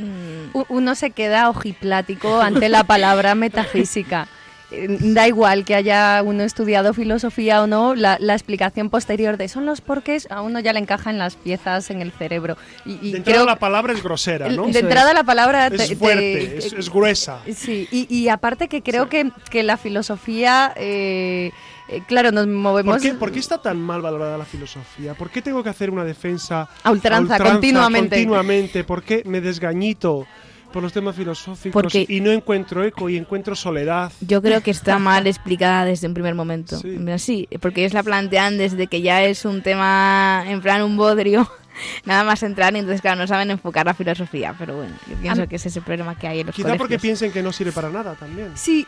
Mm. 0.00 0.64
Uno 0.68 0.96
se 0.96 1.12
queda 1.12 1.48
ojiplático 1.48 2.40
ante 2.40 2.68
la 2.68 2.82
palabra 2.82 3.36
metafísica. 3.36 4.26
Eh, 4.70 4.86
da 5.00 5.26
igual 5.26 5.64
que 5.64 5.74
haya 5.74 6.22
uno 6.24 6.44
estudiado 6.44 6.94
filosofía 6.94 7.62
o 7.62 7.66
no, 7.66 7.94
la, 7.94 8.16
explicación 8.16 8.88
posterior 8.88 9.36
de 9.36 9.48
son 9.48 9.66
los 9.66 9.80
porqués 9.80 10.30
a 10.30 10.42
uno 10.42 10.60
ya 10.60 10.72
le 10.72 10.78
encaja 10.78 11.10
en 11.10 11.18
las 11.18 11.36
piezas 11.36 11.90
en 11.90 12.02
el 12.02 12.12
cerebro. 12.12 12.56
Y, 12.84 13.10
de 13.10 13.18
entrada 13.18 13.44
la 13.44 13.58
palabra 13.58 13.92
es 13.92 14.02
grosera, 14.02 14.48
¿no? 14.48 14.66
De 14.68 14.78
entrada 14.78 15.12
la 15.12 15.24
palabra 15.24 15.66
es 15.66 15.98
fuerte, 15.98 16.58
es, 16.58 16.90
gruesa. 16.90 17.40
Sí, 17.54 17.88
y, 17.90 18.28
aparte 18.28 18.68
que 18.68 18.82
creo 18.82 19.08
que, 19.08 19.30
que, 19.50 19.62
la 19.62 19.76
filosofía... 19.76 20.72
Eh, 20.76 21.50
eh, 21.90 22.02
claro, 22.06 22.30
nos 22.30 22.46
movemos. 22.46 23.02
¿Por 23.18 23.32
qué, 23.32 23.40
está 23.40 23.60
tan 23.60 23.80
mal 23.80 24.00
valorada 24.00 24.38
la 24.38 24.44
filosofía? 24.44 25.14
¿Por 25.14 25.28
qué 25.28 25.42
tengo 25.42 25.64
que 25.64 25.70
hacer 25.70 25.90
una 25.90 26.04
defensa 26.04 26.68
a 26.84 26.90
ultranza, 26.92 27.36
continuamente? 27.36 28.16
continuamente? 28.16 28.84
¿Por 28.84 29.02
qué 29.02 29.24
me 29.26 29.40
desgañito 29.40 30.24
por 30.72 30.82
los 30.82 30.92
temas 30.92 31.16
filosóficos 31.16 31.72
Porque- 31.72 32.06
y 32.08 32.20
no 32.20 32.30
encuentro 32.30 32.84
eco 32.84 33.08
y 33.08 33.16
encuentro 33.16 33.54
soledad. 33.56 34.12
Yo 34.20 34.40
creo 34.42 34.60
que 34.62 34.70
está 34.70 34.98
mal 34.98 35.26
explicada 35.26 35.84
desde 35.84 36.06
un 36.06 36.14
primer 36.14 36.34
momento. 36.34 36.78
Sí. 36.78 36.98
Sí, 37.18 37.48
porque 37.60 37.80
ellos 37.82 37.92
la 37.94 38.02
plantean 38.02 38.58
desde 38.58 38.86
que 38.86 39.02
ya 39.02 39.22
es 39.24 39.44
un 39.44 39.62
tema, 39.62 40.44
en 40.46 40.60
plan 40.60 40.82
un 40.82 40.96
bodrio, 40.96 41.50
nada 42.04 42.24
más 42.24 42.42
entrar, 42.42 42.74
y 42.74 42.78
entonces, 42.78 43.00
claro, 43.00 43.18
no 43.20 43.26
saben 43.26 43.50
enfocar 43.50 43.86
la 43.86 43.94
filosofía. 43.94 44.54
Pero 44.58 44.76
bueno, 44.76 44.94
yo 45.08 45.16
pienso 45.16 45.46
que 45.48 45.56
ese 45.56 45.68
es 45.68 45.76
el 45.76 45.82
problema 45.82 46.16
que 46.18 46.28
hay 46.28 46.40
en 46.40 46.46
los 46.46 46.54
Quizá 46.54 46.68
porque 46.68 46.78
colegios. 46.78 47.02
piensen 47.02 47.32
que 47.32 47.42
no 47.42 47.52
sirve 47.52 47.72
para 47.72 47.90
nada 47.90 48.14
también. 48.14 48.50
Sí, 48.54 48.86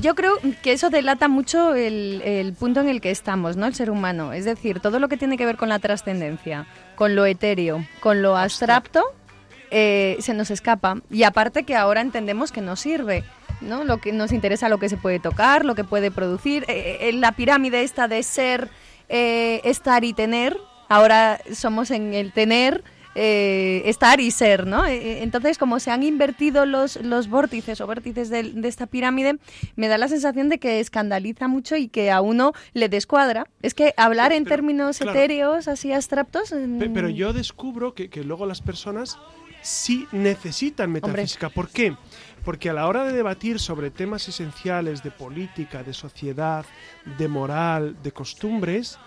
yo 0.00 0.14
creo 0.14 0.34
que 0.62 0.72
eso 0.72 0.90
delata 0.90 1.28
mucho 1.28 1.74
el, 1.74 2.22
el 2.24 2.52
punto 2.52 2.80
en 2.80 2.88
el 2.88 3.00
que 3.00 3.10
estamos, 3.10 3.56
¿no? 3.56 3.66
El 3.66 3.74
ser 3.74 3.90
humano. 3.90 4.32
Es 4.32 4.44
decir, 4.44 4.80
todo 4.80 4.98
lo 4.98 5.08
que 5.08 5.16
tiene 5.16 5.36
que 5.36 5.46
ver 5.46 5.56
con 5.56 5.68
la 5.68 5.78
trascendencia, 5.78 6.66
con 6.96 7.14
lo 7.16 7.24
etéreo, 7.26 7.84
con 8.00 8.22
lo 8.22 8.36
abstracto, 8.36 9.02
eh, 9.70 10.16
se 10.20 10.34
nos 10.34 10.50
escapa. 10.50 11.00
Y 11.10 11.22
aparte 11.24 11.64
que 11.64 11.74
ahora 11.76 12.00
entendemos 12.00 12.52
que 12.52 12.60
no 12.60 12.76
sirve. 12.76 13.24
¿no? 13.60 13.84
Lo 13.84 13.98
que 13.98 14.12
nos 14.12 14.32
interesa 14.32 14.68
lo 14.68 14.78
que 14.78 14.88
se 14.88 14.96
puede 14.96 15.20
tocar, 15.20 15.64
lo 15.64 15.74
que 15.74 15.84
puede 15.84 16.10
producir. 16.10 16.64
Eh, 16.68 16.98
eh, 17.00 17.12
la 17.14 17.32
pirámide 17.32 17.82
esta 17.82 18.08
de 18.08 18.22
ser, 18.22 18.68
eh, 19.08 19.60
estar 19.64 20.04
y 20.04 20.12
tener, 20.12 20.58
ahora 20.88 21.40
somos 21.54 21.90
en 21.90 22.12
el 22.14 22.32
tener, 22.32 22.84
eh, 23.14 23.82
estar 23.86 24.20
y 24.20 24.32
ser, 24.32 24.66
¿no? 24.66 24.84
Entonces, 24.86 25.56
como 25.56 25.78
se 25.78 25.92
han 25.92 26.02
invertido 26.02 26.66
los, 26.66 26.96
los 26.96 27.28
vórtices 27.28 27.80
o 27.80 27.86
vértices 27.86 28.28
de, 28.28 28.52
esta 28.64 28.86
pirámide, 28.86 29.38
me 29.76 29.86
da 29.86 29.98
la 29.98 30.08
sensación 30.08 30.48
de 30.48 30.58
que 30.58 30.80
escandaliza 30.80 31.46
mucho 31.46 31.76
y 31.76 31.86
que 31.86 32.10
a 32.10 32.20
uno 32.20 32.52
le 32.74 32.88
descuadra. 32.88 33.46
Es 33.62 33.72
que 33.72 33.94
hablar 33.96 34.32
en 34.32 34.42
Pero, 34.44 34.56
términos 34.56 34.98
claro. 34.98 35.12
etéreos, 35.16 35.68
así 35.68 35.92
abstractos... 35.92 36.50
Pe- 36.50 36.56
mm, 36.66 36.92
Pero 36.92 37.08
yo 37.08 37.32
descubro 37.32 37.94
que, 37.94 38.10
que 38.10 38.24
luego 38.24 38.46
las 38.46 38.60
personas 38.60 39.16
sí 39.64 40.06
necesitan 40.12 40.92
metafísica. 40.92 41.48
¿Por 41.48 41.68
qué? 41.70 41.96
Porque 42.44 42.68
a 42.68 42.74
la 42.74 42.86
hora 42.86 43.04
de 43.04 43.12
debatir 43.12 43.58
sobre 43.58 43.90
temas 43.90 44.28
esenciales 44.28 45.02
de 45.02 45.10
política, 45.10 45.82
de 45.82 45.94
sociedad, 45.94 46.66
de 47.18 47.26
moral, 47.28 47.96
de 48.02 48.12
costumbres, 48.12 48.98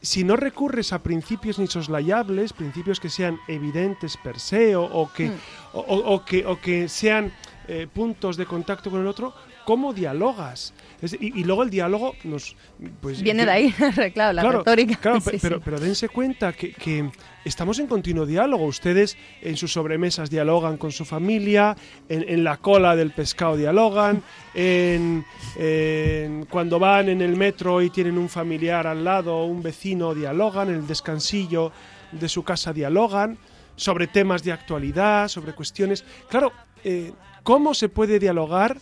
si 0.00 0.24
no 0.24 0.34
recurres 0.36 0.94
a 0.94 1.02
principios 1.02 1.58
ni 1.58 1.66
soslayables, 1.66 2.54
principios 2.54 2.98
que 2.98 3.10
sean 3.10 3.38
evidentes 3.48 4.16
per 4.16 4.40
se 4.40 4.74
o, 4.74 4.82
o 4.84 5.12
que, 5.12 5.28
Mm. 5.28 5.34
o, 5.74 5.80
o- 5.80 6.14
o 6.14 6.24
que, 6.24 6.46
o 6.46 6.58
que 6.58 6.88
sean 6.88 7.32
eh, 7.68 7.86
puntos 7.92 8.38
de 8.38 8.46
contacto 8.46 8.90
con 8.90 9.00
el 9.02 9.06
otro, 9.06 9.34
¿cómo 9.66 9.92
dialogas? 9.92 10.72
Es- 11.02 11.16
y, 11.20 11.38
y 11.40 11.44
luego 11.44 11.62
el 11.62 11.70
diálogo 11.70 12.14
nos... 12.24 12.56
Pues, 13.00 13.22
Viene 13.22 13.44
de 13.46 13.50
ahí, 13.50 13.72
claro, 14.12 14.32
la 14.32 14.42
claro, 14.42 14.58
retórica. 14.58 14.96
claro, 14.96 15.20
Sí, 15.20 15.38
pero, 15.40 15.56
sí. 15.56 15.62
pero 15.64 15.80
dense 15.80 16.08
cuenta 16.08 16.52
que, 16.52 16.72
que 16.72 17.10
estamos 17.44 17.78
en 17.78 17.86
continuo 17.86 18.26
diálogo. 18.26 18.64
Ustedes 18.66 19.16
en 19.40 19.56
sus 19.56 19.72
sobremesas 19.72 20.28
dialogan 20.30 20.76
con 20.76 20.92
su 20.92 21.04
familia, 21.04 21.76
en, 22.08 22.24
en 22.28 22.44
la 22.44 22.58
cola 22.58 22.96
del 22.96 23.12
pescado 23.12 23.56
dialogan, 23.56 24.22
en, 24.54 25.24
en- 25.56 26.44
cuando 26.46 26.78
van 26.78 27.08
en 27.08 27.22
el 27.22 27.36
metro 27.36 27.80
y 27.82 27.90
tienen 27.90 28.18
un 28.18 28.28
familiar 28.28 28.86
al 28.86 29.04
lado, 29.04 29.44
un 29.44 29.62
vecino 29.62 30.14
dialogan, 30.14 30.68
en 30.68 30.76
el 30.76 30.86
descansillo 30.86 31.72
de 32.12 32.28
su 32.28 32.42
casa 32.42 32.72
dialogan, 32.72 33.38
sobre 33.76 34.06
temas 34.06 34.42
de 34.42 34.52
actualidad, 34.52 35.28
sobre 35.28 35.54
cuestiones. 35.54 36.04
Claro, 36.28 36.52
eh, 36.84 37.12
¿cómo 37.42 37.72
se 37.72 37.88
puede 37.88 38.18
dialogar 38.18 38.76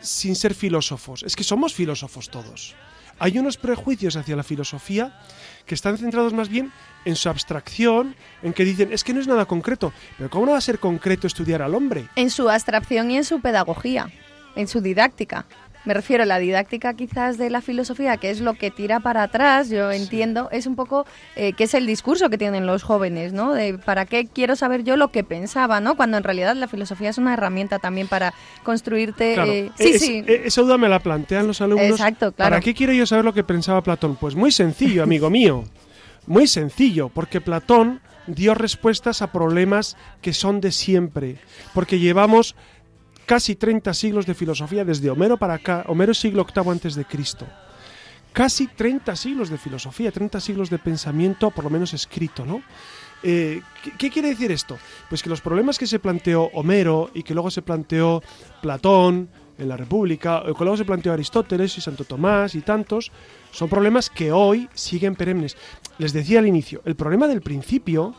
sin 0.00 0.36
ser 0.36 0.54
filósofos? 0.54 1.22
Es 1.22 1.36
que 1.36 1.44
somos 1.44 1.74
filósofos 1.74 2.30
todos. 2.30 2.74
Hay 3.18 3.38
unos 3.38 3.58
prejuicios 3.58 4.16
hacia 4.16 4.34
la 4.34 4.42
filosofía 4.42 5.20
que 5.66 5.74
están 5.74 5.98
centrados 5.98 6.32
más 6.32 6.48
bien 6.48 6.72
en 7.04 7.16
su 7.16 7.28
abstracción, 7.28 8.16
en 8.42 8.54
que 8.54 8.64
dicen, 8.64 8.92
es 8.92 9.04
que 9.04 9.12
no 9.12 9.20
es 9.20 9.26
nada 9.26 9.44
concreto, 9.44 9.92
pero 10.16 10.30
¿cómo 10.30 10.46
no 10.46 10.52
va 10.52 10.58
a 10.58 10.62
ser 10.62 10.78
concreto 10.78 11.26
estudiar 11.26 11.60
al 11.60 11.74
hombre? 11.74 12.08
En 12.16 12.30
su 12.30 12.48
abstracción 12.48 13.10
y 13.10 13.18
en 13.18 13.24
su 13.24 13.40
pedagogía, 13.40 14.10
en 14.56 14.68
su 14.68 14.80
didáctica. 14.80 15.44
Me 15.86 15.94
refiero 15.94 16.24
a 16.24 16.26
la 16.26 16.38
didáctica 16.38 16.92
quizás 16.92 17.38
de 17.38 17.48
la 17.48 17.62
filosofía, 17.62 18.18
que 18.18 18.30
es 18.30 18.40
lo 18.40 18.52
que 18.54 18.70
tira 18.70 19.00
para 19.00 19.22
atrás, 19.22 19.70
yo 19.70 19.90
entiendo, 19.90 20.48
es 20.52 20.66
un 20.66 20.76
poco 20.76 21.06
eh, 21.36 21.54
que 21.54 21.64
es 21.64 21.72
el 21.72 21.86
discurso 21.86 22.28
que 22.28 22.36
tienen 22.36 22.66
los 22.66 22.82
jóvenes, 22.82 23.32
¿no? 23.32 23.54
De 23.54 23.78
para 23.78 24.04
qué 24.04 24.26
quiero 24.26 24.56
saber 24.56 24.84
yo 24.84 24.96
lo 24.98 25.10
que 25.10 25.24
pensaba, 25.24 25.80
¿no? 25.80 25.96
Cuando 25.96 26.18
en 26.18 26.22
realidad 26.24 26.54
la 26.54 26.68
filosofía 26.68 27.08
es 27.08 27.16
una 27.16 27.32
herramienta 27.32 27.78
también 27.78 28.08
para 28.08 28.34
construirte... 28.62 29.34
Claro, 29.34 29.50
eh, 29.52 29.70
sí, 29.78 29.88
es- 29.88 30.00
sí. 30.02 30.24
e- 30.26 30.42
esa 30.44 30.60
duda 30.62 30.76
me 30.78 30.88
la 30.88 30.98
plantean 31.00 31.46
los 31.46 31.60
alumnos. 31.60 31.88
Exacto, 31.90 32.32
claro. 32.32 32.50
¿Para 32.50 32.60
qué 32.60 32.74
quiero 32.74 32.92
yo 32.92 33.06
saber 33.06 33.24
lo 33.24 33.32
que 33.32 33.42
pensaba 33.44 33.82
Platón? 33.82 34.16
Pues 34.16 34.34
muy 34.34 34.52
sencillo, 34.52 35.02
amigo 35.02 35.30
mío. 35.30 35.64
Muy 36.26 36.46
sencillo, 36.46 37.08
porque 37.08 37.40
Platón 37.40 38.00
dio 38.26 38.54
respuestas 38.54 39.22
a 39.22 39.32
problemas 39.32 39.96
que 40.20 40.32
son 40.34 40.60
de 40.60 40.70
siempre. 40.72 41.36
Porque 41.74 41.98
llevamos 41.98 42.54
casi 43.30 43.54
30 43.54 43.94
siglos 43.94 44.26
de 44.26 44.34
filosofía 44.34 44.84
desde 44.84 45.08
Homero 45.08 45.36
para 45.36 45.54
acá. 45.54 45.84
Homero 45.86 46.12
siglo 46.12 46.44
VIII 46.44 46.68
antes 46.68 46.96
de 46.96 47.04
Cristo. 47.04 47.46
Casi 48.32 48.66
30 48.66 49.14
siglos 49.14 49.50
de 49.50 49.56
filosofía, 49.56 50.10
30 50.10 50.40
siglos 50.40 50.68
de 50.68 50.80
pensamiento, 50.80 51.52
por 51.52 51.62
lo 51.62 51.70
menos 51.70 51.94
escrito, 51.94 52.44
¿no? 52.44 52.60
Eh, 53.22 53.62
¿qué, 53.84 53.92
qué 53.96 54.10
quiere 54.10 54.30
decir 54.30 54.50
esto? 54.50 54.76
Pues 55.08 55.22
que 55.22 55.30
los 55.30 55.40
problemas 55.40 55.78
que 55.78 55.86
se 55.86 56.00
planteó 56.00 56.50
Homero 56.54 57.12
y 57.14 57.22
que 57.22 57.34
luego 57.34 57.52
se 57.52 57.62
planteó 57.62 58.20
Platón 58.60 59.28
en 59.58 59.68
la 59.68 59.76
República, 59.76 60.40
o 60.40 60.52
que 60.52 60.64
luego 60.64 60.76
se 60.76 60.84
planteó 60.84 61.12
Aristóteles 61.12 61.78
y 61.78 61.80
Santo 61.80 62.02
Tomás 62.04 62.56
y 62.56 62.62
tantos, 62.62 63.12
son 63.52 63.68
problemas 63.68 64.10
que 64.10 64.32
hoy 64.32 64.68
siguen 64.74 65.14
perennes. 65.14 65.56
Les 65.98 66.12
decía 66.12 66.40
al 66.40 66.48
inicio, 66.48 66.82
el 66.84 66.96
problema 66.96 67.28
del 67.28 67.42
principio, 67.42 68.12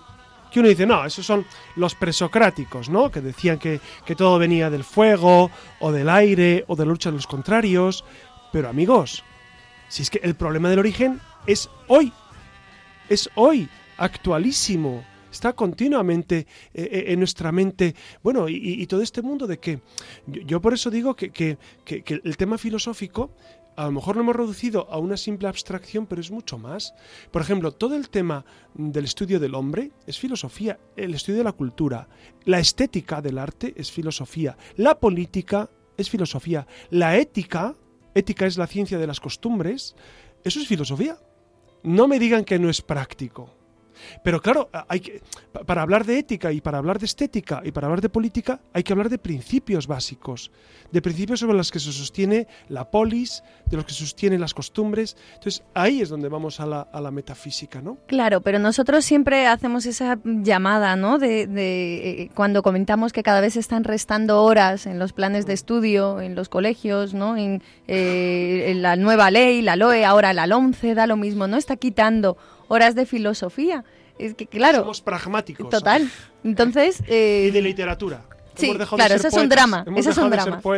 que 0.52 0.60
uno 0.60 0.70
dice, 0.70 0.86
no, 0.86 1.06
esos 1.06 1.26
son 1.26 1.46
los 1.76 1.96
presocráticos, 1.96 2.90
¿no? 2.90 3.10
Que 3.10 3.22
decían 3.22 3.58
que, 3.58 3.80
que 4.06 4.16
todo 4.16 4.38
venía 4.38 4.70
del 4.70 4.84
fuego, 4.84 5.50
o 5.80 5.92
del 5.92 6.10
aire, 6.10 6.66
o 6.68 6.76
de 6.76 6.86
la 6.86 6.92
lucha 6.92 7.10
de 7.10 7.16
los 7.16 7.28
contrarios. 7.28 8.04
Pero 8.52 8.68
amigos, 8.70 9.24
si 9.88 10.02
es 10.04 10.10
que 10.10 10.20
el 10.24 10.36
problema 10.36 10.70
del 10.70 10.80
origen 10.80 11.20
es 11.48 11.70
hoy, 11.88 12.12
es 13.10 13.30
hoy, 13.36 13.68
actualísimo, 13.98 15.04
está 15.32 15.54
continuamente 15.54 16.40
eh, 16.74 16.90
eh, 16.92 17.04
en 17.08 17.20
nuestra 17.20 17.52
mente. 17.52 17.96
Bueno, 18.22 18.48
y, 18.50 18.86
todo 18.88 19.02
este 19.02 19.22
mundo 19.22 19.48
de 19.48 19.60
que, 19.60 19.80
yo, 20.28 20.60
por 20.62 20.74
eso 20.74 20.90
digo 20.90 21.16
que- 21.16 21.32
que- 21.32 21.58
que 21.86 22.04
el 22.24 22.36
tema 22.38 22.58
filosófico, 22.58 23.32
a 23.76 23.86
lo 23.86 23.92
mejor 23.92 24.16
lo 24.16 24.24
hemos 24.24 24.36
reducido 24.36 24.88
a 24.90 24.98
una 24.98 25.18
simple 25.18 25.48
abstracción, 25.48 26.06
pero 26.06 26.22
es 26.22 26.32
mucho 26.32 26.58
más. 26.58 26.94
Por 27.32 27.42
ejemplo, 27.42 27.72
todo 27.72 27.96
el 27.96 28.10
tema 28.10 28.46
del 28.74 29.06
estudio 29.06 29.40
del 29.40 29.56
hombre 29.56 29.92
es 30.06 30.20
filosofía, 30.20 30.80
el 30.96 31.14
estudio 31.14 31.40
de 31.40 31.46
la 31.46 31.54
cultura, 31.54 32.08
la 32.46 32.60
estética 32.60 33.22
del 33.22 33.38
arte 33.38 33.74
es 33.76 33.92
filosofía, 33.92 34.58
la 34.76 35.00
política 35.00 35.70
es 35.98 36.10
filosofía, 36.10 36.68
la 36.90 37.18
ética, 37.18 37.76
ética 38.14 38.46
es 38.46 38.58
la 38.58 38.68
ciencia 38.68 38.98
de 38.98 39.08
las 39.08 39.20
costumbres, 39.20 39.96
eso 40.44 40.60
es 40.60 40.68
filosofía. 40.68 41.18
No 41.84 42.08
me 42.08 42.20
digan 42.20 42.46
que 42.46 42.60
no 42.60 42.70
es 42.70 42.82
práctico. 42.82 43.61
Pero 44.24 44.42
claro, 44.42 44.70
hay 44.88 45.00
que, 45.00 45.22
pa- 45.52 45.64
para 45.64 45.82
hablar 45.82 46.06
de 46.06 46.20
ética 46.20 46.52
y 46.52 46.62
para 46.62 46.78
hablar 46.78 47.00
de 47.00 47.06
estética 47.06 47.62
y 47.64 47.72
para 47.72 47.88
hablar 47.88 48.02
de 48.02 48.10
política 48.10 48.60
hay 48.74 48.84
que 48.84 48.94
hablar 48.94 49.10
de 49.10 49.18
principios 49.18 49.88
básicos, 49.88 50.52
de 50.92 51.02
principios 51.02 51.40
sobre 51.40 51.56
los 51.58 51.72
que 51.72 51.80
se 51.80 51.92
sostiene 51.92 52.48
la 52.70 52.90
polis, 52.90 53.44
de 53.68 53.78
los 53.78 53.86
que 53.86 53.94
se 53.94 54.00
sostienen 54.00 54.42
las 54.42 54.54
costumbres. 54.54 55.16
Entonces 55.36 55.64
ahí 55.74 56.02
es 56.02 56.10
donde 56.10 56.30
vamos 56.30 56.60
a 56.60 56.66
la, 56.66 57.12
metafísica, 57.12 57.82
¿no? 57.82 57.98
Claro, 58.08 58.42
pero 58.42 58.58
nosotros 58.60 59.04
siempre 59.06 59.48
hacemos 59.48 59.86
esa 59.86 60.18
llamada, 60.24 60.96
¿no? 60.96 61.18
De, 61.20 61.48
de, 61.48 62.24
eh, 62.24 62.30
cuando 62.34 62.64
comentamos 62.64 63.12
que 63.14 63.24
cada 63.24 63.42
vez 63.42 63.54
se 63.54 63.60
están 63.60 63.84
restando 63.84 64.44
horas 64.44 64.86
en 64.86 64.98
los 65.00 65.12
planes 65.14 65.46
de 65.46 65.54
estudio, 65.54 66.22
en 66.22 66.36
los 66.36 66.48
colegios, 66.50 67.14
¿no? 67.14 67.36
En, 67.38 67.62
eh, 67.88 68.72
en 68.72 68.82
la 68.82 68.96
nueva 68.96 69.30
ley, 69.32 69.62
la 69.62 69.76
LOE, 69.76 70.06
ahora 70.06 70.34
la 70.34 70.48
LOMCE, 70.48 70.96
da 70.96 71.08
lo 71.08 71.18
mismo, 71.18 71.48
¿no? 71.48 71.58
Está 71.58 71.76
quitando 71.76 72.38
horas 72.72 72.96
de 72.96 73.06
filosofía. 73.06 73.84
Es 74.18 74.34
que, 74.34 74.48
claro, 74.48 74.80
Somos 74.80 75.02
pragmáticos. 75.02 75.70
total. 75.70 76.10
Entonces, 76.44 77.04
eh, 77.08 77.46
Y 77.50 77.52
de 77.52 77.62
literatura. 77.62 78.22
Sí, 78.56 78.74
claro, 78.96 79.16
ese 79.16 79.30
es 79.30 79.34
un 79.34 79.50
drama, 79.50 79.84
Hemos 79.88 80.02
ese 80.02 80.10
es 80.12 80.18
un 80.18 80.30
drama. 80.30 80.62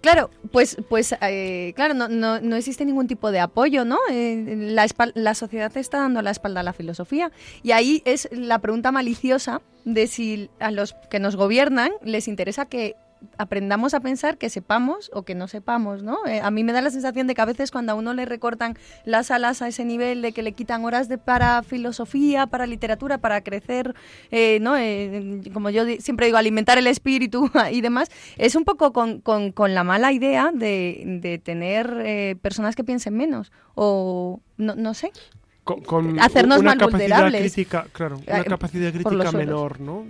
Claro, 0.00 0.30
pues, 0.52 0.76
pues 0.88 1.16
eh, 1.20 1.72
claro, 1.74 1.94
no, 1.94 2.06
no, 2.08 2.40
no 2.40 2.54
existe 2.54 2.84
ningún 2.84 3.08
tipo 3.08 3.32
de 3.32 3.40
apoyo, 3.40 3.84
¿no? 3.84 3.98
Eh, 4.08 4.54
la, 4.56 4.86
la 5.14 5.34
sociedad 5.34 5.76
está 5.76 5.98
dando 5.98 6.22
la 6.22 6.30
espalda 6.30 6.60
a 6.60 6.62
la 6.62 6.72
filosofía. 6.72 7.32
Y 7.64 7.72
ahí 7.72 8.00
es 8.04 8.28
la 8.30 8.60
pregunta 8.60 8.92
maliciosa 8.92 9.62
de 9.84 10.06
si 10.06 10.48
a 10.60 10.70
los 10.70 10.94
que 11.10 11.18
nos 11.18 11.34
gobiernan 11.34 11.90
les 12.04 12.28
interesa 12.28 12.66
que 12.66 12.94
aprendamos 13.38 13.94
a 13.94 14.00
pensar 14.00 14.38
que 14.38 14.48
sepamos 14.50 15.10
o 15.14 15.22
que 15.22 15.34
no 15.34 15.48
sepamos, 15.48 16.02
¿no? 16.02 16.18
Eh, 16.26 16.40
a 16.40 16.50
mí 16.50 16.64
me 16.64 16.72
da 16.72 16.80
la 16.82 16.90
sensación 16.90 17.26
de 17.26 17.34
que 17.34 17.40
a 17.42 17.44
veces 17.44 17.70
cuando 17.70 17.92
a 17.92 17.94
uno 17.94 18.14
le 18.14 18.24
recortan 18.24 18.76
las 19.04 19.30
alas 19.30 19.62
a 19.62 19.68
ese 19.68 19.84
nivel 19.84 20.22
de 20.22 20.32
que 20.32 20.42
le 20.42 20.52
quitan 20.52 20.84
horas 20.84 21.08
de 21.08 21.18
para 21.18 21.62
filosofía, 21.62 22.46
para 22.46 22.66
literatura, 22.66 23.18
para 23.18 23.40
crecer, 23.42 23.94
eh, 24.30 24.58
¿no? 24.60 24.76
Eh, 24.76 25.40
como 25.52 25.70
yo 25.70 25.84
siempre 25.98 26.26
digo, 26.26 26.38
alimentar 26.38 26.78
el 26.78 26.86
espíritu 26.86 27.50
y 27.72 27.80
demás, 27.80 28.10
es 28.36 28.54
un 28.54 28.64
poco 28.64 28.92
con, 28.92 29.20
con- 29.20 29.52
con 29.52 29.74
la 29.74 29.84
mala 29.84 30.12
idea 30.12 30.50
de, 30.52 31.02
de 31.22 31.38
tener 31.38 32.38
personas 32.40 32.74
que 32.76 32.84
piensen 32.84 33.16
menos 33.16 33.52
o 33.74 34.40
no, 34.56 34.74
no 34.74 34.94
sé. 34.94 35.10
Con, 35.64 35.80
con 35.80 36.20
Hacernos 36.20 36.58
una 36.58 36.72
más 36.74 36.78
capacidad 36.78 37.22
vulnerables. 37.22 37.40
crítica, 37.54 37.86
claro, 37.92 38.20
una 38.26 38.44
capacidad 38.44 38.92
crítica 38.92 39.32
menor, 39.32 39.80
¿no? 39.80 40.04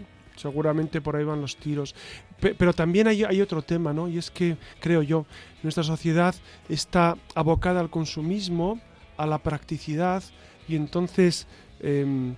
Seguramente 0.45 1.01
por 1.01 1.17
ahí 1.17 1.25
van 1.25 1.41
los 1.41 1.57
tiros. 1.57 1.95
pero 2.39 2.73
también 2.75 3.09
hay, 3.09 3.25
hay, 3.25 3.41
otro 3.41 3.63
tema, 3.63 3.93
¿no? 3.95 4.09
Y 4.09 4.19
es 4.19 4.31
que, 4.31 4.57
creo 4.79 5.03
yo, 5.03 5.25
nuestra 5.63 5.83
sociedad 5.83 6.35
está 6.69 7.17
abocada 7.35 7.81
al 7.81 7.89
consumismo, 7.89 8.79
a 9.17 9.27
la 9.27 9.39
practicidad, 9.39 10.23
y 10.69 10.77
entonces... 10.77 11.47
Em, 11.81 12.37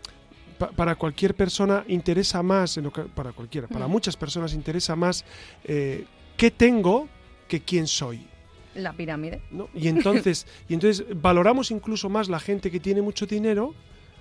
para 0.75 0.95
cualquier 0.95 1.35
persona 1.35 1.85
interesa 1.87 2.43
más, 2.43 2.81
para 3.15 3.33
cualquiera, 3.33 3.69
para 3.69 3.87
muchas 3.87 4.17
personas 4.17 4.55
interesa 4.55 4.97
más 4.97 5.23
eh, 5.65 6.07
qué 6.35 6.51
tengo 6.51 7.09
que 7.47 7.61
quién 7.61 7.87
soy. 7.87 8.27
La 8.75 8.95
pirámide. 8.95 9.43
Y 9.75 9.89
entonces, 9.89 10.47
y 10.67 10.73
entonces 10.73 11.05
valoramos 11.21 11.71
incluso 11.71 12.09
más 12.09 12.31
la 12.31 12.41
gente 12.41 12.71
que 12.71 12.81
tiene 12.81 13.03
mucho 13.03 13.27
dinero 13.27 13.75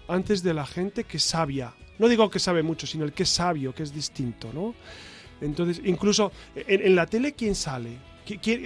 antes 0.07 0.43
de 0.43 0.53
la 0.53 0.65
gente 0.65 1.03
que 1.03 1.19
sabia. 1.19 1.73
No 1.97 2.07
digo 2.07 2.29
que 2.29 2.39
sabe 2.39 2.63
mucho, 2.63 2.87
sino 2.87 3.05
el 3.05 3.13
que 3.13 3.23
es 3.23 3.29
sabio, 3.29 3.73
que 3.73 3.83
es 3.83 3.93
distinto, 3.93 4.51
¿no? 4.53 4.75
Entonces, 5.41 5.81
incluso 5.85 6.31
en, 6.55 6.95
la 6.95 7.05
tele, 7.05 7.33
¿quién 7.33 7.55
sale? 7.55 7.97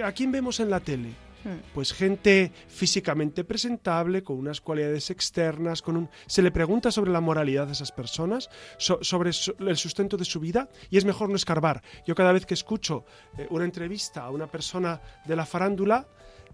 ¿A 0.03 0.11
quién 0.11 0.31
vemos 0.31 0.59
en 0.59 0.69
la 0.69 0.79
tele? 0.79 1.09
Hmm. 1.43 1.61
Pues 1.73 1.93
gente 1.93 2.51
físicamente 2.67 3.43
presentable, 3.43 4.23
con 4.23 4.37
unas 4.37 4.61
cualidades 4.61 5.09
externas, 5.09 5.81
con 5.81 5.95
un... 5.95 6.09
Se 6.27 6.41
le 6.41 6.51
pregunta 6.51 6.91
sobre 6.91 7.11
la 7.11 7.21
moralidad 7.21 7.65
de 7.65 7.73
esas 7.73 7.91
personas, 7.91 8.49
sobre 8.77 9.31
el 9.59 9.77
sustento 9.77 10.17
de 10.17 10.25
su 10.25 10.39
vida, 10.39 10.69
y 10.89 10.97
es 10.97 11.05
mejor 11.05 11.29
no 11.29 11.35
escarbar. 11.35 11.81
Yo 12.05 12.13
cada 12.13 12.33
vez 12.33 12.45
que 12.45 12.53
escucho 12.53 13.05
eh, 13.37 13.47
una 13.49 13.65
entrevista 13.65 14.23
a 14.23 14.31
una 14.31 14.47
persona 14.47 15.01
de 15.25 15.35
la 15.35 15.45
farándula, 15.45 16.07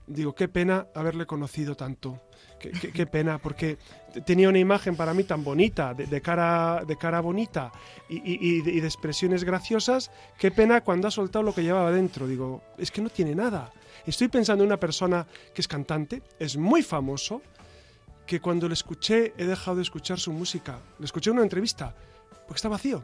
digo, 0.07 0.35
qué 0.35 0.47
pena 0.47 0.87
haberle 0.93 1.25
conocido 1.25 1.75
tanto. 1.75 2.21
Qué, 2.59 3.05
pena, 3.05 3.37
porque 3.37 3.77
tenía 4.25 4.49
una 4.49 4.57
imagen 4.57 4.95
para 4.95 5.13
mí 5.13 5.23
tan 5.23 5.43
bonita, 5.43 5.93
de, 5.93 6.21
cara, 6.21 6.83
de 6.87 6.97
cara 6.97 7.19
bonita 7.19 7.71
y, 8.09 8.61
de, 8.61 8.77
expresiones 8.79 9.43
graciosas. 9.43 10.09
Qué 10.39 10.51
pena 10.51 10.81
cuando 10.81 11.07
ha 11.07 11.11
soltado 11.11 11.43
lo 11.43 11.53
que 11.53 11.63
llevaba 11.63 11.91
dentro. 11.91 12.27
Digo, 12.27 12.63
es 12.77 12.91
que 12.91 13.01
no 13.01 13.09
tiene 13.09 13.35
nada. 13.35 13.71
Estoy 14.05 14.27
pensando 14.27 14.63
en 14.63 14.69
una 14.69 14.79
persona 14.79 15.27
que 15.53 15.61
es 15.61 15.67
cantante, 15.67 16.21
es 16.39 16.57
muy 16.57 16.81
famoso, 16.81 17.41
que 18.25 18.39
cuando 18.39 18.67
le 18.67 18.73
escuché 18.73 19.33
he 19.37 19.45
dejado 19.45 19.77
de 19.77 19.83
escuchar 19.83 20.19
su 20.19 20.31
música. 20.31 20.79
Le 20.99 21.05
escuché 21.05 21.29
en 21.29 21.37
una 21.37 21.43
entrevista, 21.43 21.95
porque 22.47 22.55
está 22.55 22.69
vacío. 22.69 23.03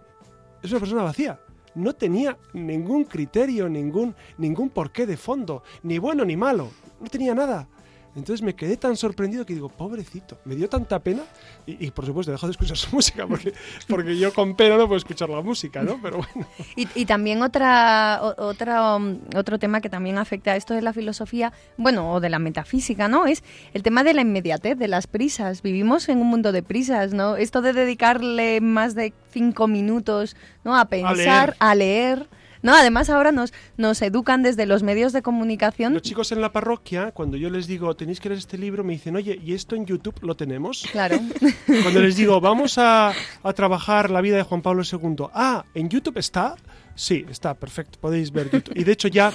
Es 0.64 0.72
una 0.72 0.80
persona 0.80 1.04
vacía. 1.04 1.40
No 1.76 1.94
tenía 1.94 2.38
ningún 2.54 3.06
criterio, 3.06 3.70
ningún, 3.70 4.16
ningún 4.38 4.70
porqué 4.70 5.06
de 5.06 5.18
fondo, 5.18 5.64
ni 5.84 6.00
bueno 6.00 6.26
ni 6.26 6.36
malo. 6.36 6.70
No 7.00 7.08
tenía 7.08 7.34
nada. 7.34 7.68
Entonces 8.16 8.42
me 8.42 8.56
quedé 8.56 8.76
tan 8.78 8.98
sorprendido 8.98 9.46
que 9.46 9.54
digo, 9.54 9.70
pobrecito, 9.70 10.38
me 10.44 10.56
dio 10.56 10.68
tanta 10.68 11.00
pena 11.00 11.24
y, 11.66 11.90
por 11.92 12.06
supuesto 12.06 12.32
he 12.32 12.34
dejado 12.34 12.48
de 12.48 12.52
escuchar 12.52 12.78
su 12.78 12.90
música 12.96 13.26
porque, 13.26 13.54
porque 13.88 14.18
yo 14.18 14.34
con 14.34 14.56
pena 14.56 14.78
no 14.78 14.88
puedo 14.88 14.98
escuchar 14.98 15.30
la 15.30 15.42
música, 15.42 15.82
¿no? 15.82 16.00
Pero 16.02 16.18
bueno. 16.18 16.48
Y, 16.76 17.06
también 17.06 17.42
otra, 17.42 18.22
otra, 18.38 18.98
otro 19.36 19.60
tema 19.60 19.82
que 19.82 19.90
también 19.90 20.18
afecta 20.18 20.52
a 20.52 20.56
esto 20.56 20.74
de 20.74 20.82
la 20.82 20.94
filosofía, 20.94 21.54
bueno, 21.78 22.12
o 22.14 22.20
de 22.20 22.30
la 22.30 22.40
metafísica, 22.40 23.08
¿no? 23.08 23.26
Es 23.26 23.44
el 23.74 23.84
tema 23.84 24.04
de 24.04 24.14
la 24.14 24.22
inmediatez, 24.22 24.78
de 24.78 24.88
las 24.88 25.08
prisas. 25.08 25.62
Vivimos 25.62 26.10
en 26.10 26.20
un 26.20 26.28
mundo 26.28 26.52
de 26.52 26.64
prisas, 26.64 27.14
¿no? 27.14 27.36
Esto 27.38 27.62
de 27.62 27.74
dedicarle 27.74 28.62
más 28.62 28.96
de 28.96 29.14
cinco 29.32 29.68
minutos, 29.68 30.36
¿no? 30.64 30.78
A 30.78 30.86
pensar, 30.86 31.56
A 31.60 31.76
leer 31.76 32.28
no, 32.62 32.76
además 32.76 33.10
ahora 33.10 33.32
nos, 33.32 33.54
nos 33.78 34.02
educan 34.02 34.44
desde 34.44 34.66
los 34.66 34.84
medios 34.84 35.14
de 35.14 35.22
comunicación. 35.22 35.94
Los 35.94 36.04
chicos 36.04 36.32
en 36.32 36.42
la 36.42 36.52
parroquia, 36.52 37.12
cuando 37.12 37.38
yo 37.38 37.50
les 37.50 37.68
digo, 37.68 37.96
tenéis 37.96 38.20
que 38.20 38.30
leer 38.30 38.40
este 38.40 38.58
libro, 38.58 38.84
me 38.84 38.94
dicen, 38.94 39.16
oye, 39.16 39.40
¿y 39.44 39.54
esto 39.54 39.76
en 39.76 39.86
YouTube 39.86 40.20
lo 40.22 40.36
tenemos? 40.36 40.86
Claro. 40.92 41.20
Cuando 41.66 42.02
les 42.02 42.16
digo, 42.16 42.40
vamos 42.42 42.78
a, 42.78 43.14
trabajar 43.56 44.10
la 44.10 44.22
vida 44.22 44.38
de 44.38 44.44
Juan 44.44 44.62
Pablo 44.62 44.84
II, 44.90 45.28
ah, 45.34 45.66
¿en 45.74 45.90
YouTube 45.90 46.18
está? 46.18 46.56
Sí, 46.96 47.26
está, 47.30 47.54
perfecto, 47.56 48.00
podéis 48.00 48.32
ver 48.32 48.52
YouTube. 48.52 48.78
Y 48.78 48.84
de 48.84 48.92
hecho 48.92 49.08
ya 49.08 49.32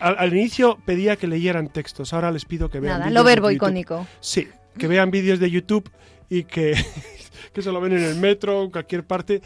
al, 0.00 0.32
inicio 0.32 0.78
pedía 0.84 1.16
que 1.16 1.26
leyeran 1.26 1.68
textos, 1.68 2.12
ahora 2.12 2.30
les 2.30 2.44
pido 2.44 2.70
que 2.70 2.80
vean. 2.80 3.00
Nada, 3.00 3.10
lo 3.10 3.24
verbo 3.24 3.50
icónico. 3.50 4.06
Sí, 4.20 4.48
que 4.78 4.88
vean 4.88 5.10
vídeos 5.10 5.38
de 5.38 5.50
YouTube 5.50 5.90
y 6.28 6.44
que, 6.44 6.74
que 7.56 7.62
se 7.62 7.72
lo 7.72 7.80
ven 7.80 7.94
en 7.94 8.02
el 8.02 8.16
metro, 8.16 8.64
en 8.64 8.70
cualquier 8.70 9.06
parte, 9.06 9.40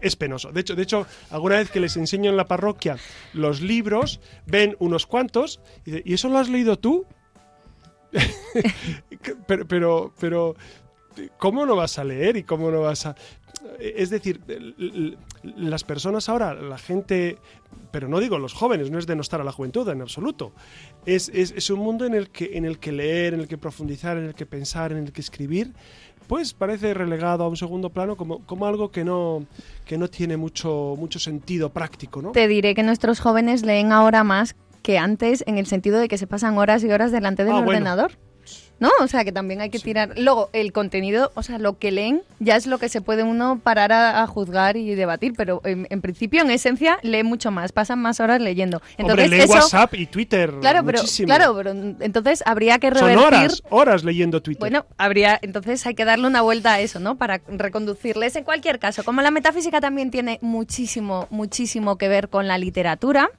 es 0.00 0.14
penoso. 0.14 0.52
De 0.52 0.60
hecho, 0.60 0.76
de 0.76 0.84
hecho, 0.84 1.04
alguna 1.30 1.56
vez 1.56 1.68
que 1.68 1.80
les 1.80 1.96
enseño 1.96 2.30
en 2.30 2.36
la 2.36 2.44
parroquia 2.44 2.96
los 3.32 3.60
libros, 3.60 4.20
ven 4.46 4.76
unos 4.78 5.04
cuantos 5.04 5.58
y 5.84 6.08
¿y 6.08 6.14
eso 6.14 6.28
lo 6.28 6.38
has 6.38 6.48
leído 6.48 6.78
tú? 6.78 7.06
pero, 9.48 9.66
pero, 9.66 10.14
pero, 10.20 10.54
¿cómo 11.38 11.66
no 11.66 11.74
vas 11.74 11.98
a 11.98 12.04
leer 12.04 12.36
y 12.36 12.44
cómo 12.44 12.70
no 12.70 12.82
vas 12.82 13.04
a...? 13.06 13.16
Es 13.80 14.10
decir, 14.10 14.40
las 15.42 15.82
personas 15.82 16.28
ahora, 16.28 16.54
la 16.54 16.78
gente, 16.78 17.38
pero 17.90 18.06
no 18.06 18.20
digo 18.20 18.38
los 18.38 18.52
jóvenes, 18.52 18.92
no 18.92 18.98
es 19.00 19.08
denostar 19.08 19.40
a 19.40 19.44
la 19.44 19.50
juventud 19.50 19.88
en 19.88 20.02
absoluto. 20.02 20.52
Es, 21.04 21.30
es, 21.34 21.50
es 21.50 21.68
un 21.70 21.80
mundo 21.80 22.04
en 22.04 22.14
el, 22.14 22.30
que, 22.30 22.56
en 22.56 22.64
el 22.64 22.78
que 22.78 22.92
leer, 22.92 23.34
en 23.34 23.40
el 23.40 23.48
que 23.48 23.58
profundizar, 23.58 24.18
en 24.18 24.26
el 24.26 24.34
que 24.34 24.46
pensar, 24.46 24.92
en 24.92 24.98
el 24.98 25.12
que 25.12 25.20
escribir, 25.20 25.72
pues 26.26 26.54
parece 26.54 26.94
relegado 26.94 27.44
a 27.44 27.48
un 27.48 27.56
segundo 27.56 27.90
plano 27.90 28.16
como, 28.16 28.40
como 28.46 28.66
algo 28.66 28.90
que 28.90 29.04
no, 29.04 29.46
que 29.84 29.98
no 29.98 30.08
tiene 30.08 30.36
mucho, 30.36 30.94
mucho 30.98 31.18
sentido 31.18 31.70
práctico. 31.70 32.22
¿no? 32.22 32.32
Te 32.32 32.48
diré 32.48 32.74
que 32.74 32.82
nuestros 32.82 33.20
jóvenes 33.20 33.64
leen 33.64 33.92
ahora 33.92 34.24
más 34.24 34.56
que 34.82 34.98
antes 34.98 35.42
en 35.46 35.58
el 35.58 35.66
sentido 35.66 35.98
de 35.98 36.08
que 36.08 36.18
se 36.18 36.26
pasan 36.26 36.58
horas 36.58 36.84
y 36.84 36.90
horas 36.90 37.10
delante 37.10 37.44
del 37.44 37.54
ah, 37.54 37.60
ordenador. 37.60 38.12
¿No? 38.78 38.90
O 39.00 39.08
sea, 39.08 39.24
que 39.24 39.32
también 39.32 39.60
hay 39.60 39.70
que 39.70 39.78
tirar. 39.78 40.18
Luego, 40.18 40.50
el 40.52 40.72
contenido, 40.72 41.32
o 41.34 41.42
sea, 41.42 41.58
lo 41.58 41.78
que 41.78 41.90
leen 41.90 42.22
ya 42.40 42.56
es 42.56 42.66
lo 42.66 42.78
que 42.78 42.88
se 42.88 43.00
puede 43.00 43.22
uno 43.22 43.60
parar 43.62 43.92
a, 43.92 44.26
juzgar 44.26 44.76
y 44.76 44.94
debatir, 44.94 45.32
pero 45.36 45.60
en, 45.64 46.00
principio, 46.00 46.42
en 46.42 46.50
esencia, 46.50 46.98
lee 47.02 47.22
mucho 47.22 47.50
más, 47.50 47.72
pasan 47.72 48.00
más 48.00 48.20
horas 48.20 48.40
leyendo. 48.40 48.82
Entonces, 48.98 49.26
Hombre, 49.26 49.46
lee 49.46 49.50
WhatsApp 49.50 49.94
y 49.94 50.06
Twitter. 50.06 50.52
Claro, 50.60 50.84
pero, 50.84 51.02
claro, 51.24 51.54
pero 51.56 51.70
entonces 51.70 52.42
habría 52.44 52.78
que 52.78 52.90
revertir. 52.90 53.18
Son 53.18 53.26
horas, 53.26 53.62
horas 53.70 54.04
leyendo 54.04 54.42
Twitter. 54.42 54.60
Bueno, 54.60 54.86
habría, 54.98 55.38
entonces 55.42 55.86
hay 55.86 55.94
que 55.94 56.04
darle 56.04 56.26
una 56.26 56.42
vuelta 56.42 56.74
a 56.74 56.80
eso, 56.80 57.00
¿no? 57.00 57.16
Para 57.16 57.40
reconducirles. 57.48 58.36
En 58.36 58.44
cualquier 58.44 58.78
caso, 58.78 59.04
como 59.04 59.22
la 59.22 59.30
metafísica 59.30 59.80
también 59.80 60.10
tiene 60.10 60.38
muchísimo, 60.42 61.26
muchísimo 61.30 61.96
que 61.96 62.08
ver 62.08 62.28
con 62.28 62.46
la 62.48 62.58
literatura. 62.58 63.30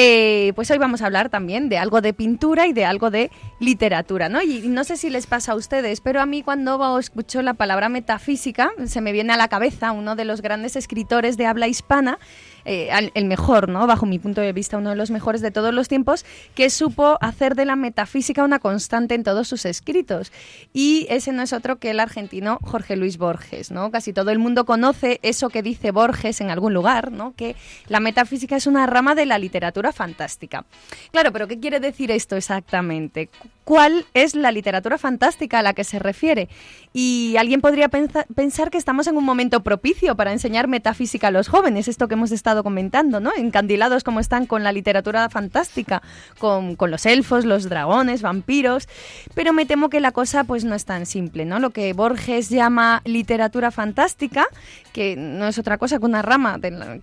Eh, 0.00 0.52
pues 0.54 0.70
hoy 0.70 0.78
vamos 0.78 1.02
a 1.02 1.06
hablar 1.06 1.28
también 1.28 1.68
de 1.68 1.76
algo 1.76 2.00
de 2.00 2.14
pintura 2.14 2.68
y 2.68 2.72
de 2.72 2.84
algo 2.84 3.10
de 3.10 3.32
literatura, 3.58 4.28
¿no? 4.28 4.40
Y 4.40 4.68
no 4.68 4.84
sé 4.84 4.96
si 4.96 5.10
les 5.10 5.26
pasa 5.26 5.50
a 5.50 5.54
ustedes, 5.56 6.00
pero 6.00 6.20
a 6.20 6.26
mí 6.26 6.44
cuando 6.44 7.00
escucho 7.00 7.42
la 7.42 7.54
palabra 7.54 7.88
metafísica 7.88 8.70
se 8.86 9.00
me 9.00 9.10
viene 9.10 9.32
a 9.32 9.36
la 9.36 9.48
cabeza 9.48 9.90
uno 9.90 10.14
de 10.14 10.24
los 10.24 10.40
grandes 10.40 10.76
escritores 10.76 11.36
de 11.36 11.46
habla 11.46 11.66
hispana 11.66 12.20
eh, 12.68 13.10
el 13.14 13.24
mejor, 13.24 13.70
¿no? 13.70 13.86
Bajo 13.86 14.04
mi 14.04 14.18
punto 14.18 14.42
de 14.42 14.52
vista, 14.52 14.76
uno 14.76 14.90
de 14.90 14.96
los 14.96 15.10
mejores 15.10 15.40
de 15.40 15.50
todos 15.50 15.72
los 15.72 15.88
tiempos, 15.88 16.26
que 16.54 16.68
supo 16.68 17.16
hacer 17.22 17.54
de 17.54 17.64
la 17.64 17.76
metafísica 17.76 18.44
una 18.44 18.58
constante 18.58 19.14
en 19.14 19.24
todos 19.24 19.48
sus 19.48 19.64
escritos. 19.64 20.32
Y 20.74 21.06
ese 21.08 21.32
no 21.32 21.42
es 21.42 21.54
otro 21.54 21.78
que 21.78 21.90
el 21.90 22.00
argentino 22.00 22.58
Jorge 22.62 22.96
Luis 22.96 23.16
Borges, 23.16 23.70
¿no? 23.70 23.90
Casi 23.90 24.12
todo 24.12 24.30
el 24.30 24.38
mundo 24.38 24.66
conoce 24.66 25.18
eso 25.22 25.48
que 25.48 25.62
dice 25.62 25.92
Borges 25.92 26.42
en 26.42 26.50
algún 26.50 26.74
lugar, 26.74 27.10
¿no? 27.10 27.34
Que 27.34 27.56
la 27.86 28.00
metafísica 28.00 28.56
es 28.56 28.66
una 28.66 28.86
rama 28.86 29.14
de 29.14 29.24
la 29.24 29.38
literatura 29.38 29.92
fantástica. 29.92 30.66
Claro, 31.10 31.32
pero 31.32 31.48
¿qué 31.48 31.58
quiere 31.58 31.80
decir 31.80 32.10
esto 32.10 32.36
exactamente? 32.36 33.30
¿Cuál 33.68 34.06
es 34.14 34.34
la 34.34 34.50
literatura 34.50 34.96
fantástica 34.96 35.58
a 35.58 35.62
la 35.62 35.74
que 35.74 35.84
se 35.84 35.98
refiere? 35.98 36.48
Y 36.94 37.36
alguien 37.36 37.60
podría 37.60 37.90
pensar 37.90 38.70
que 38.70 38.78
estamos 38.78 39.06
en 39.08 39.18
un 39.18 39.24
momento 39.24 39.62
propicio 39.62 40.16
para 40.16 40.32
enseñar 40.32 40.68
metafísica 40.68 41.28
a 41.28 41.30
los 41.30 41.48
jóvenes, 41.48 41.86
esto 41.86 42.08
que 42.08 42.14
hemos 42.14 42.32
estado 42.32 42.64
comentando, 42.64 43.20
¿no? 43.20 43.30
Encandilados 43.36 44.04
como 44.04 44.20
están 44.20 44.46
con 44.46 44.64
la 44.64 44.72
literatura 44.72 45.28
fantástica, 45.28 46.00
con, 46.38 46.78
los 46.80 47.04
elfos, 47.04 47.44
los 47.44 47.68
dragones, 47.68 48.22
vampiros, 48.22 48.88
pero 49.34 49.52
me 49.52 49.66
temo 49.66 49.90
que 49.90 50.00
la 50.00 50.12
cosa 50.12 50.44
pues 50.44 50.64
no 50.64 50.74
es 50.74 50.86
tan 50.86 51.04
simple, 51.04 51.44
¿no? 51.44 51.58
Lo 51.58 51.68
que 51.68 51.92
Borges 51.92 52.48
llama 52.48 53.02
literatura 53.04 53.70
fantástica, 53.70 54.46
que 54.94 55.14
no 55.14 55.46
es 55.46 55.58
otra 55.58 55.76
cosa 55.76 55.98
que 55.98 56.06
una 56.06 56.22
rama, 56.22 56.58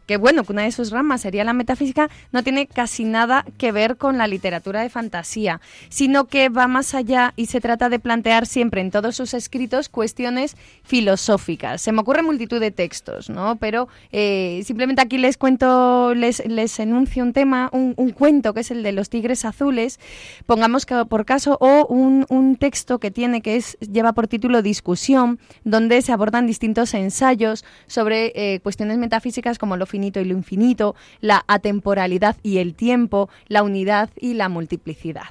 que 0.08 0.18
bueno, 0.18 0.44
que 0.44 0.52
una 0.52 0.64
de 0.64 0.72
sus 0.72 0.90
ramas 0.90 1.22
sería 1.22 1.44
la 1.44 1.54
metafísica, 1.54 2.10
no 2.32 2.42
tiene 2.42 2.66
casi 2.66 3.04
nada 3.04 3.46
que 3.60 3.72
ver 3.72 3.98
con 3.98 4.18
la 4.18 4.26
literatura 4.26 4.82
de 4.82 4.90
fantasía, 4.90 5.62
sino 5.90 6.26
que 6.26 6.50
va 6.58 6.68
más 6.68 6.94
allá 6.94 7.34
y 7.36 7.48
se 7.48 7.62
trata 7.62 7.90
de 7.90 8.00
plantear 8.00 8.46
siempre 8.46 8.82
en 8.82 8.92
todos 8.92 9.16
sus 9.16 9.34
escritos 9.34 9.90
cuestiones 9.90 10.56
filosóficas. 10.84 11.82
Se 11.82 11.92
me 11.92 12.02
ocurre 12.02 12.22
multitud 12.24 12.60
de 12.60 12.72
textos, 12.72 13.30
¿no? 13.30 13.56
Pero 13.58 13.88
eh, 14.12 14.62
simplemente 14.66 15.02
aquí 15.02 15.18
les 15.18 15.38
cuento, 15.38 16.14
les, 16.14 16.40
enuncio 16.80 17.24
un 17.24 17.34
tema, 17.34 17.70
un, 17.72 17.94
cuento 18.12 18.54
que 18.54 18.62
es 18.62 18.72
el 18.72 18.84
de 18.84 18.92
los 18.92 19.10
tigres 19.10 19.46
azules, 19.46 20.00
pongamos 20.46 20.86
que 20.86 21.06
por 21.06 21.26
caso, 21.26 21.58
o 21.60 21.86
un, 21.88 22.26
un 22.30 22.56
texto 22.56 23.00
que 23.00 23.12
tiene 23.12 23.42
que 23.42 23.58
es 23.58 23.78
lleva 23.80 24.14
por 24.14 24.28
título 24.28 24.62
Discusión, 24.62 25.40
donde 25.64 26.02
se 26.02 26.12
abordan 26.12 26.48
distintos 26.48 26.94
ensayos 26.94 27.66
sobre 27.88 28.32
eh, 28.36 28.60
cuestiones 28.62 28.98
metafísicas 28.98 29.58
como 29.58 29.78
lo 29.78 29.86
finito 29.86 30.20
y 30.20 30.26
lo 30.26 30.34
infinito, 30.34 30.96
la 31.22 31.44
atemporalidad 31.48 32.38
y 32.44 32.58
el 32.58 32.76
tiempo, 32.76 33.30
la 33.48 33.64
unidad 33.64 34.10
y 34.20 34.34
la 34.34 34.50
multiplicidad. 34.50 35.26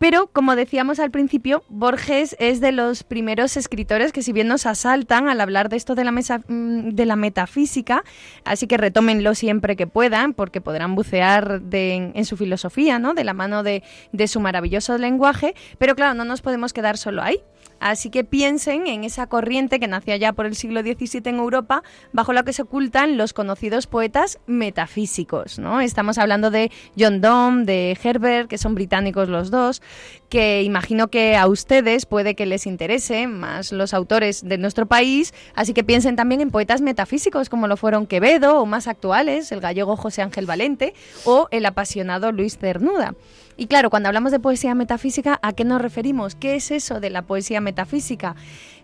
Pero, 0.00 0.28
como 0.32 0.56
decíamos 0.56 0.98
al 0.98 1.10
principio, 1.10 1.62
Borges 1.68 2.34
es 2.38 2.62
de 2.62 2.72
los 2.72 3.02
primeros 3.04 3.58
escritores 3.58 4.12
que 4.12 4.22
si 4.22 4.32
bien 4.32 4.48
nos 4.48 4.64
asaltan 4.64 5.28
al 5.28 5.42
hablar 5.42 5.68
de 5.68 5.76
esto 5.76 5.94
de 5.94 6.04
la, 6.04 6.10
mesa, 6.10 6.38
mm, 6.48 6.92
de 6.92 7.04
la 7.04 7.16
metafísica, 7.16 8.02
así 8.46 8.66
que 8.66 8.78
retómenlo 8.78 9.34
siempre 9.34 9.76
que 9.76 9.86
puedan, 9.86 10.32
porque 10.32 10.62
podrán 10.62 10.94
bucear 10.94 11.60
en, 11.70 12.24
su 12.24 12.38
filosofía, 12.38 12.98
¿no? 12.98 13.12
de 13.12 13.24
la 13.24 13.34
mano 13.34 13.62
de, 13.62 13.82
de 14.12 14.26
su 14.26 14.40
maravilloso 14.40 14.96
lenguaje, 14.96 15.54
pero 15.76 15.94
claro, 15.94 16.14
no 16.14 16.24
nos 16.24 16.40
podemos 16.40 16.72
quedar 16.72 16.96
solo 16.96 17.22
ahí. 17.22 17.42
Así 17.80 18.10
que 18.10 18.24
piensen 18.24 18.86
en 18.86 19.04
esa 19.04 19.26
corriente 19.26 19.80
que 19.80 19.88
nacía 19.88 20.16
ya 20.16 20.32
por 20.32 20.46
el 20.46 20.54
siglo 20.54 20.82
XVII 20.82 21.22
en 21.24 21.36
Europa, 21.36 21.82
bajo 22.12 22.32
la 22.32 22.42
que 22.42 22.52
se 22.52 22.62
ocultan 22.62 23.16
los 23.16 23.32
conocidos 23.32 23.86
poetas 23.86 24.38
metafísicos. 24.46 25.58
¿no? 25.58 25.80
Estamos 25.80 26.18
hablando 26.18 26.50
de 26.50 26.70
John 26.98 27.20
Donne, 27.20 27.64
de 27.64 27.98
Herbert, 28.02 28.48
que 28.48 28.58
son 28.58 28.74
británicos 28.74 29.28
los 29.28 29.50
dos, 29.50 29.82
que 30.28 30.62
imagino 30.62 31.08
que 31.08 31.36
a 31.36 31.48
ustedes 31.48 32.06
puede 32.06 32.34
que 32.34 32.46
les 32.46 32.66
interese 32.66 33.26
más 33.26 33.72
los 33.72 33.94
autores 33.94 34.46
de 34.46 34.58
nuestro 34.58 34.86
país, 34.86 35.34
así 35.54 35.72
que 35.72 35.82
piensen 35.82 36.16
también 36.16 36.40
en 36.40 36.50
poetas 36.50 36.80
metafísicos 36.82 37.48
como 37.48 37.66
lo 37.66 37.76
fueron 37.76 38.06
Quevedo 38.06 38.60
o 38.60 38.66
más 38.66 38.86
actuales, 38.86 39.50
el 39.52 39.60
gallego 39.60 39.96
José 39.96 40.22
Ángel 40.22 40.46
Valente 40.46 40.94
o 41.24 41.48
el 41.50 41.66
apasionado 41.66 42.30
Luis 42.32 42.58
Cernuda. 42.58 43.14
Y 43.60 43.66
claro, 43.66 43.90
cuando 43.90 44.08
hablamos 44.08 44.32
de 44.32 44.40
poesía 44.40 44.74
metafísica, 44.74 45.38
¿a 45.42 45.52
qué 45.52 45.64
nos 45.64 45.82
referimos? 45.82 46.34
¿Qué 46.34 46.54
es 46.54 46.70
eso 46.70 46.98
de 46.98 47.10
la 47.10 47.26
poesía 47.26 47.60
metafísica? 47.60 48.34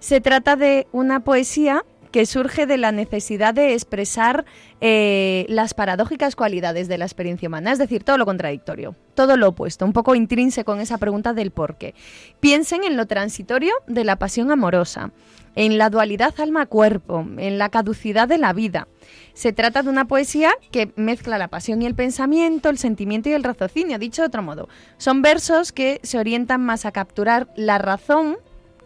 Se 0.00 0.20
trata 0.20 0.54
de 0.54 0.86
una 0.92 1.20
poesía 1.20 1.86
que 2.12 2.26
surge 2.26 2.66
de 2.66 2.76
la 2.76 2.92
necesidad 2.92 3.54
de 3.54 3.72
expresar 3.72 4.44
eh, 4.82 5.46
las 5.48 5.72
paradójicas 5.72 6.36
cualidades 6.36 6.88
de 6.88 6.98
la 6.98 7.06
experiencia 7.06 7.48
humana, 7.48 7.72
es 7.72 7.78
decir, 7.78 8.04
todo 8.04 8.18
lo 8.18 8.26
contradictorio, 8.26 8.94
todo 9.14 9.38
lo 9.38 9.48
opuesto, 9.48 9.86
un 9.86 9.94
poco 9.94 10.14
intrínseco 10.14 10.74
en 10.74 10.82
esa 10.82 10.98
pregunta 10.98 11.32
del 11.32 11.52
por 11.52 11.78
qué. 11.78 11.94
Piensen 12.40 12.84
en 12.84 12.98
lo 12.98 13.06
transitorio 13.06 13.72
de 13.86 14.04
la 14.04 14.16
pasión 14.16 14.50
amorosa, 14.50 15.10
en 15.56 15.78
la 15.78 15.90
dualidad 15.90 16.34
alma-cuerpo, 16.38 17.26
en 17.38 17.58
la 17.58 17.70
caducidad 17.70 18.28
de 18.28 18.38
la 18.38 18.52
vida. 18.52 18.86
Se 19.34 19.52
trata 19.52 19.82
de 19.82 19.90
una 19.90 20.06
poesía 20.06 20.52
que 20.70 20.92
mezcla 20.96 21.38
la 21.38 21.48
pasión 21.48 21.82
y 21.82 21.86
el 21.86 21.94
pensamiento, 21.94 22.68
el 22.68 22.78
sentimiento 22.78 23.28
y 23.28 23.32
el 23.32 23.42
raciocinio, 23.42 23.98
dicho 23.98 24.22
de 24.22 24.28
otro 24.28 24.42
modo. 24.42 24.68
Son 24.98 25.22
versos 25.22 25.72
que 25.72 26.00
se 26.02 26.18
orientan 26.18 26.64
más 26.64 26.86
a 26.86 26.92
capturar 26.92 27.48
la 27.56 27.78
razón 27.78 28.36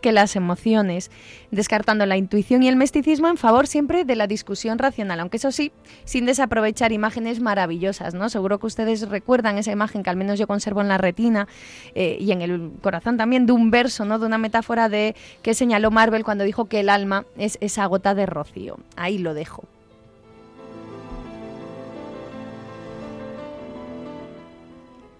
que 0.01 0.13
las 0.13 0.37
emociones, 0.37 1.11
descartando 1.51 2.07
la 2.07 2.17
intuición 2.17 2.63
y 2.63 2.69
el 2.69 2.77
misticismo 2.77 3.29
en 3.29 3.37
favor 3.37 3.67
siempre 3.67 4.05
de 4.05 4.17
la 4.17 4.27
discusión 4.27 4.79
racional, 4.79 5.21
aunque 5.21 5.37
eso 5.37 5.53
sí, 5.53 5.73
sin 6.05 6.27
desaprovechar 6.27 6.93
imágenes 6.93 7.41
maravillosas, 7.41 8.15
¿no? 8.15 8.29
Seguro 8.29 8.59
que 8.59 8.67
ustedes 8.67 9.09
recuerdan 9.09 9.59
esa 9.59 9.73
imagen 9.73 10.03
que 10.03 10.11
al 10.11 10.17
menos 10.17 10.39
yo 10.39 10.47
conservo 10.47 10.81
en 10.81 10.89
la 10.89 10.99
retina 10.99 11.49
eh, 11.95 12.17
y 12.21 12.33
en 12.33 12.43
el 12.43 12.73
corazón 12.83 13.17
también 13.17 13.47
de 13.47 13.53
un 13.53 13.71
verso, 13.71 14.05
¿no? 14.05 14.19
De 14.19 14.27
una 14.27 14.39
metáfora 14.39 14.89
de 14.89 15.15
que 15.43 15.55
señaló 15.55 15.91
Marvel 15.91 16.25
cuando 16.25 16.45
dijo 16.45 16.67
que 16.67 16.81
el 16.81 16.89
alma 16.89 17.27
es 17.37 17.59
esa 17.61 17.87
gota 17.87 18.15
de 18.15 18.27
rocío. 18.27 18.79
Ahí 18.97 19.19
lo 19.19 19.35
dejo. 19.35 19.65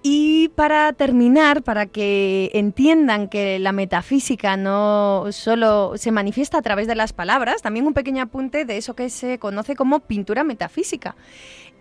Y 0.03 0.49
para 0.55 0.93
terminar, 0.95 1.63
para 1.63 1.85
que 1.85 2.51
entiendan 2.55 3.29
que 3.29 3.59
la 3.59 3.73
metafísica 3.73 4.57
no 4.57 5.27
solo 5.31 5.93
se 5.97 6.11
manifiesta 6.11 6.59
a 6.59 6.63
través 6.63 6.87
de 6.87 6.95
las 6.95 7.13
palabras, 7.13 7.61
también 7.61 7.87
un 7.87 7.93
pequeño 7.93 8.23
apunte 8.23 8.65
de 8.65 8.79
eso 8.79 8.95
que 8.95 9.11
se 9.11 9.39
conoce 9.39 9.77
como 9.77 10.01
pintura 10.01 10.43
metafísica. 10.43 11.17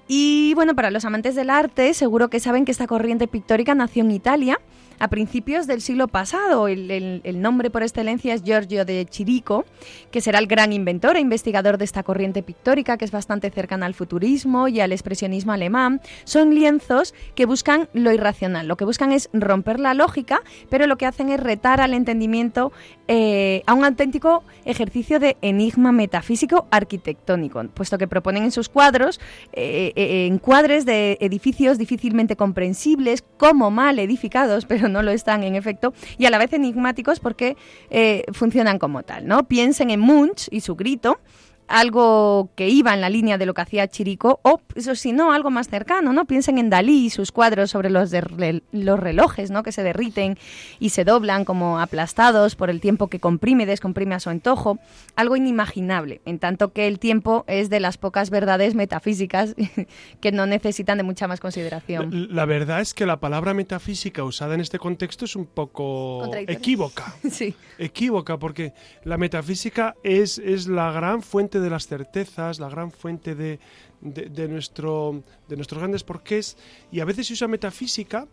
Y 0.09 0.53
bueno, 0.55 0.75
para 0.75 0.91
los 0.91 1.05
amantes 1.05 1.35
del 1.35 1.49
arte, 1.49 1.93
seguro 1.93 2.29
que 2.29 2.41
saben 2.41 2.65
que 2.65 2.71
esta 2.71 2.87
corriente 2.87 3.27
pictórica 3.27 3.73
nació 3.73 4.03
en 4.03 4.11
Italia 4.11 4.59
a 4.99 5.07
principios 5.07 5.67
del 5.67 5.81
siglo 5.81 6.07
pasado. 6.07 6.67
El, 6.67 7.41
nombre 7.41 7.69
por 7.69 7.83
excelencia 7.83 8.33
es 8.33 8.43
Giorgio 8.43 8.85
de 8.85 9.05
Chirico, 9.05 9.65
que 10.11 10.21
será 10.21 10.39
el 10.39 10.47
gran 10.47 10.73
inventor 10.73 11.15
e 11.15 11.21
investigador 11.21 11.77
de 11.77 11.85
esta 11.85 12.03
corriente 12.03 12.43
pictórica 12.43 12.97
que 12.97 13.05
es 13.05 13.11
bastante 13.11 13.49
cercana 13.49 13.85
al 13.85 13.93
futurismo 13.93 14.67
y 14.67 14.79
al 14.81 14.91
expresionismo 14.91 15.53
alemán. 15.53 16.01
Son 16.25 16.53
lienzos 16.53 17.13
que 17.35 17.45
buscan 17.45 17.87
lo 17.93 18.11
irracional, 18.11 18.67
lo 18.67 18.77
que 18.77 18.85
buscan 18.85 19.11
es 19.11 19.29
romper 19.33 19.79
la 19.79 19.93
lógica, 19.93 20.41
pero 20.69 20.85
lo 20.85 20.97
que 20.97 21.05
hacen 21.05 21.29
es 21.29 21.39
retar 21.39 21.81
al 21.81 21.93
entendimiento 21.93 22.71
eh, 23.07 23.63
a 23.65 23.73
un 23.73 23.85
auténtico 23.85 24.43
ejercicio 24.65 25.19
de 25.19 25.37
enigma 25.41 25.91
metafísico 25.91 26.67
arquitectónico, 26.71 27.63
puesto 27.73 27.97
que 27.97 28.07
proponen 28.07 28.43
en 28.43 28.51
sus 28.51 28.69
cuadros 28.69 29.19
eh, 29.53 29.93
eh, 29.95 30.27
encuadres 30.27 30.85
de 30.85 31.17
edificios 31.21 31.77
difícilmente 31.77 32.35
comprensibles, 32.35 33.23
como 33.37 33.71
mal 33.71 33.97
edificados, 33.99 34.65
pero 34.67 34.88
no 34.93 35.01
lo 35.01 35.11
están 35.11 35.43
en 35.43 35.55
efecto, 35.55 35.93
y 36.17 36.25
a 36.25 36.29
la 36.29 36.37
vez 36.37 36.53
enigmáticos 36.53 37.19
porque 37.19 37.57
eh, 37.89 38.23
funcionan 38.33 38.79
como 38.79 39.03
tal. 39.03 39.27
¿no? 39.27 39.47
Piensen 39.47 39.89
en 39.89 39.99
Munch 39.99 40.47
y 40.51 40.61
su 40.61 40.75
grito, 40.75 41.19
algo 41.69 42.49
que 42.55 42.67
iba 42.67 42.93
en 42.93 43.01
la 43.01 43.09
línea 43.09 43.37
de 43.37 43.45
lo 43.45 43.53
que 43.53 43.61
hacía 43.61 43.87
Chirico, 43.87 44.39
o 44.43 44.59
eso 44.75 44.95
sí, 44.95 45.13
no, 45.13 45.31
algo 45.31 45.51
más 45.51 45.69
cercano, 45.69 46.11
¿no? 46.13 46.25
Piensen 46.25 46.57
en 46.57 46.69
Dalí 46.69 47.05
y 47.05 47.09
sus 47.11 47.31
cuadros 47.31 47.69
sobre 47.69 47.89
los, 47.91 48.09
de, 48.09 48.63
los 48.71 48.99
relojes, 48.99 49.51
¿no? 49.51 49.61
Que 49.61 49.71
se 49.71 49.83
derriten 49.83 50.37
y 50.79 50.89
se 50.89 51.05
doblan 51.05 51.45
como 51.45 51.79
aplastados 51.79 52.55
por 52.55 52.71
el 52.71 52.81
tiempo 52.81 53.07
que 53.07 53.19
comprime 53.19 53.63
y 53.63 53.65
descomprime 53.67 54.15
a 54.15 54.19
su 54.19 54.31
antojo, 54.31 54.79
algo 55.15 55.35
inimaginable, 55.35 56.21
en 56.25 56.39
tanto 56.39 56.73
que 56.73 56.87
el 56.87 56.97
tiempo 56.97 57.45
es 57.47 57.69
de 57.69 57.79
las 57.79 57.97
pocas 57.97 58.31
verdades 58.31 58.73
metafísicas 58.73 59.55
que 60.21 60.31
no 60.31 60.47
necesitan 60.47 60.97
de 60.97 61.03
mucha 61.03 61.27
más 61.27 61.39
consideración. 61.39 62.29
La, 62.31 62.45
verdad 62.45 62.81
es 62.81 62.95
que 62.95 63.05
la 63.05 63.19
palabra 63.19 63.53
metafísica 63.53 64.23
usada 64.23 64.55
en 64.55 64.61
este 64.61 64.79
contexto 64.79 65.25
es 65.25 65.35
un 65.35 65.45
poco 65.45 66.29
equívoca. 66.47 67.13
sí. 67.29 67.53
Equívoca, 67.77 68.39
porque 68.39 68.73
la 69.03 69.17
metafísica 69.17 69.95
es, 70.03 70.39
es 70.39 70.67
la 70.67 70.91
gran 70.91 71.21
fuente 71.21 71.58
de 71.59 71.69
las 71.69 71.87
certezas, 71.87 72.59
la 72.59 72.69
gran 72.69 72.91
fuente 72.91 73.35
de, 73.35 73.59
de, 74.01 74.47
nuestro, 74.47 75.23
de 75.47 75.55
nuestros 75.55 75.79
grandes 75.79 76.03
porqués, 76.03 76.57
y 76.91 76.99
a 76.99 77.05
veces 77.05 77.27
se 77.27 77.33
usa 77.33 77.47
metafísica 77.47 78.27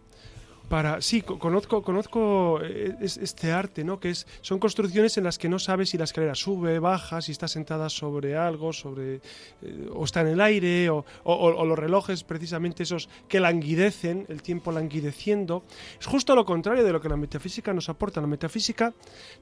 para 0.69 1.01
sí 1.01 1.23
conozco 1.23 1.83
conozco 1.83 2.61
eh, 2.63 2.97
este 3.01 3.53
arte 3.53 3.85
no 3.85 4.01
que 4.01 4.11
es 4.11 4.27
son 4.41 4.59
construcciones 4.59 5.17
en 5.17 5.25
las 5.25 5.39
que 5.39 5.49
no 5.49 5.59
sabes 5.59 5.91
si 5.91 5.99
la 5.99 6.05
escalera 6.05 6.35
sube 6.35 6.79
baja 6.79 7.23
si 7.23 7.33
está 7.33 7.47
sentada 7.47 7.89
sobre 7.89 8.37
algo 8.37 8.73
sobre 8.73 9.21
eh, 9.63 9.91
o 9.95 10.05
está 10.05 10.23
en 10.23 10.29
el 10.29 10.41
aire 10.41 10.91
o, 10.91 11.05
o, 11.23 11.65
los 11.65 11.79
relojes 11.79 12.25
precisamente 12.25 12.83
esos 12.83 13.09
que 13.29 13.41
languidecen 13.41 14.27
el 14.29 14.43
tiempo 14.43 14.73
languideciendo. 14.73 15.65
Es 15.99 16.07
justo 16.07 16.35
lo 16.35 16.45
contrario 16.45 16.85
de 16.85 16.93
lo 16.93 17.01
que 17.01 17.09
la 17.09 17.17
metafísica 17.17 17.73
nos 17.73 17.89
aporta. 17.89 18.21
La 18.21 18.27
metafísica 18.27 18.95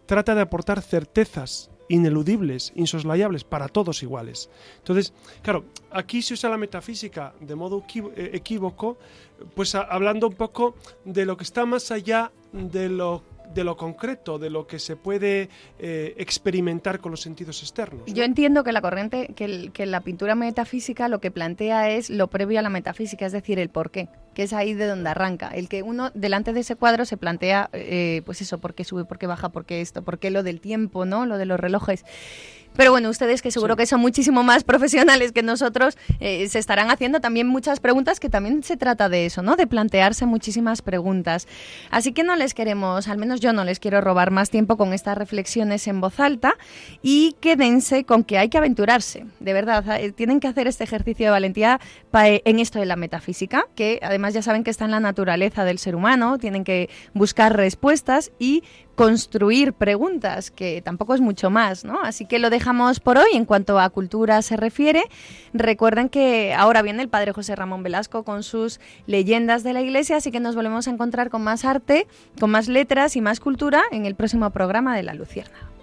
trata 0.07 0.35
de 0.35 0.41
aportar 0.43 0.81
certezas 0.83 1.71
ineludibles, 1.89 2.73
insoslayables, 2.75 3.45
para 3.45 3.69
todos 3.69 4.03
iguales. 4.03 4.51
Entonces, 4.79 5.13
claro, 5.43 5.65
aquí 5.91 6.23
se 6.23 6.35
usa 6.35 6.51
la 6.51 6.59
metafísica 6.59 7.35
de 7.41 7.55
modo 7.55 7.85
eh, 7.95 8.31
equívoco, 8.33 8.99
pues 9.55 9.75
hablando 9.75 10.29
un 10.29 10.35
poco 10.35 10.75
de 11.05 11.27
lo 11.27 11.37
que 11.37 11.45
está 11.45 11.67
más 11.67 11.91
allá 11.91 12.33
de 12.53 12.89
lo 12.89 13.23
de 13.53 13.65
lo 13.65 13.77
concreto, 13.77 14.39
de 14.39 14.51
lo 14.51 14.67
que 14.67 14.79
se 14.79 14.97
puede 14.97 15.49
eh, 15.79 16.15
experimentar 16.19 17.01
con 17.01 17.11
los 17.11 17.21
sentidos 17.21 17.63
externos. 17.63 18.03
Yo 18.07 18.25
entiendo 18.25 18.65
que 18.65 18.73
la 18.73 18.81
corriente, 18.81 19.33
que, 19.35 19.71
que, 19.73 19.87
la 19.87 20.01
pintura 20.01 20.35
metafísica 20.35 21.09
lo 21.09 21.21
que 21.21 21.31
plantea 21.31 21.91
es 21.91 22.11
lo 22.11 22.29
previo 22.29 22.59
a 22.59 22.63
la 22.63 22.71
metafísica, 22.71 23.27
es 23.27 23.33
decir, 23.33 23.59
el 23.59 23.69
porqué, 23.69 24.09
que 24.35 24.45
es 24.45 24.53
ahí 24.53 24.75
de 24.75 24.87
donde 24.87 25.11
arranca. 25.11 25.49
El 25.49 25.69
que 25.69 25.83
uno 25.83 26.11
delante 26.15 26.53
de 26.53 26.61
ese 26.61 26.77
cuadro 26.77 27.05
se 27.05 27.17
plantea, 27.17 27.71
eh, 27.73 28.23
pues 28.25 28.41
eso, 28.41 28.59
por 28.59 28.75
qué 28.75 28.85
sube, 28.85 29.05
por 29.05 29.19
qué 29.19 29.27
baja, 29.27 29.51
por 29.51 29.65
qué 29.65 29.81
esto, 29.81 30.03
por 30.03 30.19
qué 30.19 30.31
lo 30.31 30.43
del 30.43 30.61
tiempo, 30.61 31.05
¿no? 31.05 31.27
Lo 31.27 31.39
de 31.39 31.47
los 31.47 31.59
relojes. 31.59 32.05
Pero 32.77 32.91
bueno, 32.91 33.09
ustedes 33.09 33.41
que 33.41 33.51
seguro 33.51 33.77
que 33.77 33.87
son 33.87 34.01
muchísimo 34.01 34.43
más 34.43 34.65
profesionales 34.65 35.33
que 35.33 35.43
nosotros, 35.43 35.97
eh, 36.19 36.49
se 36.49 36.59
estarán 36.59 36.91
haciendo 36.91 37.21
también 37.21 37.47
muchas 37.47 37.79
preguntas, 37.79 38.19
que 38.19 38.29
también 38.29 38.65
se 38.65 38.77
trata 38.77 39.09
de 39.09 39.27
eso, 39.27 39.43
¿no? 39.43 39.55
De 39.55 39.67
plantearse 39.67 40.27
muchísimas 40.27 40.83
preguntas. 40.83 41.47
Así 41.91 42.13
que 42.13 42.25
no 42.25 42.35
les 42.35 42.53
queremos, 42.53 43.07
al 43.07 43.19
menos 43.19 43.41
yo 43.41 43.53
no 43.53 43.65
les 43.65 43.79
quiero 43.79 44.01
robar 44.01 44.33
más 44.33 44.51
tiempo 44.51 44.77
con 44.77 44.93
estas 44.93 45.17
reflexiones 45.17 45.87
en 45.87 46.01
voz 46.01 46.19
alta 46.19 46.57
y 47.01 47.37
quédense 47.41 48.05
con 48.05 48.25
que 48.25 48.39
hay 48.39 48.49
que 48.49 48.59
aventurarse, 48.59 49.27
de 49.39 49.53
verdad, 49.53 50.01
eh, 50.01 50.11
tienen 50.11 50.41
que 50.41 50.49
hacer 50.49 50.67
este 50.67 50.83
ejercicio 50.83 51.27
de 51.27 51.31
valentía 51.31 51.81
eh, 52.25 52.43
en 52.45 52.59
esto 52.59 52.81
de 52.81 52.87
la 52.87 52.97
metafísica, 52.97 53.67
que 53.77 54.01
además 54.03 54.35
ya 54.35 54.43
saben 54.43 54.65
que 54.65 54.71
está 54.71 54.85
en 54.85 54.91
la 54.91 55.01
naturaleza 55.01 55.65
del 55.65 55.79
ser 55.79 55.95
humano, 55.95 56.39
tienen 56.39 56.65
que 56.65 56.91
buscar 57.13 57.57
respuestas 57.57 58.33
y 58.39 58.65
construir 58.95 59.73
preguntas, 59.73 60.51
que 60.51 60.81
tampoco 60.83 61.15
es 61.15 61.21
mucho 61.21 61.51
más, 61.51 61.85
¿no? 61.85 62.01
Así 62.03 62.27
que 62.27 62.39
lo 62.39 62.49
dejamos 62.51 62.64
por 63.03 63.19
hoy 63.19 63.29
en 63.35 63.45
cuanto 63.45 63.79
a 63.79 63.91
cultura 63.91 64.41
se 64.41 64.57
refiere. 64.57 65.05
Recuerden 65.53 66.09
que 66.09 66.55
ahora 66.55 66.81
viene 66.81 67.03
el 67.03 67.09
padre 67.11 67.33
José 67.33 67.55
Ramón 67.55 67.83
Velasco 67.83 68.23
con 68.23 68.43
sus 68.43 68.81
leyendas 69.07 69.63
de 69.65 69.75
la 69.75 69.83
iglesia, 69.83 70.17
así 70.17 70.31
que 70.31 70.41
nos 70.41 70.55
volvemos 70.55 70.89
a 70.89 70.91
encontrar 70.91 71.29
con 71.29 71.45
más 71.45 71.67
arte, 71.67 72.07
con 72.41 72.51
más 72.51 72.69
letras 72.69 73.17
y 73.17 73.21
más 73.21 73.39
cultura 73.39 73.83
en 73.91 74.07
el 74.07 74.15
próximo 74.15 74.49
programa 74.51 74.97
de 74.97 75.03
La 75.03 75.13
Lucierna. 75.13 75.74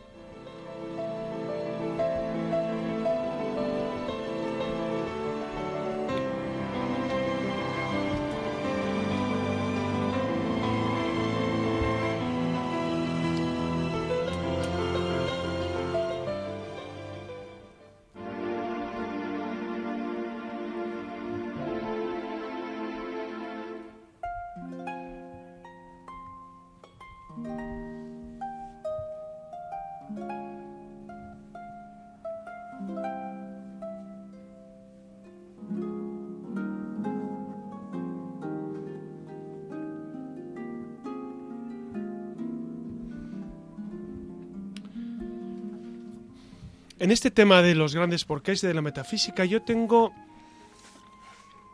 En 47.02 47.10
este 47.10 47.32
tema 47.32 47.64
de 47.64 47.74
los 47.74 47.95
grandes 47.95 48.26
porqués 48.26 48.62
de 48.62 48.76
la 48.76 48.82
metafísica, 48.84 49.43
yo 49.43 49.64
tengo 49.64 50.14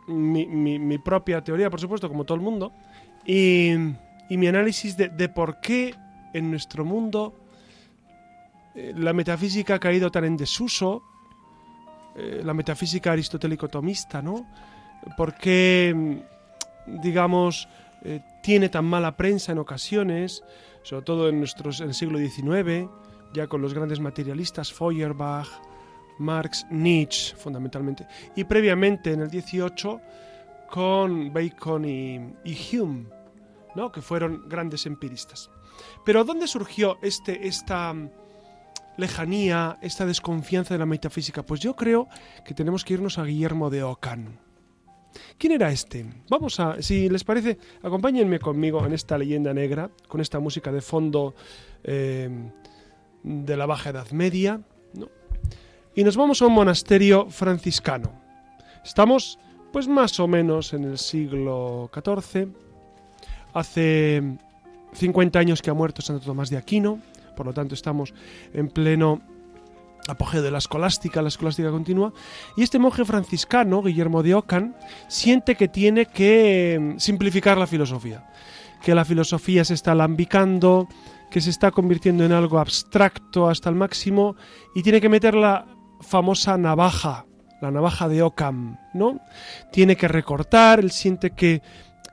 mi, 0.08 0.98
propia 1.00 1.44
teoría, 1.44 1.70
por 1.70 1.82
supuesto, 1.82 2.08
como 2.08 2.24
todo 2.24 2.36
el 2.36 2.42
mundo, 2.42 2.72
y, 3.26 3.74
mi 4.30 4.48
análisis 4.48 4.96
de, 4.96 5.30
por 5.30 5.60
qué 5.60 5.94
en 6.34 6.50
nuestro 6.50 6.86
mundo 6.86 7.36
eh, 8.74 8.94
la 8.96 9.12
metafísica 9.12 9.76
ha 9.76 9.80
caído 9.80 10.10
tan 10.12 10.24
en 10.24 10.38
desuso, 10.38 11.04
eh, 12.16 12.42
la 12.46 12.54
metafísica 12.54 13.12
aristotélico-tomista, 13.12 14.22
¿no? 14.22 14.48
¿Por 15.18 15.36
qué, 15.36 16.24
digamos, 16.86 17.68
eh, 18.06 18.22
tiene 18.42 18.70
tan 18.70 18.86
mala 18.86 19.18
prensa 19.18 19.52
en 19.52 19.58
ocasiones, 19.58 20.42
sobre 20.84 21.04
todo 21.04 21.28
en, 21.28 21.40
nuestros, 21.40 21.82
en 21.82 21.90
el 21.90 21.94
siglo 21.94 22.18
XIX, 22.18 22.88
ya 23.34 23.48
con 23.48 23.62
los 23.62 23.74
grandes 23.74 24.00
materialistas, 24.00 24.72
Feuerbach, 24.74 25.48
Marx, 26.20 26.66
Nietzsche, 26.70 27.36
fundamentalmente, 27.36 28.08
y 28.36 28.44
previamente 28.44 29.14
en 29.14 29.22
el 29.22 29.30
XVIII 29.30 30.00
con 30.70 31.32
Bacon 31.32 31.86
y, 31.86 32.34
Hume, 32.72 33.06
¿no? 33.76 33.92
que 33.92 34.02
fueron 34.02 34.48
grandes 34.48 34.86
empiristas. 34.86 35.50
Pero 36.06 36.24
¿dónde 36.24 36.48
surgió 36.48 36.98
este, 37.02 37.48
esta 37.48 37.94
lejanía, 38.98 39.78
esta 39.82 40.06
desconfianza 40.06 40.74
de 40.74 40.80
la 40.80 40.86
metafísica? 40.86 41.44
Pues 41.44 41.62
yo 41.62 41.76
creo 41.76 42.08
que 42.44 42.54
tenemos 42.54 42.84
que 42.84 42.96
irnos 42.96 43.18
a 43.18 43.24
Guillermo 43.24 43.70
de 43.70 43.84
Ockham. 43.84 44.38
¿Quién 45.38 45.54
era 45.54 45.72
este? 45.72 46.06
Vamos 46.30 46.60
a, 46.60 46.82
si 46.82 47.10
les 47.10 47.24
parece, 47.24 47.58
acompáñenme 47.82 48.40
conmigo 48.40 48.86
en 48.86 48.94
esta 48.94 49.18
leyenda 49.18 49.54
negra, 49.54 49.90
con 50.08 50.22
esta 50.22 50.40
música 50.40 50.72
de 50.72 50.82
fondo 50.82 51.36
eh, 51.84 52.30
de 53.28 53.58
la 53.58 53.66
Baja 53.66 53.90
Edad 53.90 54.10
Media, 54.12 54.62
¿no? 54.94 55.10
y 55.94 56.04
nos 56.04 56.16
vamos 56.16 56.42
a 56.42 56.46
un 56.46 56.54
monasterio 56.54 57.30
franciscano. 57.30 58.12
Estamos, 58.86 59.38
pues 59.74 59.88
más 59.88 60.20
o 60.20 60.28
menos 60.28 60.74
en 60.74 60.86
el 60.86 60.98
siglo 60.98 61.92
XIV, 61.94 62.48
hace 63.54 64.24
50 64.94 65.40
años 65.40 65.62
que 65.62 65.70
ha 65.70 65.74
muerto 65.74 66.02
Santo 66.02 66.26
Tomás 66.26 66.50
de 66.50 66.58
Aquino, 66.58 67.00
por 67.36 67.46
lo 67.46 67.54
tanto 67.54 67.76
estamos 67.76 68.14
en 68.54 68.70
pleno 68.70 69.22
apogeo 70.08 70.42
de 70.42 70.52
la 70.52 70.60
escolástica, 70.60 71.22
la 71.22 71.28
escolástica 71.28 71.70
continua, 71.70 72.14
y 72.56 72.64
este 72.64 72.80
monje 72.80 73.04
franciscano, 73.04 73.84
Guillermo 73.84 74.24
de 74.24 74.36
Ockham, 74.36 74.74
siente 75.10 75.56
que 75.56 75.68
tiene 75.68 76.06
que 76.06 76.76
eh, 76.76 76.96
simplificar 76.98 77.58
la 77.58 77.68
filosofía, 77.68 78.26
que 78.82 78.96
la 78.96 79.04
filosofía 79.04 79.66
se 79.66 79.74
está 79.74 79.92
alambicando, 79.92 80.88
que 81.30 81.42
se 81.42 81.50
está 81.50 81.72
convirtiendo 81.72 82.24
en 82.24 82.32
algo 82.32 82.60
abstracto 82.60 83.50
hasta 83.50 83.70
el 83.70 83.76
máximo, 83.76 84.36
y 84.74 84.84
tiene 84.84 85.02
que 85.02 85.10
meter 85.10 85.36
la 85.36 85.66
famosa 86.02 86.58
navaja, 86.58 87.26
la 87.62 87.72
navaja 87.72 88.08
de 88.08 88.22
Ockham, 88.22 88.78
¿no? 88.94 89.20
Tiene 89.72 89.96
que 89.96 90.08
recortar, 90.08 90.80
él 90.80 90.92
siente 90.92 91.32
que, 91.32 91.62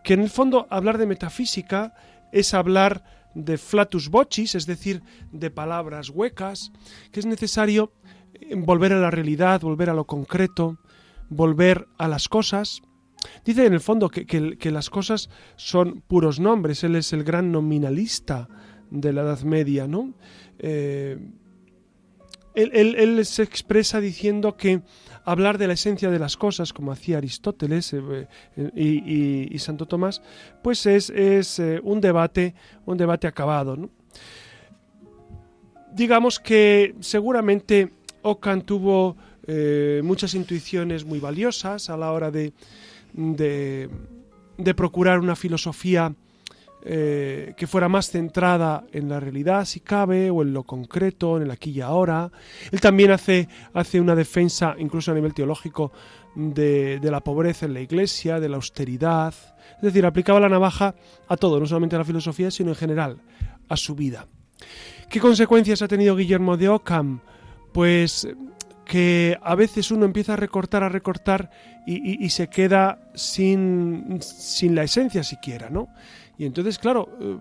que 0.03 0.15
en 0.15 0.21
el 0.21 0.31
fondo 0.31 0.67
hablar 0.71 0.99
de 0.99 1.07
metafísica 1.07 1.95
es 2.33 2.55
hablar 2.55 3.05
de 3.35 3.59
flatus 3.59 4.09
vocis, 4.09 4.55
es 4.55 4.67
decir, 4.67 5.03
de 5.33 5.51
palabras 5.51 6.09
huecas, 6.11 6.71
que 7.13 7.21
es 7.21 7.27
necesario 7.27 7.93
eh, 8.35 8.55
volver 8.57 8.93
a 8.93 9.01
la 9.01 9.11
realidad, 9.11 9.61
volver 9.61 9.91
a 9.91 9.95
lo 9.95 10.05
concreto, 10.07 10.79
volver 11.29 11.87
a 11.99 12.09
las 12.09 12.29
cosas. 12.29 12.81
Dice 13.45 13.67
en 13.67 13.73
el 13.73 13.81
fondo 13.81 14.09
que- 14.09 14.27
que 14.27 14.71
las 14.71 14.91
cosas 14.91 15.31
son 15.57 16.03
puros 16.07 16.41
nombres, 16.41 16.85
él 16.85 16.95
es 16.97 17.13
el 17.13 17.25
gran 17.25 17.53
nominalista 17.53 18.49
de 19.01 19.13
la 19.13 19.23
Edad 19.23 19.41
Media, 19.43 19.87
¿no? 19.87 20.15
Eh, 20.59 21.19
él, 22.55 22.71
él- 22.73 22.95
él 22.97 23.27
se 23.27 23.43
expresa 23.43 24.01
diciendo 24.01 24.57
que 24.57 24.83
hablar 25.25 25.59
de 25.59 25.67
la 25.67 25.73
esencia 25.75 26.11
de 26.11 26.19
las 26.21 26.37
cosas, 26.37 26.73
como 26.73 26.93
hacía 26.93 27.19
Aristóteles 27.19 27.93
eh, 27.93 28.29
eh, 28.57 28.71
y, 28.77 29.55
y- 29.55 29.59
Santo 29.59 29.87
Tomás, 29.87 30.23
pues 30.63 30.87
es, 30.87 31.11
es, 31.11 31.61
un 31.83 32.01
debate, 32.01 32.55
un 32.87 32.97
debate 32.97 33.27
acabado. 33.27 33.91
Digamos 35.93 36.39
que 36.41 36.95
seguramente 37.01 37.91
Ockham 38.23 38.63
tuvo 38.63 39.17
muchas 40.03 40.35
intuiciones 40.35 41.05
muy 41.05 41.19
valiosas 41.21 41.91
a 41.91 41.97
la 41.99 42.13
hora 42.13 42.31
de, 42.31 42.53
de, 43.13 43.91
de 44.57 44.75
procurar 44.75 45.19
una 45.21 45.37
filosofía 45.37 46.15
eh, 46.85 47.55
que 47.57 47.67
fuera 47.67 47.89
más 47.89 48.11
centrada 48.11 48.85
en 48.93 49.09
la 49.09 49.19
realidad, 49.21 49.65
si 49.65 49.81
cabe, 49.81 50.31
o 50.31 50.43
en 50.43 50.53
lo 50.53 50.65
concreto, 50.65 51.37
en 51.37 51.45
el 51.45 51.51
aquí 51.51 51.71
y 51.71 51.81
ahora. 51.81 52.31
Él 52.71 52.81
también 52.81 53.11
hace, 53.11 53.49
hace 53.73 54.01
una 54.01 54.15
defensa, 54.15 54.75
incluso 54.79 55.11
a 55.11 55.15
nivel 55.15 55.33
teológico, 55.35 55.93
de, 56.35 56.99
la 57.03 57.21
pobreza 57.21 57.67
en 57.67 57.75
la 57.75 57.81
iglesia, 57.81 58.41
de 58.41 58.49
la 58.49 58.57
austeridad. 58.57 59.33
Es 59.77 59.83
decir, 59.83 60.05
aplicaba 60.05 60.41
la 60.41 60.49
navaja 60.49 60.95
a 61.29 61.37
todo, 61.37 61.59
no 61.61 61.67
solamente 61.67 61.97
a 61.97 62.01
la 62.01 62.05
filosofía, 62.05 62.51
sino 62.51 62.71
en 62.71 62.77
general, 62.77 63.19
a 63.69 63.77
su 63.77 63.95
vida. 63.95 64.27
¿Qué 65.09 65.21
consecuencias 65.21 65.81
ha 65.83 65.89
tenido 65.89 66.17
Guillermo 66.17 66.57
de 66.57 66.69
Ockham? 66.69 67.21
Pues 67.73 68.29
que 68.85 69.39
a 69.43 69.55
veces 69.55 69.91
uno 69.91 70.05
empieza 70.05 70.35
a 70.35 70.37
recortar, 70.37 70.83
a 70.83 70.89
recortar 70.91 71.51
y, 71.87 71.95
y- 71.95 72.25
y 72.25 72.29
se 72.31 72.49
queda 72.49 72.99
sin, 73.15 74.19
sin 74.21 74.75
la 74.75 74.83
esencia 74.83 75.23
siquiera, 75.23 75.71
¿no? 75.71 75.89
Y 76.39 76.47
entonces, 76.47 76.79
claro, 76.79 77.09
eh, 77.21 77.39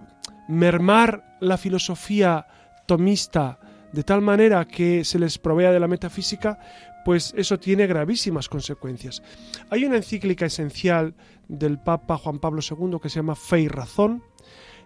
mermar 0.48 1.38
la 1.40 1.58
filosofía 1.58 2.46
tomista 2.86 3.60
de 3.92 4.04
tal 4.04 4.22
manera 4.22 4.66
que 4.66 5.06
se 5.06 5.20
les 5.20 5.38
provea 5.38 5.72
de 5.72 5.80
la 5.80 5.88
metafísica, 5.88 6.60
pues 7.06 7.34
eso 7.38 7.60
tiene 7.60 7.88
gravísimas 7.88 8.50
consecuencias. 8.50 9.22
Hay 9.70 9.86
una 9.86 9.98
encíclica 9.98 10.46
esencial 10.46 11.14
del 11.48 11.80
Papa 11.80 12.18
Juan 12.18 12.40
Pablo 12.40 12.62
II 12.62 12.98
que 13.02 13.10
se 13.10 13.18
llama 13.18 13.36
Fe 13.36 13.62
y 13.62 13.68
Razón, 13.68 14.24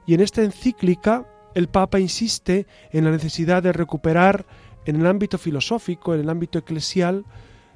y 0.05 0.13
en 0.13 0.21
esta 0.21 0.43
encíclica 0.43 1.25
el 1.55 1.69
Papa 1.69 1.99
insiste 1.99 2.67
en 2.91 3.05
la 3.05 3.11
necesidad 3.11 3.63
de 3.63 3.73
recuperar 3.73 4.45
en 4.85 4.97
el 4.97 5.07
ámbito 5.07 5.37
filosófico, 5.37 6.13
en 6.13 6.21
el 6.21 6.29
ámbito 6.29 6.59
eclesial 6.59 7.25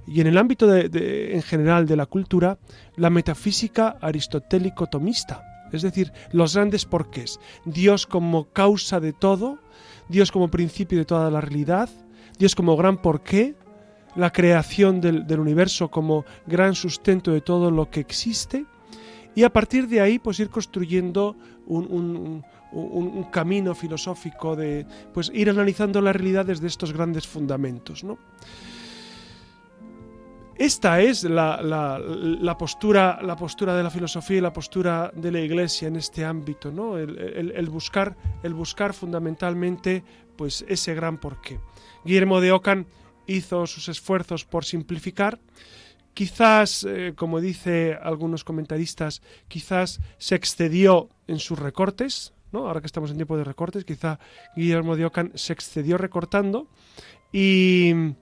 y 0.08 0.22
en 0.22 0.28
el 0.28 0.38
ámbito 0.38 0.74
en 0.76 1.42
general 1.42 1.86
de 1.86 1.96
la 1.96 2.06
cultura, 2.06 2.58
la 2.96 3.10
metafísica 3.10 3.98
aristotélico-tomista, 4.02 5.51
es 5.72 5.82
decir, 5.82 6.12
los 6.32 6.56
grandes 6.56 6.86
porqués. 6.86 7.40
Dios 7.66 8.06
como 8.06 8.46
causa 8.50 9.00
de 9.00 9.14
todo, 9.14 9.60
Dios 10.10 10.32
como 10.32 10.50
principio 10.50 11.00
de 11.00 11.06
toda 11.06 11.30
la 11.32 11.42
realidad, 11.42 11.90
Dios 12.38 12.56
como 12.56 12.76
gran 12.76 13.02
porqué, 13.02 13.56
la 14.16 14.32
creación 14.32 15.00
del, 15.00 15.40
universo 15.40 15.90
como 15.90 16.26
gran 16.46 16.76
sustento 16.76 17.32
de 17.32 17.42
todo 17.42 17.72
lo 17.72 17.90
que 17.90 18.02
existe, 18.02 18.66
y 19.34 19.44
a 19.44 19.50
partir 19.50 19.88
de 19.88 20.02
ahí 20.02 20.20
pues 20.20 20.40
ir 20.40 20.50
construyendo 20.50 21.38
un 21.66 22.44
camino 23.32 23.74
filosófico 23.74 24.56
de 24.58 24.86
pues 25.14 25.32
ir 25.34 25.50
analizando 25.50 26.02
la 26.02 26.12
realidad 26.12 26.46
desde 26.46 26.68
estos 26.68 26.92
grandes 26.92 27.26
fundamentos, 27.26 28.04
¿no? 28.04 28.18
Esta 30.62 31.02
es 31.02 31.24
la, 31.24 32.56
postura, 32.56 33.20
la 33.24 33.36
postura 33.36 33.76
de 33.76 33.82
la 33.82 33.90
filosofía 33.90 34.38
y 34.38 34.42
la 34.42 34.54
postura 34.54 35.12
de 35.16 35.32
la 35.32 35.40
Iglesia 35.40 35.88
en 35.88 35.96
este 35.96 36.24
ámbito, 36.24 36.72
¿no? 36.72 37.00
El, 37.00 37.68
buscar, 37.72 38.16
el 38.44 38.54
buscar 38.54 38.94
fundamentalmente, 38.94 40.04
pues 40.36 40.64
ese 40.68 40.94
gran 40.94 41.18
porqué. 41.18 41.60
Guillermo 42.06 42.40
de 42.42 42.52
Ockham 42.52 42.86
hizo 43.26 43.66
sus 43.66 43.90
esfuerzos 43.90 44.46
por 44.46 44.64
simplificar. 44.64 45.40
Quizás, 46.14 46.86
eh, 46.88 47.14
como 47.16 47.42
dice 47.42 47.98
algunos 48.00 48.44
comentaristas, 48.44 49.24
quizás 49.48 50.00
se 50.20 50.36
excedió 50.36 51.10
en 51.26 51.40
sus 51.40 51.58
recortes, 51.58 52.36
¿no? 52.52 52.68
Ahora 52.68 52.82
que 52.82 52.86
estamos 52.88 53.10
en 53.10 53.16
tiempo 53.16 53.36
de 53.36 53.46
recortes, 53.46 53.84
quizá 53.84 54.20
Guillermo 54.56 54.96
de 54.96 55.06
Ockham 55.06 55.32
se 55.34 55.54
excedió 55.54 55.98
recortando 55.98 56.68
y 57.34 58.14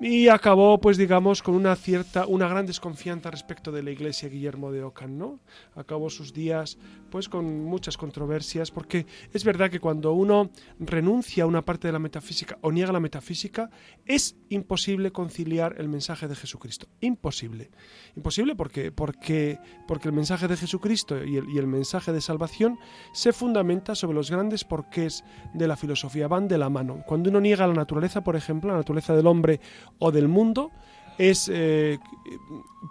y 0.00 0.28
acabó, 0.28 0.80
pues 0.80 0.96
digamos, 0.96 1.42
con 1.42 1.54
una 1.54 1.76
cierta, 1.76 2.26
una 2.26 2.48
gran 2.48 2.66
desconfianza 2.66 3.30
respecto 3.30 3.70
de 3.70 3.82
la 3.82 3.92
iglesia 3.92 4.28
Guillermo 4.28 4.72
de 4.72 4.82
Ockham, 4.82 5.16
¿no? 5.16 5.40
Acabó 5.74 6.10
sus 6.10 6.32
días, 6.32 6.78
pues 7.10 7.28
con 7.28 7.64
muchas 7.64 7.96
controversias, 7.96 8.70
porque 8.70 9.06
es 9.32 9.44
verdad 9.44 9.70
que 9.70 9.78
cuando 9.78 10.12
uno 10.12 10.50
renuncia 10.80 11.44
a 11.44 11.46
una 11.46 11.64
parte 11.64 11.88
de 11.88 11.92
la 11.92 12.00
metafísica 12.00 12.58
o 12.60 12.72
niega 12.72 12.92
la 12.92 13.00
metafísica, 13.00 13.70
es 14.04 14.36
imposible 14.48 15.12
conciliar 15.12 15.76
el 15.78 15.88
mensaje 15.88 16.26
de 16.26 16.34
Jesucristo. 16.34 16.88
Imposible. 17.00 17.70
Imposible 18.16 18.56
porque, 18.56 18.90
porque, 18.90 19.60
porque 19.86 20.08
el 20.08 20.14
mensaje 20.14 20.48
de 20.48 20.56
Jesucristo 20.56 21.24
y 21.24 21.36
el, 21.36 21.48
y 21.48 21.58
el 21.58 21.68
mensaje 21.68 22.12
de 22.12 22.20
salvación 22.20 22.78
se 23.12 23.32
fundamenta 23.32 23.94
sobre 23.94 24.16
los 24.16 24.30
grandes 24.30 24.64
porqués 24.64 25.24
de 25.54 25.68
la 25.68 25.76
filosofía, 25.76 26.26
van 26.26 26.48
de 26.48 26.58
la 26.58 26.68
mano. 26.68 27.04
Cuando 27.06 27.30
uno 27.30 27.40
niega 27.40 27.66
la 27.66 27.74
naturaleza, 27.74 28.24
por 28.24 28.34
ejemplo, 28.34 28.70
la 28.70 28.78
naturaleza 28.78 29.14
del 29.14 29.28
hombre 29.28 29.60
o 29.98 30.12
del 30.12 30.28
mundo, 30.28 30.70
es 31.18 31.50
eh, 31.52 31.98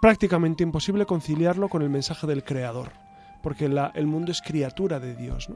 prácticamente 0.00 0.62
imposible 0.62 1.06
conciliarlo 1.06 1.68
con 1.68 1.82
el 1.82 1.90
mensaje 1.90 2.26
del 2.26 2.44
Creador. 2.44 2.92
porque 3.42 3.66
el 3.66 4.06
mundo 4.06 4.32
es 4.32 4.40
criatura 4.40 4.98
de 4.98 5.14
Dios. 5.14 5.50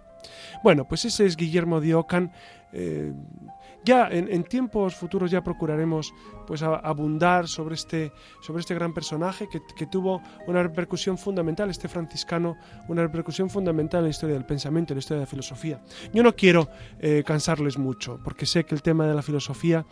Bueno, 0.62 0.84
pues 0.86 1.06
ese 1.06 1.24
es 1.24 1.36
Guillermo 1.36 1.80
de. 1.80 2.30
Eh, 2.74 3.14
ya 3.82 4.08
en, 4.10 4.44
tiempos 4.44 4.94
futuros 4.94 5.30
ya 5.30 5.42
procuraremos 5.42 6.12
pues 6.46 6.62
abundar 6.62 7.48
sobre 7.48 7.76
este, 7.76 8.12
sobre 8.42 8.60
este 8.60 8.74
gran 8.74 8.92
personaje 8.92 9.48
que, 9.48 9.86
tuvo 9.86 10.20
una 10.46 10.62
repercusión 10.62 11.16
fundamental, 11.16 11.70
este 11.70 11.88
franciscano, 11.88 12.58
una 12.88 13.02
repercusión 13.02 13.48
fundamental 13.48 14.00
en 14.00 14.04
la 14.04 14.10
historia 14.10 14.34
del 14.34 14.44
pensamiento, 14.44 14.92
en 14.92 14.96
la 14.96 15.00
historia 15.00 15.20
de 15.20 15.24
la 15.24 15.30
filosofía. 15.30 15.80
Yo 16.12 16.22
no 16.22 16.36
quiero 16.36 16.68
eh, 16.98 17.22
cansarles 17.24 17.78
mucho, 17.78 18.20
porque 18.22 18.44
sé 18.44 18.64
que 18.64 18.74
el 18.74 18.82
tema 18.82 19.06
de 19.06 19.14
la 19.14 19.22
filosofía 19.22 19.86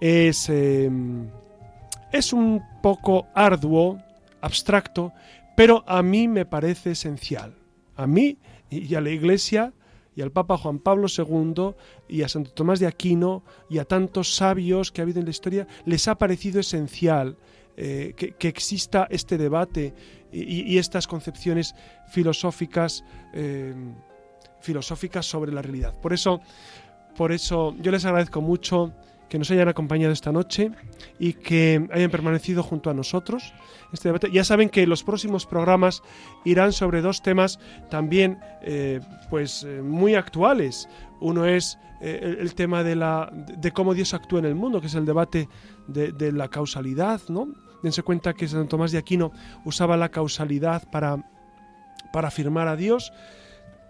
es, 0.00 0.48
em, 0.48 1.28
es 2.12 2.32
un 2.32 2.62
poco 2.82 3.26
arduo, 3.34 3.98
abstracto, 4.40 5.12
pero 5.56 5.84
a 5.86 6.02
mí 6.02 6.28
me 6.28 6.44
parece 6.44 6.92
esencial. 6.92 7.54
A 7.96 8.06
mí 8.06 8.38
y 8.70 8.94
a 8.94 9.00
la 9.00 9.10
Iglesia 9.10 9.72
y 10.14 10.22
al 10.22 10.32
Papa 10.32 10.56
Juan 10.58 10.78
Pablo 10.78 11.06
II 11.08 11.74
y 12.08 12.22
a 12.22 12.28
Santo 12.28 12.50
Tomás 12.50 12.80
de 12.80 12.86
Aquino 12.86 13.42
y 13.70 13.78
a 13.78 13.84
tantos 13.84 14.34
sabios 14.34 14.90
que 14.90 15.00
ha 15.00 15.04
habido 15.04 15.20
en 15.20 15.26
la 15.26 15.30
historia, 15.30 15.66
les 15.84 16.08
ha 16.08 16.16
parecido 16.16 16.60
esencial 16.60 17.36
eh, 17.76 18.14
que, 18.16 18.48
exista 18.48 19.06
este 19.10 19.38
debate 19.38 19.94
y, 20.32 20.76
estas 20.78 21.06
concepciones 21.06 21.76
filosóficas, 22.10 23.04
eh, 23.32 23.72
filosóficas 24.60 25.24
sobre 25.24 25.52
la 25.52 25.62
realidad. 25.62 25.94
Por 26.00 26.12
eso, 26.12 26.40
por 27.16 27.30
eso 27.30 27.76
yo 27.80 27.92
les 27.92 28.04
agradezco 28.04 28.40
mucho 28.40 28.92
que 29.28 29.38
nos 29.38 29.50
hayan 29.50 29.68
acompañado 29.68 30.12
esta 30.12 30.32
noche 30.32 30.70
y 31.18 31.34
que 31.34 31.88
hayan 31.92 32.10
permanecido 32.10 32.62
junto 32.62 32.90
a 32.90 32.94
nosotros. 32.94 33.52
Este 33.92 34.08
debate. 34.08 34.30
Ya 34.30 34.44
saben 34.44 34.68
que 34.68 34.86
los 34.86 35.04
próximos 35.04 35.46
programas 35.46 36.02
irán 36.44 36.72
sobre 36.72 37.00
dos 37.00 37.22
temas 37.22 37.58
también 37.90 38.38
eh, 38.62 39.00
pues, 39.30 39.64
eh, 39.64 39.82
muy 39.82 40.14
actuales. 40.14 40.88
Uno 41.20 41.46
es 41.46 41.78
eh, 42.00 42.36
el, 42.40 42.54
tema 42.54 42.84
de, 42.84 42.96
la, 42.96 43.30
de 43.32 43.72
cómo 43.72 43.94
Dios 43.94 44.14
actúa 44.14 44.38
en 44.38 44.44
el 44.44 44.54
mundo, 44.54 44.80
que 44.80 44.86
es 44.86 44.94
el 44.94 45.04
debate 45.04 45.48
de, 45.86 46.32
la 46.32 46.48
causalidad. 46.48 47.20
¿no? 47.28 47.48
Dense 47.82 48.02
cuenta 48.02 48.34
que 48.34 48.48
San 48.48 48.68
Tomás 48.68 48.92
de 48.92 48.98
Aquino 48.98 49.32
usaba 49.64 49.96
la 49.96 50.10
causalidad 50.10 50.88
para, 50.90 51.24
para 52.12 52.28
afirmar 52.28 52.68
a 52.68 52.76
Dios. 52.76 53.12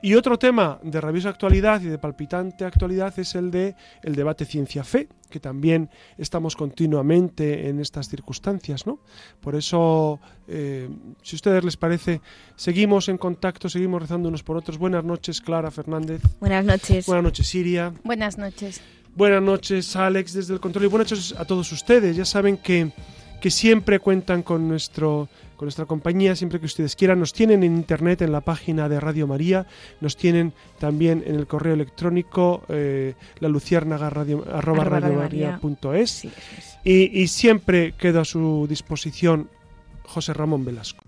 Y 0.01 0.15
otro 0.15 0.39
tema 0.39 0.79
de 0.83 1.01
rabiosa 1.01 1.29
actualidad 1.29 1.81
y 1.81 1.87
de 1.87 1.99
palpitante 1.99 2.65
actualidad 2.65 3.19
es 3.19 3.35
el 3.35 3.51
de 3.51 3.75
el 4.03 4.15
debate 4.15 4.45
ciencia-fe, 4.45 5.09
que 5.29 5.41
también 5.41 5.91
estamos 6.17 6.55
continuamente 6.55 7.69
en 7.69 7.81
estas 7.81 8.09
circunstancias, 8.09 8.87
¿no? 8.87 9.01
Por 9.41 9.57
eso, 9.57 10.21
eh, 10.47 10.89
si 11.23 11.35
a 11.35 11.39
ustedes 11.39 11.65
les 11.65 11.77
parece, 11.77 12.21
seguimos 12.55 13.09
en 13.09 13.19
contacto, 13.19 13.69
seguimos 13.69 14.01
rezando 14.01 14.29
unos 14.29 14.45
por 14.45 14.57
otros. 14.57 14.79
Buenas 14.79 15.03
noches, 15.03 15.41
Clara 15.41 15.71
Fernández. 15.73 16.23
Buenas 16.39 16.65
noches. 16.65 17.05
Buenas 17.07 17.25
noches, 17.25 17.49
Siria. 17.49 17.93
Buenas 18.05 18.39
noches. 18.39 18.81
Buenas 19.17 19.43
noches, 19.43 19.97
Alex, 19.97 20.33
desde 20.33 20.55
el 20.55 20.61
control. 20.61 20.85
Y 20.85 20.89
buenas 20.89 21.11
noches 21.11 21.35
a 21.37 21.45
todos 21.45 21.73
ustedes. 21.73 22.15
Ya 22.15 22.25
saben 22.25 22.57
que, 22.57 22.93
que 23.41 23.51
siempre 23.51 24.01
cuentan 24.01 24.43
con 24.43 24.69
nuestro 24.69 25.29
con 25.57 25.67
nuestra 25.67 25.87
compañía 25.87 26.37
siempre 26.37 26.61
que 26.61 26.67
ustedes 26.67 26.95
quieran. 26.95 27.19
Nos 27.19 27.33
tienen 27.33 27.65
en 27.65 27.75
internet 27.75 28.23
en 28.23 28.31
la 28.31 28.41
página 28.41 28.89
de 28.89 29.01
Radio 29.01 29.27
María, 29.27 29.67
nos 30.01 30.17
tienen 30.17 30.53
también 30.79 31.25
en 31.27 31.35
el 31.35 31.49
correo 31.49 31.75
electrónico 31.75 32.63
eh, 32.69 33.15
la 33.41 33.49
luciérnaga 33.49 34.09
radio, 34.09 34.45
y, 36.85 37.21
y 37.21 37.27
siempre 37.27 37.93
quedo 37.99 38.21
a 38.21 38.25
su 38.25 38.67
disposición 38.69 39.51
José 40.05 40.33
Ramón 40.33 40.65
Velasco. 40.65 41.08